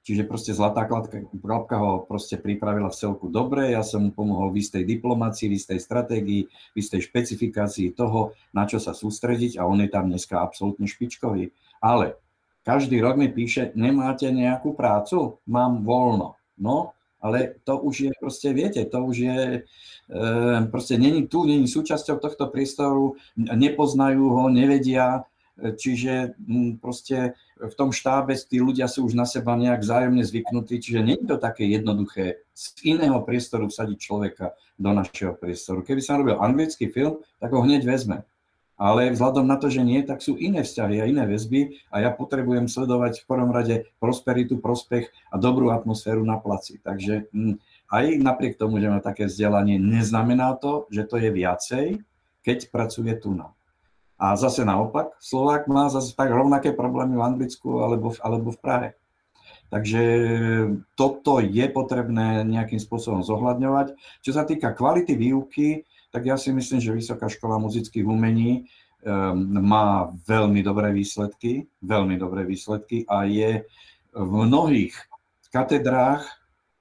[0.00, 4.64] Čiže proste Zlatá klapka, ho proste pripravila v celku dobre, ja som mu pomohol v
[4.64, 9.84] istej diplomácii, v istej stratégii, v istej špecifikácii toho, na čo sa sústrediť a on
[9.84, 11.52] je tam dneska absolútne špičkový.
[11.84, 12.16] Ale
[12.64, 15.36] každý rok mi píše, nemáte nejakú prácu?
[15.44, 16.40] Mám voľno.
[16.56, 20.20] No, ale to už je proste, viete, to už je, e,
[20.72, 25.28] proste není tu, není súčasťou tohto priestoru, nepoznajú ho, nevedia,
[25.76, 30.80] čiže mm, proste v tom štábe tí ľudia sú už na seba nejak vzájomne zvyknutí,
[30.80, 32.64] čiže nie je to také jednoduché z
[32.96, 35.84] iného priestoru vsadiť človeka do našeho priestoru.
[35.84, 38.24] Keby som robil anglický film, tak ho hneď vezme.
[38.80, 42.08] Ale vzhľadom na to, že nie, tak sú iné vzťahy a iné väzby a ja
[42.08, 46.80] potrebujem sledovať v prvom rade prosperitu, prospech a dobrú atmosféru na placi.
[46.80, 47.60] Takže mm,
[47.92, 51.86] aj napriek tomu, že má také vzdelanie, neznamená to, že to je viacej,
[52.40, 53.52] keď pracuje tu na.
[54.20, 58.90] A zase naopak, Slovák má zase tak rovnaké problémy v Anglicku alebo, alebo v Prahe.
[59.72, 60.02] Takže
[60.98, 63.96] toto je potrebné nejakým spôsobom zohľadňovať.
[64.20, 68.66] Čo sa týka kvality výuky, tak ja si myslím, že Vysoká škola muzických umení
[69.06, 73.62] um, má veľmi dobré výsledky, veľmi dobré výsledky a je
[74.10, 74.92] v mnohých
[75.54, 76.26] katedrách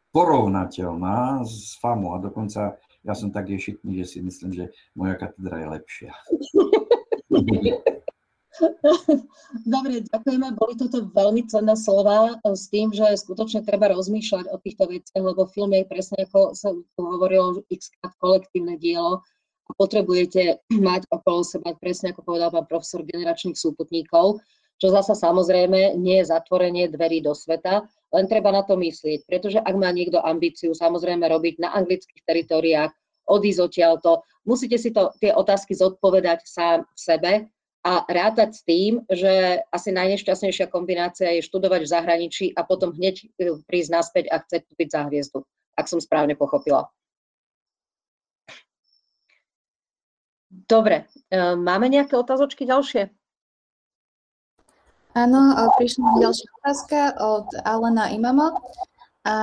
[0.10, 2.74] porovnateľná s FAMu a dokonca
[3.06, 4.66] ja som tak ješitný, že si myslím, že
[4.98, 6.12] moja katedra je lepšia.
[9.66, 10.52] Dobre, ďakujeme.
[10.58, 15.24] Boli toto veľmi cenné slova eh, s tým, že skutočne treba rozmýšľať o týchto veciach,
[15.24, 19.22] lebo film je presne ako sa tu hovorilo x kolektívne dielo
[19.70, 20.58] a potrebujete
[20.90, 24.42] mať okolo seba, presne ako povedal pán profesor, generačných súputníkov,
[24.80, 27.84] čo zasa samozrejme nie je zatvorenie dverí do sveta,
[28.16, 32.92] len treba na to myslieť, pretože ak má niekto ambíciu samozrejme robiť na anglických teritoriách,
[33.30, 37.34] odísť odtiaľto, musíte si to, tie otázky zodpovedať sám v sebe
[37.86, 43.24] a rátať s tým, že asi najnešťastnejšia kombinácia je študovať v zahraničí a potom hneď
[43.40, 45.40] e, prísť naspäť a chceť byť za hviezdu,
[45.80, 46.92] ak som správne pochopila.
[50.50, 53.08] Dobre, e, máme nejaké otázočky ďalšie?
[55.18, 55.42] Áno,
[55.80, 58.54] prišla ďalšia otázka od Alena Imama.
[59.28, 59.36] A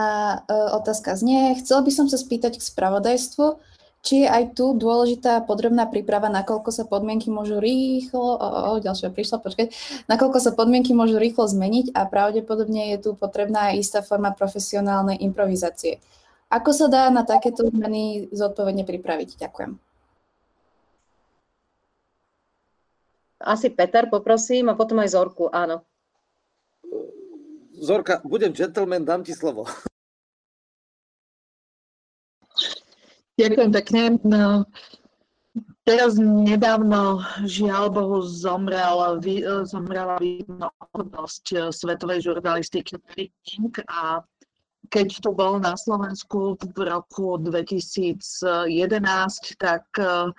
[0.45, 3.61] e, otázka znie, chcel by som sa spýtať k spravodajstvu,
[4.07, 9.11] či je aj tu dôležitá podrobná príprava, nakoľko sa podmienky môžu rýchlo, o, o, ďalšia
[9.11, 9.75] prišla, počkať,
[10.07, 15.19] nakoľko sa podmienky môžu rýchlo zmeniť a pravdepodobne je tu potrebná aj istá forma profesionálnej
[15.27, 15.99] improvizácie.
[16.47, 19.43] Ako sa dá na takéto zmeny zodpovedne pripraviť?
[19.43, 19.75] Ďakujem.
[23.43, 25.83] Asi Peter, poprosím, a potom aj Zorku, áno.
[27.77, 29.67] Zorka, budem gentleman, dám ti slovo.
[33.37, 34.03] Ďakujem pekne.
[34.25, 34.65] No,
[35.85, 42.97] teraz nedávno, žiaľ Bohu, zomrel, vy, zomrela výhodnosť svetovej žurnalistiky
[43.45, 44.25] King a
[44.87, 48.71] keď tu bol na Slovensku v roku 2011,
[49.59, 50.31] tak uh,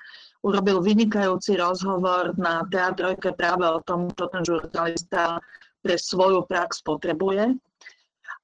[0.41, 5.43] urobil vynikajúci rozhovor na teatrojke práve o tom, čo ten žurnalista
[5.83, 7.59] pre svoju prax potrebuje.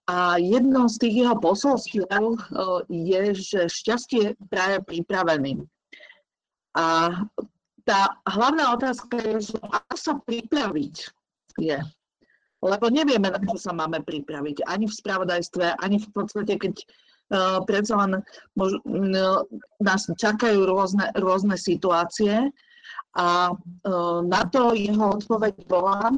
[0.03, 5.63] A jedno z tých jeho posolstiev eh, je, že šťastie práve pripravený.
[6.73, 7.09] A
[7.83, 10.95] tá hlavná otázka je, že ako sa pripraviť
[11.59, 11.79] je.
[12.63, 14.63] Lebo nevieme, na čo sa máme pripraviť.
[14.63, 18.23] Ani v spravodajstve, ani v podstate, keď uh, predsa len
[18.55, 19.43] mož, uh,
[19.83, 22.47] nás čakajú rôzne, rôzne situácie
[23.13, 23.55] a e,
[24.25, 26.17] na to jeho odpoveď bola, e,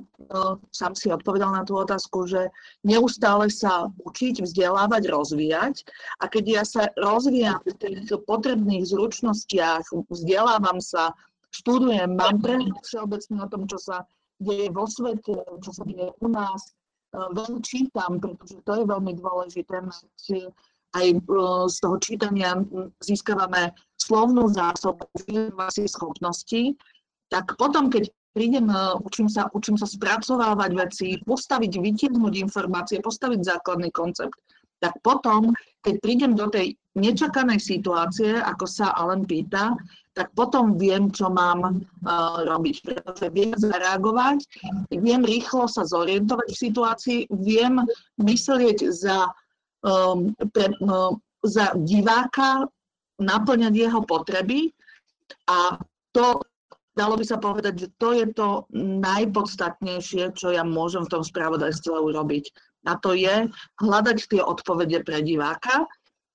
[0.71, 2.47] sám si odpovedal na tú otázku, že
[2.87, 5.83] neustále sa učiť, vzdelávať, rozvíjať.
[6.23, 11.11] A keď ja sa rozvíjam v tých potrebných zručnostiach, vzdelávam sa,
[11.51, 14.07] študujem, mám prehľad všeobecne o tom, čo sa
[14.39, 16.71] deje vo svete, čo sa deje u nás,
[17.11, 20.55] e, veľmi čítam, pretože to je veľmi dôležité mať
[20.95, 21.05] aj
[21.67, 22.55] z toho čítania
[23.03, 25.07] získavame slovnú zásobu,
[25.71, 26.75] si schopnosti,
[27.27, 33.39] tak potom, keď prídem, e, učím sa, učím sa spracovávať veci, postaviť, vytiahnuť informácie, postaviť
[33.41, 34.35] základný koncept,
[34.83, 39.73] tak potom, keď prídem do tej nečakanej situácie, ako sa Alen pýta,
[40.15, 41.73] tak potom viem, čo mám uh,
[42.47, 44.47] robiť, pretože viem zareagovať,
[44.95, 47.83] viem rýchlo sa zorientovať v situácii, viem
[48.15, 49.27] myslieť za,
[49.85, 52.65] um, pre, um, za diváka
[53.21, 54.73] naplňať jeho potreby
[55.47, 55.77] a
[56.11, 56.41] to,
[56.97, 61.95] dalo by sa povedať, že to je to najpodstatnejšie, čo ja môžem v tom spravodajstve
[61.95, 62.45] urobiť.
[62.85, 63.49] A to je
[63.81, 65.89] hľadať tie odpovede pre diváka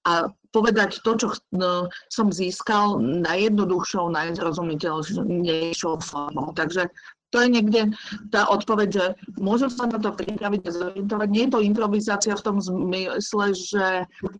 [0.08, 6.50] a povedať to, čo no, som získal najjednoduchšou, najzrozumiteľnejšou formou.
[6.56, 6.90] Takže
[7.30, 7.94] to je niekde
[8.34, 9.04] tá odpoveď, že
[9.38, 11.28] môžem sa na to pripraviť a zorientovať.
[11.30, 13.86] Nie je to improvizácia v tom zmysle, že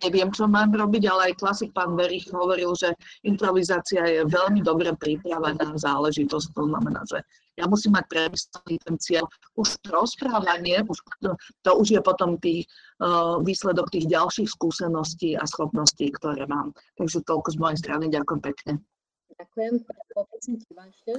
[0.03, 2.91] neviem, čo mám robiť, ale aj klasik pán Verich hovoril, že
[3.23, 6.47] improvizácia je veľmi dobre pripravená záležitosť.
[6.59, 7.23] To znamená, že
[7.59, 9.25] ja musím mať premyslený ten cieľ.
[9.55, 12.67] Už rozprávanie, už to, to už je potom tých,
[13.05, 16.75] uh, výsledok tých ďalších skúseností a schopností, ktoré mám.
[16.97, 18.09] Takže toľko z mojej strany.
[18.09, 18.73] Ďakujem pekne.
[19.37, 19.75] Ďakujem.
[20.17, 21.12] Poprosím ešte.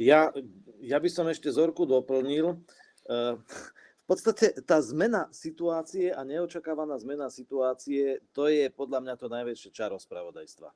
[0.00, 0.32] Ja,
[0.80, 2.56] ja by som ešte Zorku doplnil.
[3.04, 9.28] Eh, v podstate tá zmena situácie a neočakávaná zmena situácie, to je podľa mňa to
[9.28, 10.72] najväčšie čaro spravodajstva.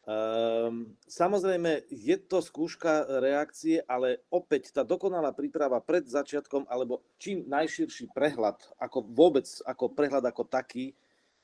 [0.00, 7.46] Um, samozrejme, je to skúška reakcie, ale opäť tá dokonalá príprava pred začiatkom, alebo čím
[7.46, 10.96] najširší prehľad, ako vôbec ako prehľad ako taký,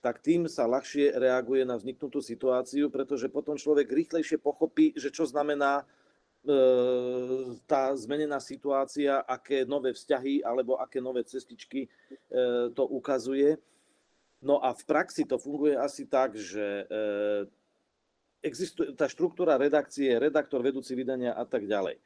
[0.02, 5.24] tak tým sa ľahšie reaguje na vzniknutú situáciu, pretože potom človek rýchlejšie pochopí, že čo
[5.24, 5.86] znamená
[7.66, 11.88] tá zmenená situácia, aké nové vzťahy alebo aké nové cestičky e,
[12.70, 13.58] to ukazuje.
[14.42, 16.94] No a v praxi to funguje asi tak, že e,
[18.46, 21.98] existuje tá štruktúra redakcie, redaktor, vedúci vydania a tak ďalej.
[21.98, 22.02] E,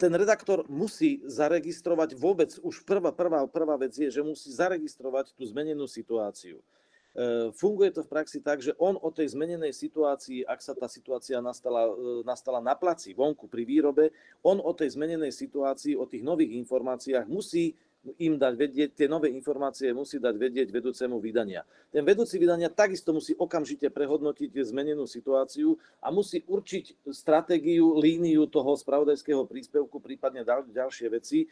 [0.00, 5.44] ten redaktor musí zaregistrovať vôbec, už prvá, prvá, prvá vec je, že musí zaregistrovať tú
[5.44, 6.62] zmenenú situáciu.
[7.10, 10.86] E, funguje to v praxi tak, že on o tej zmenenej situácii, ak sa tá
[10.86, 14.14] situácia nastala, e, nastala na placi, vonku pri výrobe,
[14.46, 17.74] on o tej zmenenej situácii, o tých nových informáciách musí
[18.16, 21.66] im dať vedieť, tie nové informácie musí dať vedieť vedúcemu vydania.
[21.92, 28.72] Ten vedúci vydania takisto musí okamžite prehodnotiť zmenenú situáciu a musí určiť stratégiu, líniu toho
[28.78, 31.46] spravodajského príspevku, prípadne ďal, ďalšie veci, e,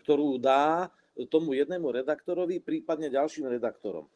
[0.00, 0.90] ktorú dá
[1.30, 4.10] tomu jednému redaktorovi, prípadne ďalším redaktorom.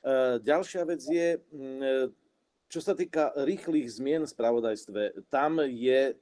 [0.00, 1.28] E, ďalšia vec je,
[2.70, 6.16] čo sa týka rýchlych zmien v spravodajstve, tam je,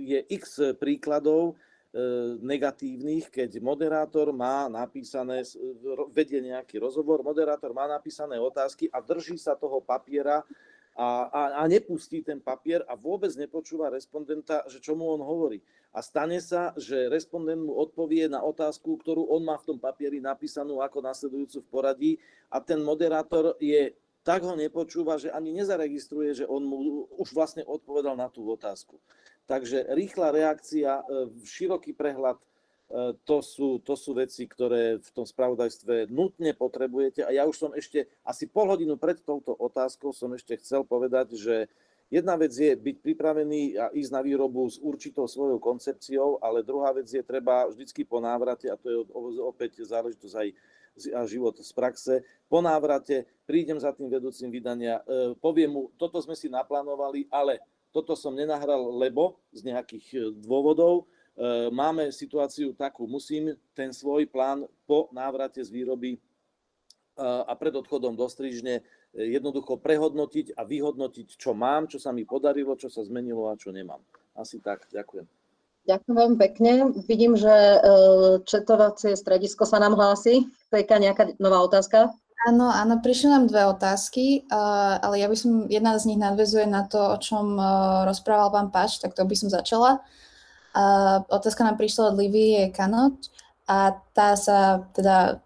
[0.00, 1.60] je x príkladov,
[1.92, 2.00] E,
[2.40, 5.44] negatívnych, keď moderátor má napísané,
[6.08, 10.40] vedie nejaký rozhovor, moderátor má napísané otázky a drží sa toho papiera
[10.96, 15.60] a, a, a nepustí ten papier a vôbec nepočúva respondenta, že čo mu on hovorí.
[15.92, 20.24] A stane sa, že respondent mu odpovie na otázku, ktorú on má v tom papieri
[20.24, 22.12] napísanú ako nasledujúcu v poradí
[22.48, 23.92] a ten moderátor je
[24.22, 29.02] tak ho nepočúva, že ani nezaregistruje, že on mu už vlastne odpovedal na tú otázku.
[29.50, 31.04] Takže rýchla reakcia, e,
[31.42, 32.44] široký prehľad, e,
[33.26, 37.26] to sú, to sú veci, ktoré v tom spravodajstve nutne potrebujete.
[37.26, 41.34] A ja už som ešte asi pol hodinu pred touto otázkou som ešte chcel povedať,
[41.34, 41.66] že
[42.12, 46.92] jedna vec je byť pripravený a ísť na výrobu s určitou svojou koncepciou, ale druhá
[46.92, 48.98] vec je treba vždycky po návrate, a to je
[49.40, 50.48] opäť záležitosť aj
[51.16, 52.14] a život z praxe.
[52.52, 57.64] Po návrate prídem za tým vedúcim vydania, e, poviem mu, toto sme si naplánovali, ale
[57.88, 64.28] toto som nenahral, lebo z nejakých e, dôvodov e, máme situáciu takú, musím ten svoj
[64.28, 66.20] plán po návrate z výroby
[67.20, 68.80] a pred odchodom do strižne
[69.12, 73.72] jednoducho prehodnotiť a vyhodnotiť, čo mám, čo sa mi podarilo, čo sa zmenilo a čo
[73.72, 74.00] nemám.
[74.32, 75.28] Asi tak, ďakujem.
[75.82, 76.72] Ďakujem veľmi pekne.
[77.10, 77.52] Vidím, že
[78.46, 80.46] četovacie stredisko sa nám hlási.
[80.70, 82.14] Pejka, nejaká nová otázka?
[82.42, 86.66] Áno, áno, prišli nám dve otázky, uh, ale ja by som, jedna z nich nadvezuje
[86.66, 87.54] na to, o čom
[88.02, 90.02] rozprával pán Pač, tak to by som začala.
[91.28, 93.30] Otázka nám prišla od Livie Kanot
[93.68, 95.38] a tá sa teda,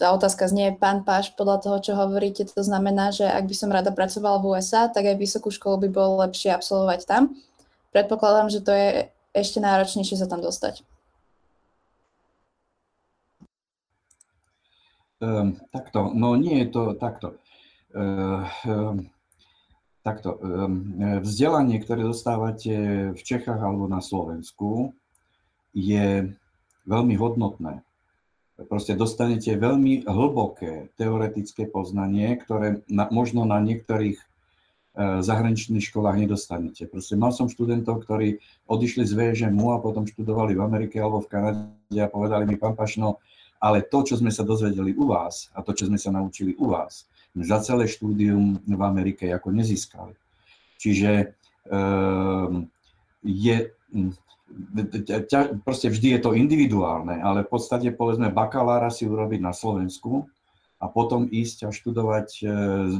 [0.00, 3.68] tá otázka znie, pán Páš, podľa toho, čo hovoríte, to znamená, že ak by som
[3.68, 7.36] rada pracovala v USA, tak aj vysokú školu by bolo lepšie absolvovať tam.
[7.92, 8.88] Predpokladám, že to je
[9.36, 10.80] ešte náročnejšie sa tam dostať.
[15.16, 17.40] Um, takto, no nie je to takto.
[17.96, 19.08] Uh, um,
[20.04, 20.92] takto, um,
[21.24, 22.72] vzdelanie, ktoré dostávate
[23.16, 24.92] v Čechách alebo na Slovensku,
[25.72, 26.36] je
[26.84, 27.85] veľmi hodnotné.
[28.56, 36.88] Proste dostanete veľmi hlboké teoretické poznanie, ktoré na, možno na niektorých uh, zahraničných školách nedostanete.
[36.88, 41.28] Proste mal som študentov, ktorí odišli z VŽMU a potom študovali v Amerike alebo v
[41.28, 43.20] Kanade a povedali mi, pán Pašno,
[43.60, 46.72] ale to, čo sme sa dozvedeli u vás a to, čo sme sa naučili u
[46.72, 47.04] vás,
[47.36, 50.16] za celé štúdium v Amerike ako nezískali.
[50.80, 51.36] Čiže
[51.68, 52.64] um,
[53.20, 53.68] je,
[55.66, 60.30] proste vždy je to individuálne, ale v podstate povedzme bakalára si urobiť na Slovensku
[60.76, 62.46] a potom ísť a študovať, e,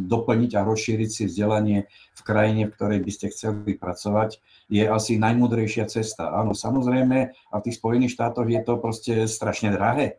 [0.00, 1.86] doplniť a rozšíriť si vzdelanie
[2.16, 4.40] v krajine, v ktorej by ste chceli pracovať,
[4.72, 6.32] je asi najmudrejšia cesta.
[6.32, 10.18] Áno, samozrejme, a v tých Spojených štátoch je to proste strašne drahé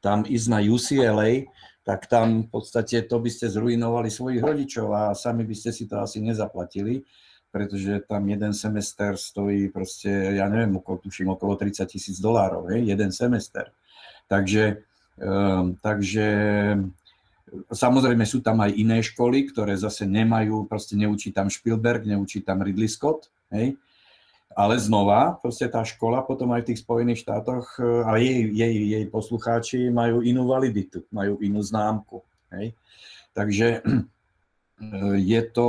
[0.00, 1.50] tam ísť na UCLA,
[1.82, 5.88] tak tam v podstate to by ste zrujnovali svojich rodičov a sami by ste si
[5.88, 7.02] to asi nezaplatili,
[7.48, 12.84] pretože tam jeden semester stojí proste, ja neviem, okolo, tuším, okolo 30 tisíc dolárov, hej,
[12.92, 13.72] jeden semester.
[14.28, 14.84] Takže,
[15.16, 16.26] um, takže
[17.72, 22.60] samozrejme sú tam aj iné školy, ktoré zase nemajú, proste neučí tam Spielberg, neučí tam
[22.60, 23.80] Ridley Scott, hej,
[24.58, 28.74] ale znova, proste tá škola potom aj v tých Spojených štátoch e, a jej, jej,
[28.90, 32.26] jej poslucháči majú inú validitu, majú inú známku.
[32.50, 32.74] Hej?
[33.38, 33.86] Takže
[35.18, 35.68] je to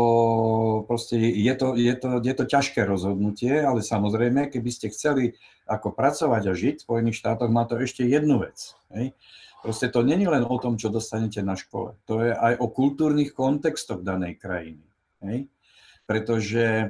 [0.86, 5.34] proste, je to, je, to, je to ťažké rozhodnutie, ale samozrejme, keby ste chceli
[5.66, 8.78] ako pracovať a žiť v Spojených štátoch, má to ešte jednu vec.
[8.94, 9.18] Hej?
[9.66, 11.98] Proste to není len o tom, čo dostanete na škole.
[12.06, 14.86] To je aj o kultúrnych kontextoch danej krajiny.
[15.26, 15.50] Hej?
[16.06, 16.88] Pretože e,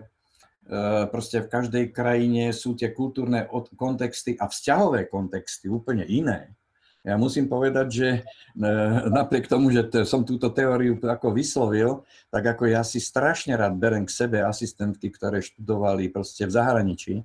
[1.08, 3.48] proste v každej krajine sú tie kultúrne
[3.80, 6.52] kontexty a vzťahové kontexty úplne iné.
[7.00, 8.22] Ja musím povedať, že e,
[9.08, 14.04] napriek tomu, že som túto teóriu ako vyslovil, tak ako ja si strašne rád berem
[14.04, 17.24] k sebe asistentky, ktoré študovali proste v zahraničí,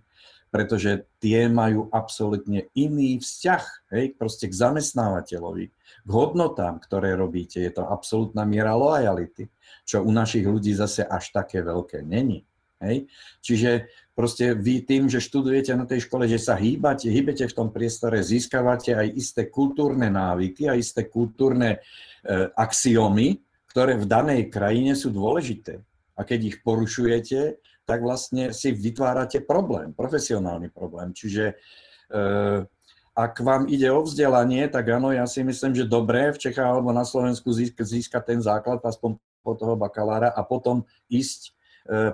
[0.54, 5.64] pretože tie majú absolútne iný vzťah, hej, proste k zamestnávateľovi,
[6.06, 7.58] k hodnotám, ktoré robíte.
[7.58, 9.50] Je to absolútna miera lojality,
[9.82, 12.46] čo u našich ľudí zase až také veľké není.
[12.78, 13.10] Hej?
[13.42, 17.68] Čiže proste vy tým, že študujete na tej škole, že sa hýbate, hýbete v tom
[17.74, 21.78] priestore, získavate aj isté kultúrne návyky a isté kultúrne e,
[22.54, 25.82] axiomy, ktoré v danej krajine sú dôležité.
[26.14, 31.10] A keď ich porušujete, tak vlastne si vytvárate problém, profesionálny problém.
[31.10, 31.54] Čiže e,
[33.14, 36.90] ak vám ide o vzdelanie, tak áno, ja si myslím, že dobré v Čechách alebo
[36.90, 41.53] na Slovensku získať ten základ, aspoň po toho bakalára a potom ísť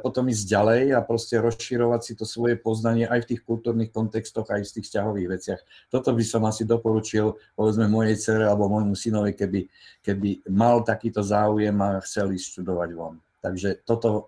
[0.03, 4.51] potom ísť ďalej a proste rozširovať si to svoje poznanie aj v tých kultúrnych kontextoch,
[4.51, 5.61] aj v tých vzťahových veciach.
[5.87, 9.71] Toto by som asi doporučil, povedzme, mojej cere alebo môjmu synovi, keby,
[10.03, 13.23] keby mal takýto záujem a chcel ísť študovať von.
[13.39, 14.27] Takže toto,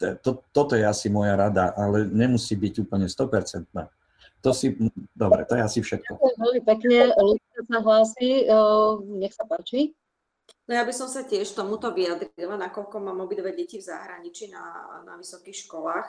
[0.00, 3.68] to, toto je asi moja rada, ale nemusí byť úplne 100%.
[4.42, 4.74] To si,
[5.14, 6.18] dobre, to je asi všetko.
[6.18, 8.54] Ďakujem veľmi pekne, Lucia sa hlási, e,
[9.22, 9.94] nech sa páči.
[10.72, 14.88] No ja by som sa tiež tomuto vyjadrila, nakoľko mám obidve deti v zahraničí na,
[15.04, 16.08] na vysokých školách.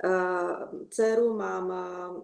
[0.00, 1.68] Uh, dceru, mám,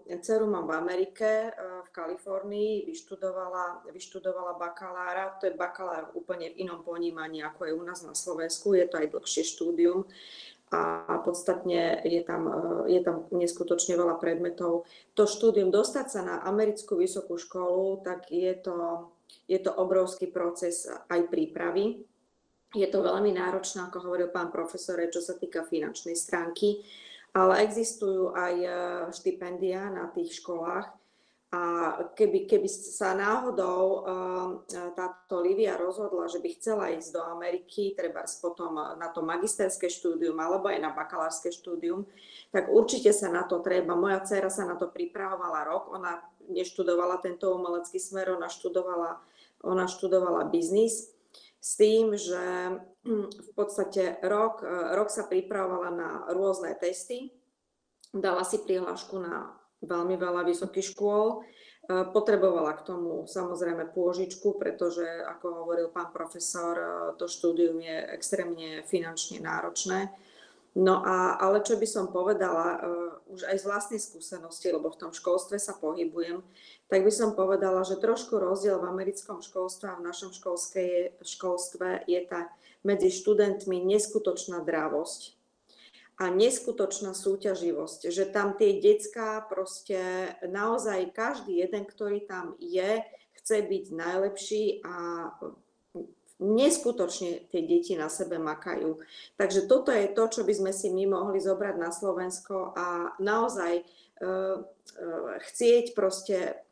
[0.09, 6.65] dceru mám v Amerike, uh, v Kalifornii, vyštudovala, vyštudovala bakalára, to je bakalár úplne v
[6.65, 10.09] inom ponímaní, ako je u nás na Slovensku, je to aj dlhšie štúdium
[10.73, 12.49] a podstatne je tam,
[12.89, 14.89] je tam neskutočne veľa predmetov.
[15.15, 19.11] To štúdium, dostať sa na americkú vysokú školu, tak je to
[19.45, 22.01] je to obrovský proces aj prípravy.
[22.75, 26.83] Je to veľmi náročné, ako hovoril pán profesor, čo sa týka finančnej stránky,
[27.31, 28.69] ale existujú aj e,
[29.15, 30.91] štipendia na tých školách.
[31.55, 31.63] A
[32.19, 33.99] keby, keby sa náhodou e,
[34.99, 40.35] táto Livia rozhodla, že by chcela ísť do Ameriky, treba potom na to magisterské štúdium
[40.43, 42.11] alebo aj na bakalárske štúdium,
[42.51, 43.95] tak určite sa na to treba.
[43.95, 46.19] Moja dcera sa na to pripravovala rok, ona
[46.51, 49.23] neštudovala tento umelecký smer, ona študovala
[49.65, 51.09] ona študovala biznis
[51.65, 52.77] s tým, že
[53.09, 54.61] v podstate rok,
[54.93, 57.33] rok sa pripravovala na rôzne testy,
[58.13, 61.41] dala si prihlášku na veľmi veľa vysokých škôl,
[61.89, 66.77] potrebovala k tomu samozrejme pôžičku, pretože, ako hovoril pán profesor,
[67.21, 70.13] to štúdium je extrémne finančne náročné.
[70.75, 75.07] No a, ale čo by som povedala, uh, už aj z vlastnej skúsenosti, lebo v
[75.07, 76.43] tom školstve sa pohybujem,
[76.91, 82.11] tak by som povedala, že trošku rozdiel v americkom školstve a v našom školské, školstve
[82.11, 82.51] je tá
[82.83, 85.39] medzi študentmi neskutočná dravosť
[86.19, 93.03] a neskutočná súťaživosť, že tam tie decká proste naozaj každý jeden, ktorý tam je,
[93.43, 94.95] chce byť najlepší a
[96.43, 98.99] neskutočne tie deti na sebe makajú.
[99.39, 103.83] Takže toto je to, čo by sme si my mohli zobrať na Slovensko a naozaj
[103.83, 106.64] uh, uh, chcieť proste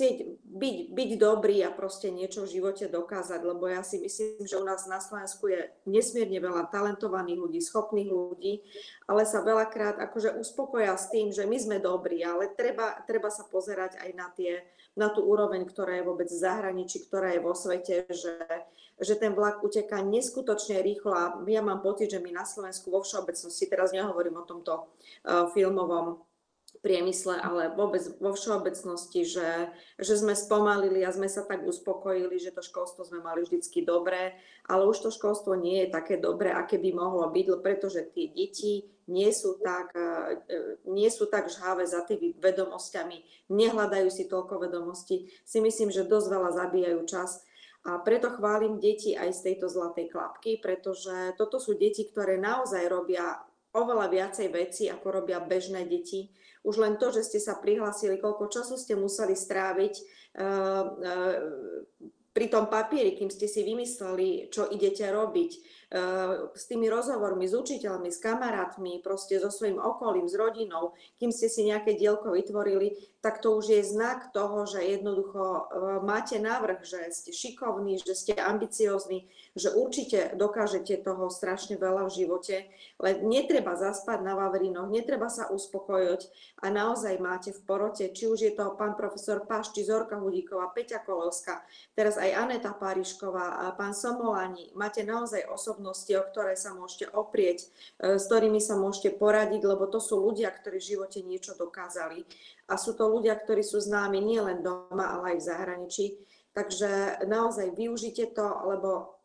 [0.00, 4.56] chcieť byť, byť dobrý a proste niečo v živote dokázať, lebo ja si myslím, že
[4.56, 8.64] u nás na Slovensku je nesmierne veľa talentovaných ľudí, schopných ľudí,
[9.04, 13.44] ale sa veľakrát akože uspokoja s tým, že my sme dobrí, ale treba, treba sa
[13.44, 14.64] pozerať aj na, tie,
[14.96, 18.40] na tú úroveň, ktorá je vôbec v zahraničí, ktorá je vo svete, že
[19.00, 23.00] že ten vlak uteká neskutočne rýchlo a ja mám pocit, že my na Slovensku vo
[23.00, 24.92] všeobecnosti, teraz nehovorím o tomto
[25.24, 26.20] uh, filmovom
[26.80, 29.68] priemysle, ale vôbec vo všeobecnosti, že,
[30.00, 34.40] že sme spomalili a sme sa tak uspokojili, že to školstvo sme mali vždycky dobré,
[34.64, 38.88] ale už to školstvo nie je také dobré, aké by mohlo byť, pretože tie deti
[39.12, 40.40] nie sú tak, uh,
[40.88, 45.28] nie sú tak žhavé za tými vedomosťami, nehľadajú si toľko vedomostí.
[45.44, 47.44] Si myslím, že dosť veľa zabíjajú čas
[47.84, 52.84] a preto chválim deti aj z tejto zlatej klapky, pretože toto sú deti, ktoré naozaj
[52.88, 53.40] robia
[53.72, 56.28] oveľa viacej veci, ako robia bežné deti.
[56.60, 61.36] Už len to, že ste sa prihlásili, koľko času ste museli stráviť uh, uh,
[62.30, 65.50] pri tom papieri, kým ste si vymysleli, čo idete robiť,
[66.54, 71.50] s tými rozhovormi s učiteľmi, s kamarátmi, proste so svojím okolím, s rodinou, kým ste
[71.50, 75.62] si nejaké dielko vytvorili, tak to už je znak toho, že jednoducho e,
[76.00, 82.16] máte návrh, že ste šikovní, že ste ambiciózni, že určite dokážete toho strašne veľa v
[82.16, 82.56] živote,
[82.96, 86.32] len netreba zaspať na Vavrinoch, netreba sa uspokojať
[86.64, 90.72] a naozaj máte v porote, či už je to pán profesor Paš, či Zorka Hudíková,
[90.72, 91.60] Peťa Kolovská,
[91.92, 97.68] teraz aj Aneta Párišková, pán Somolani, máte naozaj osobnosti, o ktoré sa môžete oprieť,
[98.00, 102.24] e, s ktorými sa môžete poradiť, lebo to sú ľudia, ktorí v živote niečo dokázali.
[102.70, 106.06] A sú to ľudia, ktorí sú známi nielen doma, ale aj v zahraničí.
[106.54, 109.20] Takže naozaj využite to, lebo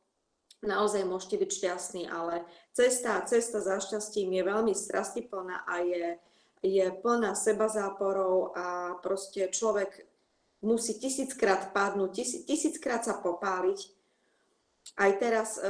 [0.65, 6.05] naozaj môžete byť šťastní, ale cesta, cesta za šťastím je veľmi strastiplná a je,
[6.65, 10.05] je plná seba záporov a proste človek
[10.65, 13.93] musí tisíckrát padnúť, tisíc, tisíckrát sa popáliť.
[14.97, 15.65] Aj teraz, e,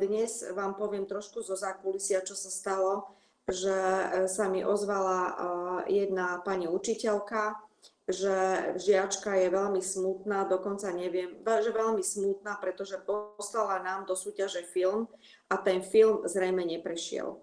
[0.00, 3.08] dnes vám poviem trošku zo zákulisia, čo sa stalo,
[3.48, 5.32] že e, sa mi ozvala e,
[6.04, 7.56] jedna pani učiteľka,
[8.04, 8.36] že
[8.76, 15.08] žiačka je veľmi smutná, dokonca neviem, že veľmi smutná, pretože poslala nám do súťaže film
[15.48, 17.40] a ten film zrejme neprešiel.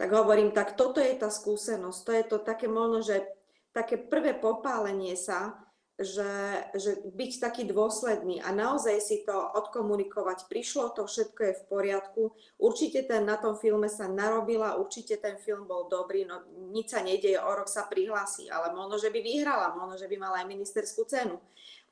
[0.00, 3.28] Tak hovorím, tak toto je tá skúsenosť, to je to také možno, že
[3.76, 5.67] také prvé popálenie sa,
[5.98, 10.46] že, že byť taký dôsledný a naozaj si to odkomunikovať.
[10.46, 12.22] Prišlo to, všetko je v poriadku.
[12.54, 17.02] Určite ten, na tom filme sa narobila, určite ten film bol dobrý, no nič sa
[17.02, 20.46] nedieje, o rok sa prihlási, ale možno, že by vyhrala, možno, že by mala aj
[20.46, 21.42] ministerskú cenu.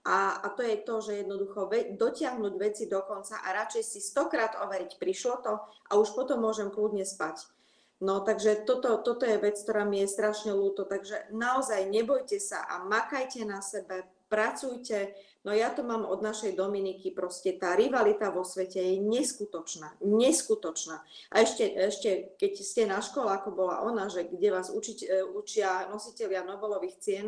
[0.07, 3.99] A, a to je to, že jednoducho ve, dotiahnuť veci do konca a radšej si
[3.99, 5.59] stokrát overiť, prišlo to
[5.91, 7.56] a už potom môžem kľudne spať.
[7.97, 12.60] No takže toto, toto je vec, ktorá mi je strašne ľúto, takže naozaj nebojte sa
[12.68, 15.16] a makajte na sebe, pracujte.
[15.48, 21.01] No ja to mám od našej Dominiky, proste tá rivalita vo svete je neskutočná, neskutočná.
[21.32, 25.24] A ešte, ešte keď ste na škole, ako bola ona, že kde vás učiť, e,
[25.32, 27.27] učia nositeľia Nobelových cien,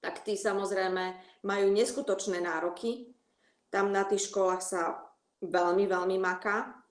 [0.00, 3.12] tak tí samozrejme majú neskutočné nároky.
[3.68, 5.04] Tam na tých školách sa
[5.44, 6.85] veľmi, veľmi maká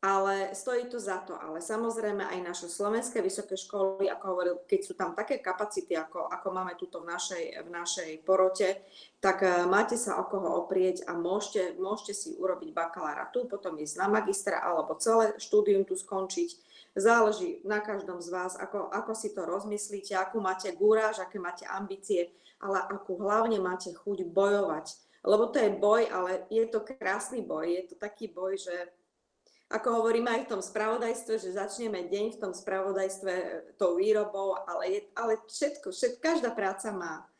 [0.00, 1.36] ale stojí to za to.
[1.36, 6.24] Ale samozrejme aj naše slovenské vysoké školy, ako hovoril, keď sú tam také kapacity, ako,
[6.32, 8.80] ako máme tuto v našej, v našej porote,
[9.20, 13.76] tak uh, máte sa o koho oprieť a môžete, môžete si urobiť bakalára tu, potom
[13.76, 16.72] ísť na magistra alebo celé štúdium tu skončiť.
[16.96, 21.62] Záleží na každom z vás, ako, ako si to rozmyslíte, akú máte gúráž, aké máte
[21.68, 24.96] ambície, ale akú hlavne máte chuť bojovať.
[25.20, 28.88] Lebo to je boj, ale je to krásny boj, je to taký boj, že
[29.70, 33.46] ako hovorím aj v tom spravodajstve, že začneme deň v tom spravodajstve e,
[33.78, 37.30] tou výrobou, ale, je, ale všetko, všetko, každá práca má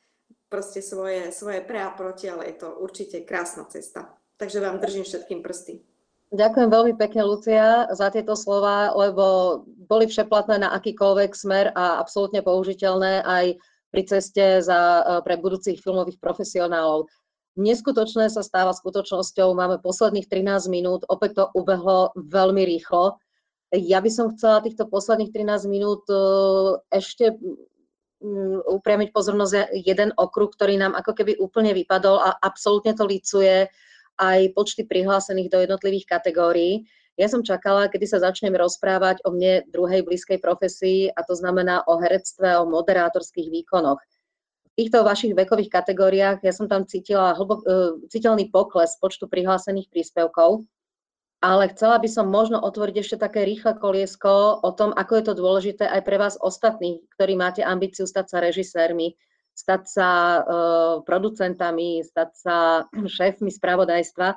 [0.47, 4.15] proste svoje, svoje pre a proti, ale je to určite krásna cesta.
[4.39, 5.83] Takže vám držím všetkým prsty.
[6.31, 12.47] Ďakujem veľmi pekne, Lucia, za tieto slova, lebo boli všeplatné na akýkoľvek smer a absolútne
[12.47, 13.59] použiteľné aj
[13.91, 17.11] pri ceste za, e, pre budúcich filmových profesionálov.
[17.59, 23.19] Neskutočné sa stáva skutočnosťou, máme posledných 13 minút, opäť to ubehlo veľmi rýchlo.
[23.75, 26.15] Ja by som chcela týchto posledných 13 minút e,
[26.95, 27.35] ešte
[28.23, 33.67] mm, upriamiť pozornosť jeden okruh, ktorý nám ako keby úplne vypadol a absolútne to licuje
[34.19, 36.87] aj počty prihlásených do jednotlivých kategórií.
[37.19, 41.83] Ja som čakala, kedy sa začneme rozprávať o mne druhej blízkej profesii, a to znamená
[41.91, 43.99] o herectve, o moderátorských výkonoch
[44.79, 47.67] týchto vašich vekových kategóriách ja som tam cítila hlbok, e,
[48.11, 50.67] citeľný pokles počtu prihlásených príspevkov,
[51.41, 55.35] ale chcela by som možno otvoriť ešte také rýchle koliesko o tom, ako je to
[55.35, 59.17] dôležité aj pre vás ostatných, ktorí máte ambíciu stať sa režisérmi,
[59.57, 62.57] stať sa uh, producentami, stať sa
[63.17, 64.37] šéfmi spravodajstva.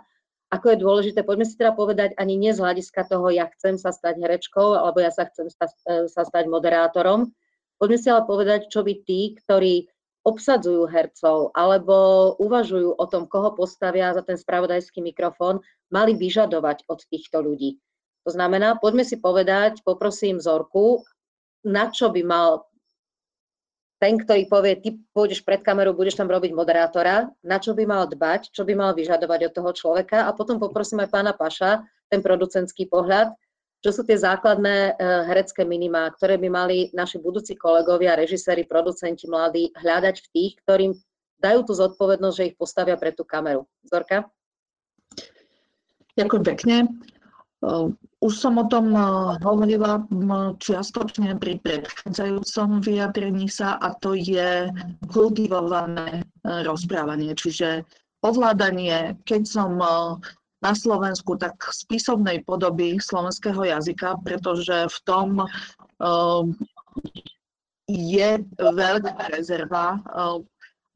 [0.56, 3.92] Ako je dôležité, poďme si teda povedať ani nie z hľadiska toho, ja chcem sa
[3.92, 7.36] stať herečkou, alebo ja sa chcem sta- e, sa stať moderátorom.
[7.82, 9.92] Poďme si ale povedať, čo by tí, ktorí
[10.24, 15.60] obsadzujú hercov alebo uvažujú o tom, koho postavia za ten spravodajský mikrofón,
[15.92, 17.78] mali vyžadovať od týchto ľudí.
[18.24, 21.04] To znamená, poďme si povedať, poprosím Zorku,
[21.68, 22.64] na čo by mal
[24.00, 28.04] ten, ktorý povie, ty pôjdeš pred kameru, budeš tam robiť moderátora, na čo by mal
[28.04, 32.20] dbať, čo by mal vyžadovať od toho človeka a potom poprosím aj pána Paša, ten
[32.20, 33.32] producentský pohľad,
[33.84, 34.98] čo sú tie základné eh,
[35.28, 40.92] herecké minimá, ktoré by mali naši budúci kolegovia, režiséri, producenti mladí hľadať v tých, ktorým
[41.44, 43.68] dajú tú zodpovednosť, že ich postavia pre tú kameru.
[43.84, 44.32] Zorka?
[46.16, 46.76] Ďakujem pekne.
[47.60, 47.88] Eh,
[48.24, 49.04] už som o tom eh,
[49.44, 50.08] hovorila
[50.64, 54.72] čiastočne pri predchádzajúcom vyjadrení sa a to je
[55.12, 57.84] kultivované rozprávanie, čiže
[58.24, 59.76] ovládanie, keď som
[60.64, 66.44] na Slovensku, tak spisovnej podoby slovenského jazyka, pretože v tom uh,
[67.92, 70.40] je veľká rezerva uh,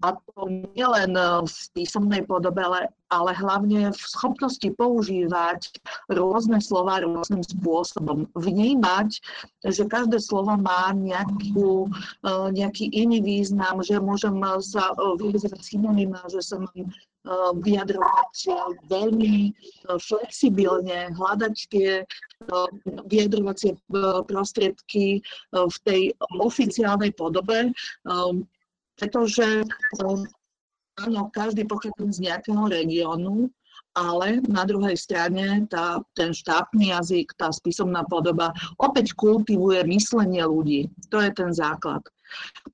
[0.06, 0.45] a to
[0.77, 5.71] nielen v písomnej podobe, ale, ale hlavne v schopnosti používať
[6.11, 8.27] rôzne slova rôznym spôsobom.
[8.35, 9.23] Vnímať,
[9.67, 11.88] že každé slovo má nejakú,
[12.51, 16.91] nejaký iný význam, že môžem sa vyjadrovať synonyma, že sa mám
[17.59, 18.35] vyjadrovať
[18.88, 19.51] veľmi
[19.99, 22.07] flexibilne, hľadať tie
[23.07, 23.75] vyjadrovacie
[24.27, 25.19] prostriedky
[25.51, 26.01] v tej
[26.39, 27.75] oficiálnej podobe
[28.97, 29.61] pretože
[30.97, 33.49] áno, každý pochádza z nejakého regiónu,
[33.97, 40.89] ale na druhej strane tá, ten štátny jazyk, tá spisovná podoba opäť kultivuje myslenie ľudí.
[41.09, 42.05] To je ten základ.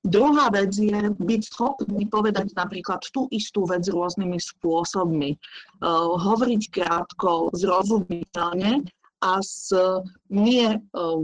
[0.04, 5.38] Druhá vec je byť schopný povedať napríklad tú istú vec rôznymi spôsobmi.
[5.80, 8.84] Uh, hovoriť krátko, zrozumiteľne
[9.24, 9.72] a s
[10.28, 11.22] nie, uh,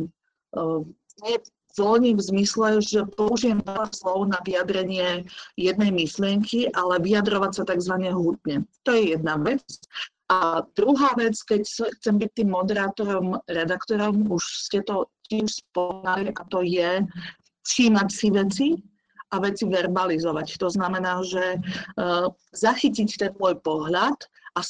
[0.57, 0.81] uh,
[1.27, 1.37] nie
[1.79, 7.95] voľný v zmysle, že použijem veľa slov na vyjadrenie jednej myšlienky, ale vyjadrovať sa tzv.
[8.11, 8.67] hutne.
[8.87, 9.63] To je jedna vec.
[10.31, 11.67] A druhá vec, keď
[11.99, 17.03] chcem byť tým moderátorom, redaktorom, už ste to tiež spomínali, a to je
[17.67, 18.69] všímať si veci
[19.31, 20.59] a veci verbalizovať.
[20.59, 24.15] To znamená, že uh, zachytiť ten môj pohľad
[24.55, 24.61] a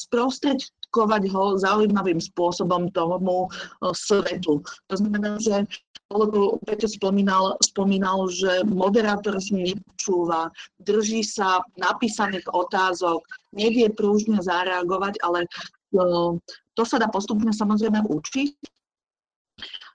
[0.91, 3.47] sprostredkovať ho zaujímavým spôsobom tomu
[3.95, 4.63] svetu.
[4.91, 5.67] To znamená, že
[6.11, 10.51] lebo Peťo spomínal, spomínal, že moderátor si nepočúva,
[10.83, 13.23] drží sa napísaných otázok,
[13.55, 15.47] nevie prúžne zareagovať, ale
[16.75, 18.51] to sa dá postupne samozrejme učiť.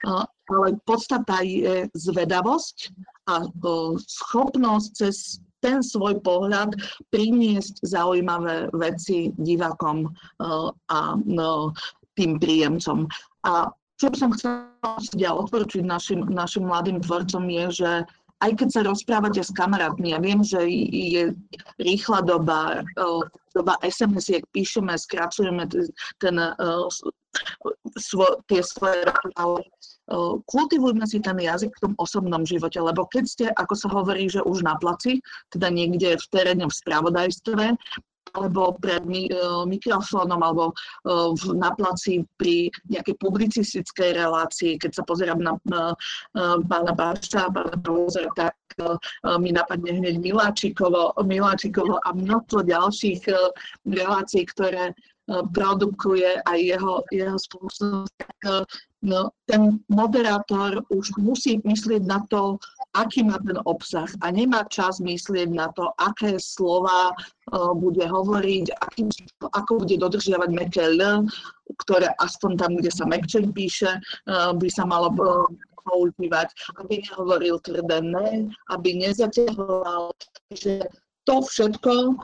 [0.08, 2.96] Ale podstata je zvedavosť
[3.28, 3.44] a
[4.00, 6.78] schopnosť cez ten svoj pohľad
[7.10, 10.06] priniesť zaujímavé veci divákom
[10.86, 11.18] a
[12.14, 13.10] tým príjemcom.
[13.42, 17.90] A čo by som chcela odporučiť našim, našim mladým tvorcom je, že
[18.44, 20.60] aj keď sa rozprávate s kamarátmi, ja viem, že
[20.92, 21.32] je
[21.80, 22.84] rýchla doba,
[23.56, 25.64] doba SMS-iek, píšeme, skracujeme
[26.20, 26.36] ten,
[27.96, 29.08] svo, tie svoje
[29.40, 29.64] ale
[30.46, 34.42] kultivujme si ten jazyk v tom osobnom živote, lebo keď ste, ako sa hovorí, že
[34.42, 35.18] už na placi,
[35.50, 37.74] teda niekde v teréne v spravodajstve,
[38.36, 40.74] alebo pred mi, e, mikrofónom, alebo e,
[41.56, 45.82] na placi pri nejakej publicistickej relácii, keď sa pozerám na, na
[46.68, 48.98] pána Barša, pána Prozora, tak e,
[49.40, 53.22] mi napadne hneď Miláčikovo, Miláčikovo a množstvo ďalších
[53.88, 54.92] relácií, ktoré
[55.26, 58.38] produkuje aj jeho, jeho spoločnosť, tak
[59.46, 62.58] ten moderátor už musí myslieť na to,
[62.96, 68.66] aký má ten obsah a nemá čas myslieť na to, aké slova uh, bude hovoriť,
[68.82, 69.08] akým,
[69.52, 71.24] ako bude dodržiavať meké L,
[71.86, 75.46] ktoré aspoň tam, kde sa mekček píše, uh, by sa malo uh,
[75.86, 76.50] používať,
[76.82, 80.10] aby nehovoril tvrdé ne, aby nezaťahoval.
[80.50, 80.82] že
[81.26, 82.14] to všetko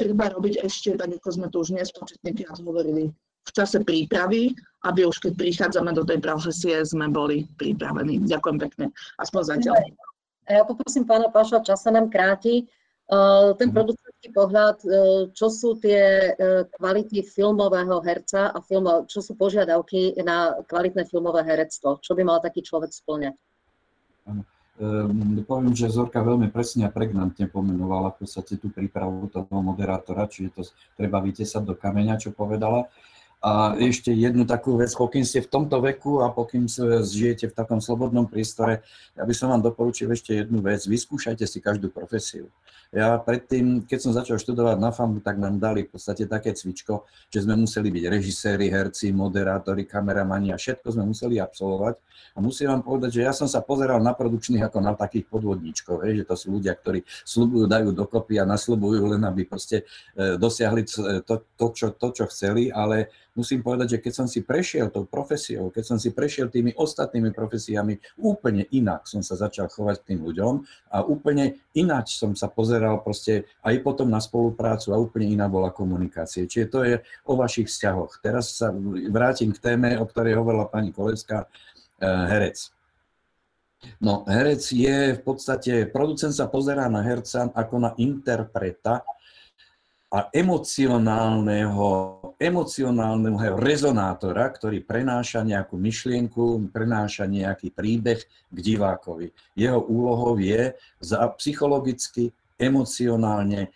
[0.00, 2.32] treba robiť ešte, tak ako sme tu už nespočetne
[2.64, 3.12] hovorili,
[3.48, 4.52] v čase prípravy,
[4.84, 8.22] aby už keď prichádzame do tej profesie, sme boli pripravení.
[8.28, 8.86] Ďakujem pekne.
[9.16, 9.74] Aspoň zatiaľ.
[10.48, 12.68] Ja poprosím pána Paša, čas sa nám kráti.
[13.56, 13.76] Ten mhm.
[13.76, 14.88] producentský pohľad, e,
[15.32, 21.40] čo sú tie e, kvality filmového herca a filmo, čo sú požiadavky na kvalitné filmové
[21.40, 22.04] herectvo?
[22.04, 23.32] Čo by mal taký človek splňať?
[24.78, 30.30] Um, poviem, že Zorka veľmi presne a pregnantne pomenovala v podstate tú prípravu toho moderátora,
[30.30, 30.62] čiže to
[30.94, 32.86] treba vytesať do kameňa, čo povedala.
[33.38, 36.66] A ešte jednu takú vec, pokým ste v tomto veku a pokým
[37.06, 38.82] žijete v takom slobodnom priestore,
[39.14, 42.50] ja by som vám doporučil ešte jednu vec, vyskúšajte si každú profesiu.
[42.88, 47.04] Ja predtým, keď som začal študovať na FAMu, tak nám dali v podstate také cvičko,
[47.28, 52.00] že sme museli byť režiséri, herci, moderátori, kameramani a všetko sme museli absolvovať.
[52.32, 56.00] A musím vám povedať, že ja som sa pozeral na produkčných ako na takých podvodníčkov,
[56.00, 59.84] že to sú ľudia, ktorí slubujú, dajú dokopy a nasľubujú len, aby proste
[60.16, 60.88] e, dosiahli
[61.28, 65.06] to, to, čo, to, čo chceli, ale musím povedať, že keď som si prešiel tou
[65.06, 70.06] profesiou, keď som si prešiel tými ostatnými profesiami, úplne inak som sa začal chovať k
[70.12, 70.54] tým ľuďom
[70.90, 75.70] a úplne ináč som sa pozeral proste aj potom na spoluprácu a úplne iná bola
[75.70, 76.50] komunikácia.
[76.50, 78.18] Čiže to je o vašich vzťahoch.
[78.18, 78.74] Teraz sa
[79.14, 82.74] vrátim k téme, o ktorej hovorila pani Kolevská, eh, herec.
[84.02, 89.06] No, herec je v podstate, producent sa pozerá na herca ako na interpreta,
[90.08, 91.86] a emocionálneho,
[92.40, 99.28] emocionálneho rezonátora, ktorý prenáša nejakú myšlienku, prenáša nejaký príbeh k divákovi.
[99.52, 100.72] Jeho úlohou je
[101.04, 103.68] za psychologicky, emocionálne,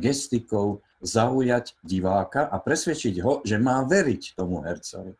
[0.00, 5.12] gestikou zaujať diváka a presvedčiť ho, že má veriť tomu hercovi.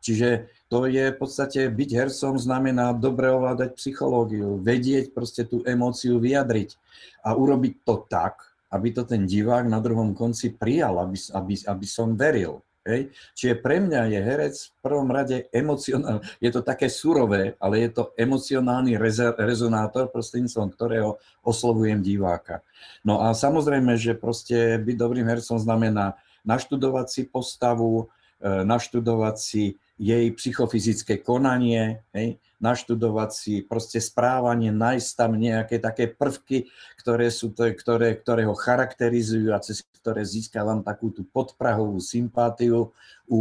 [0.00, 6.16] Čiže to je v podstate byť hercom znamená dobre ovládať psychológiu, vedieť proste tú emóciu
[6.16, 6.80] vyjadriť
[7.28, 11.86] a urobiť to tak, aby to ten divák na druhom konci prijal, aby, aby, aby
[11.88, 12.60] som veril.
[12.88, 13.12] Hej.
[13.36, 17.90] Čiže pre mňa je herec v prvom rade emocionálny, je to také surové, ale je
[17.92, 18.96] to emocionálny
[19.36, 22.64] rezonátor, prostredníctvom ktorého oslovujem diváka.
[23.04, 26.16] No a samozrejme, že proste byť dobrým hercom znamená
[26.48, 28.08] naštudovať si postavu,
[28.40, 36.10] e, naštudovať si jej psychofyzické konanie, hej, naštudovať si proste správanie, nájsť tam nejaké také
[36.10, 41.98] prvky, ktoré, sú to, ktoré, ktoré ho charakterizujú a cez ktoré získavam takú tú podprahovú
[42.02, 42.90] sympátiu
[43.26, 43.40] u,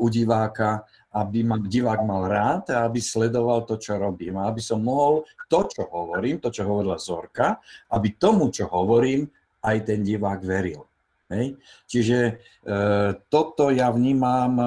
[0.00, 4.40] u diváka, aby ma divák mal rád a aby sledoval to, čo robím.
[4.40, 7.60] A aby som mohol to, čo hovorím, to, čo hovorila Zorka,
[7.92, 9.28] aby tomu, čo hovorím,
[9.64, 10.87] aj ten divák veril.
[11.28, 11.60] Hej.
[11.84, 12.32] Čiže e,
[13.28, 14.64] toto ja vnímam e,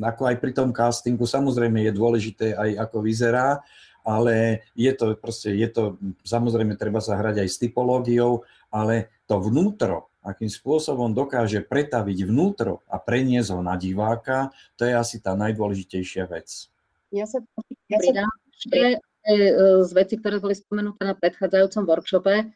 [0.00, 1.28] ako aj pri tom castingu.
[1.28, 3.60] Samozrejme je dôležité aj ako vyzerá,
[4.00, 8.40] ale je to proste, je to, samozrejme treba sa hrať aj s typológiou,
[8.72, 14.48] ale to vnútro, akým spôsobom dokáže pretaviť vnútro a preniesť ho na diváka,
[14.80, 16.72] to je asi tá najdôležitejšia vec.
[17.12, 17.44] Ja sa
[17.92, 19.38] pridám ešte e,
[19.84, 22.48] z veci, ktoré boli spomenuté na predchádzajúcom workshope,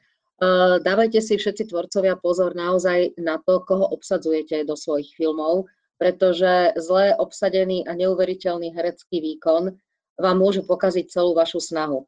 [0.85, 5.65] dávajte si všetci tvorcovia pozor naozaj na to, koho obsadzujete do svojich filmov,
[5.97, 9.73] pretože zle obsadený a neuveriteľný herecký výkon
[10.21, 12.05] vám môže pokaziť celú vašu snahu.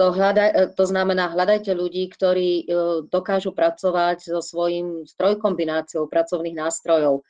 [0.00, 2.66] To, hľadaj, eh, to znamená, hľadajte ľudí, ktorí eh,
[3.08, 7.24] dokážu pracovať so svojím strojkombináciou pracovných nástrojov.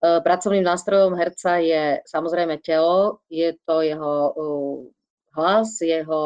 [0.00, 4.32] Pracovným nástrojom herca je samozrejme telo, je to jeho
[5.36, 6.20] hlas, jeho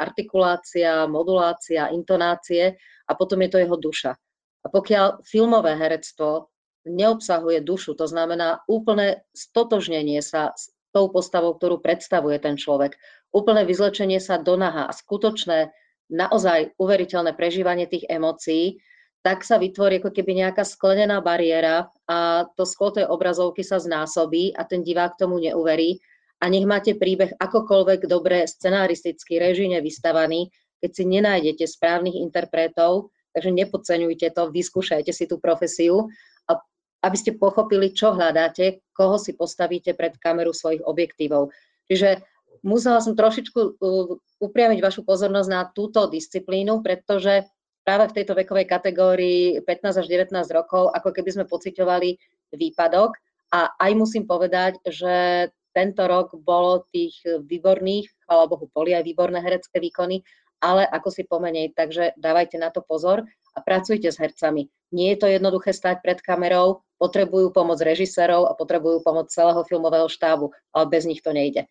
[0.00, 2.80] artikulácia, modulácia, intonácie
[3.10, 4.14] a potom je to jeho duša.
[4.62, 6.54] A pokiaľ filmové herectvo
[6.86, 12.94] neobsahuje dušu, to znamená úplné stotožnenie sa s tou postavou, ktorú predstavuje ten človek,
[13.34, 15.74] úplné vyzlečenie sa do naha a skutočné,
[16.10, 18.82] naozaj uveriteľné prežívanie tých emócií,
[19.20, 24.56] tak sa vytvorí ako keby nejaká sklenená bariéra a to sklo tej obrazovky sa znásobí
[24.56, 26.00] a ten divák tomu neuverí.
[26.40, 30.48] A nech máte príbeh akokoľvek dobre scenaristicky, režine vystavaný,
[30.80, 36.10] keď si nenájdete správnych interpretov, takže nepodceňujte to, vyskúšajte si tú profesiu,
[36.50, 36.58] a
[37.06, 41.54] aby ste pochopili, čo hľadáte, koho si postavíte pred kameru svojich objektívov.
[41.86, 42.24] Čiže
[42.66, 47.46] musela som trošičku uh, upriamiť vašu pozornosť na túto disciplínu, pretože
[47.84, 52.10] práve v tejto vekovej kategórii 15 až 19 rokov, ako keby sme pociťovali
[52.54, 53.16] výpadok.
[53.50, 59.38] A aj musím povedať, že tento rok bolo tých výborných, chvála Bohu, boli aj výborné
[59.42, 60.22] herecké výkony,
[60.60, 63.24] ale ako si pomenej, takže dávajte na to pozor
[63.56, 64.68] a pracujte s hercami.
[64.92, 70.06] Nie je to jednoduché stať pred kamerou, potrebujú pomoc režisérov a potrebujú pomoc celého filmového
[70.06, 71.64] štábu, ale bez nich to nejde.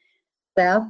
[0.58, 0.90] Teda,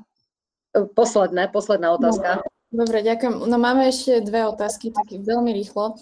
[0.73, 2.41] posledné, posledná otázka.
[2.69, 3.49] Dobre, ďakujem.
[3.49, 5.97] No máme ešte dve otázky, tak veľmi rýchlo.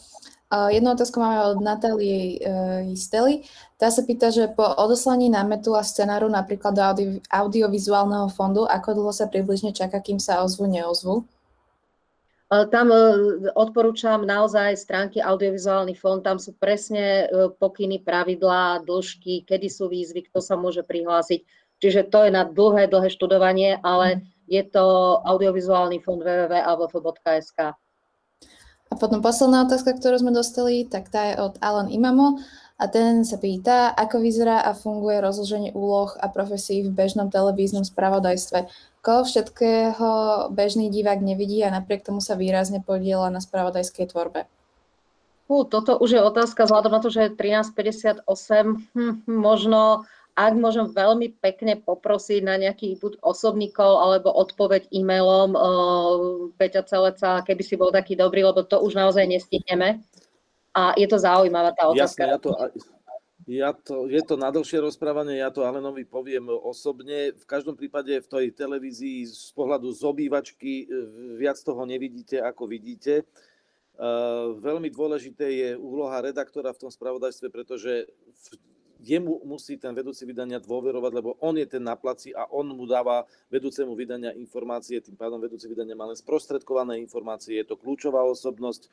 [0.48, 3.44] Jednu otázku máme od Natálie uh, Stely.
[3.76, 8.96] Tá sa pýta, že po odoslaní námetu a scenáru napríklad do audio, audiovizuálneho fondu, ako
[8.96, 11.28] dlho sa približne čaká, kým sa ozvu, neozvu?
[12.48, 13.00] Tam e,
[13.60, 20.32] odporúčam naozaj stránky Audiovizuálny fond, tam sú presne e, pokyny, pravidlá, dĺžky, kedy sú výzvy,
[20.32, 21.44] kto sa môže prihlásiť.
[21.84, 27.60] Čiže to je na dlhé, dlhé študovanie, ale je to Audiovizuálny fond www.avf.sk.
[28.88, 32.40] A potom posledná otázka, ktorú sme dostali, tak tá je od Alan Imamo
[32.80, 37.84] a ten sa pýta, ako vyzerá a funguje rozloženie úloh a profesí v bežnom televíznom
[37.84, 38.72] spravodajstve
[39.08, 40.10] koho všetkého
[40.52, 44.44] bežný divák nevidí a napriek tomu sa výrazne podiela na spravodajskej tvorbe?
[45.48, 48.28] Fú, toto už je otázka vzhľadom na to, že je 13.58.
[48.92, 50.04] Hm, možno,
[50.36, 56.84] ak môžem veľmi pekne poprosiť na nejaký buď osobný call alebo odpoveď e-mailom uh, Peťa
[56.84, 60.04] Celeca, keby si bol taký dobrý, lebo to už naozaj nestihneme.
[60.76, 62.28] A je to zaujímavá tá otázka.
[62.28, 62.52] Jasne, ja to,
[63.48, 67.32] ja to, je to na dlhšie rozprávanie, ja to Alenovi poviem osobne.
[67.32, 70.86] V každom prípade v tej televízii z pohľadu z obývačky e,
[71.40, 73.24] viac toho nevidíte, ako vidíte.
[73.98, 78.06] Uh, veľmi dôležité je úloha redaktora v tom spravodajstve, pretože
[79.02, 82.86] jemu musí ten vedúci vydania dôverovať, lebo on je ten na placi a on mu
[82.86, 88.22] dáva vedúcemu vydania informácie, tým pádom vedúci vydania má len sprostredkované informácie, je to kľúčová
[88.22, 88.86] osobnosť,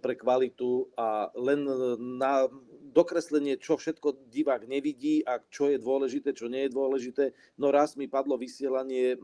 [0.00, 1.60] pre kvalitu a len
[2.16, 2.48] na
[2.90, 7.24] dokreslenie, čo všetko divák nevidí a čo je dôležité, čo nie je dôležité.
[7.60, 9.18] No raz mi padlo vysielanie, e,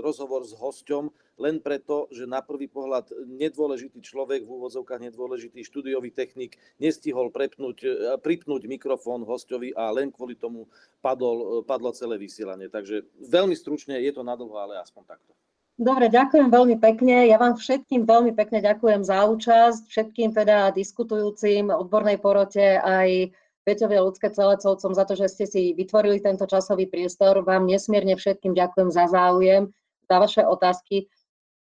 [0.00, 6.14] rozhovor s hosťom, len preto, že na prvý pohľad nedôležitý človek, v úvodzovkách nedôležitý štúdiový
[6.14, 7.90] technik, nestihol prepnúť, e,
[8.22, 10.70] pripnúť mikrofón hosťovi a len kvôli tomu
[11.04, 12.72] padol, padlo celé vysielanie.
[12.72, 15.36] Takže veľmi stručne je to nadlho, ale aspoň takto.
[15.76, 17.28] Dobre, ďakujem veľmi pekne.
[17.28, 23.28] Ja vám všetkým veľmi pekne ďakujem za účasť, všetkým teda diskutujúcim, odbornej porote, aj
[23.68, 27.44] Peťovi ľudské celecovcom za to, že ste si vytvorili tento časový priestor.
[27.44, 29.68] Vám nesmierne všetkým ďakujem za záujem,
[30.08, 31.12] za vaše otázky.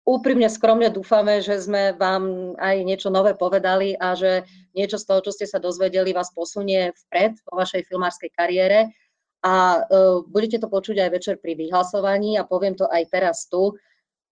[0.04, 4.44] Úprimne, skromne dúfame, že sme vám aj niečo nové povedali a že
[4.76, 8.92] niečo z toho, čo ste sa dozvedeli, vás posunie vpred vo vašej filmárskej kariére.
[9.40, 13.72] A uh, budete to počuť aj večer pri vyhlasovaní a poviem to aj teraz tu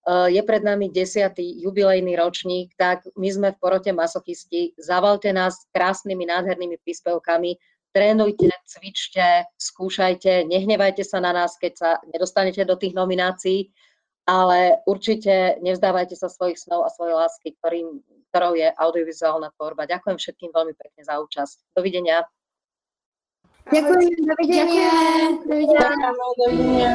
[0.07, 4.75] je pred nami desiatý jubilejný ročník, tak my sme v porote masochisti.
[4.75, 7.55] Zavalte nás krásnymi, nádhernými príspevkami,
[7.95, 13.71] trénujte, cvičte, skúšajte, nehnevajte sa na nás, keď sa nedostanete do tých nominácií,
[14.27, 19.87] ale určite nevzdávajte sa svojich snov a svojej lásky, ktorým, ktorou je audiovizuálna tvorba.
[19.87, 21.79] Ďakujem všetkým veľmi pekne za účasť.
[21.79, 22.27] Dovidenia.
[23.71, 24.91] Ďakujem, dovidenia.
[25.47, 25.47] Ďakujem.
[25.47, 26.11] Dovidenia.
[26.35, 26.91] Dovidenia.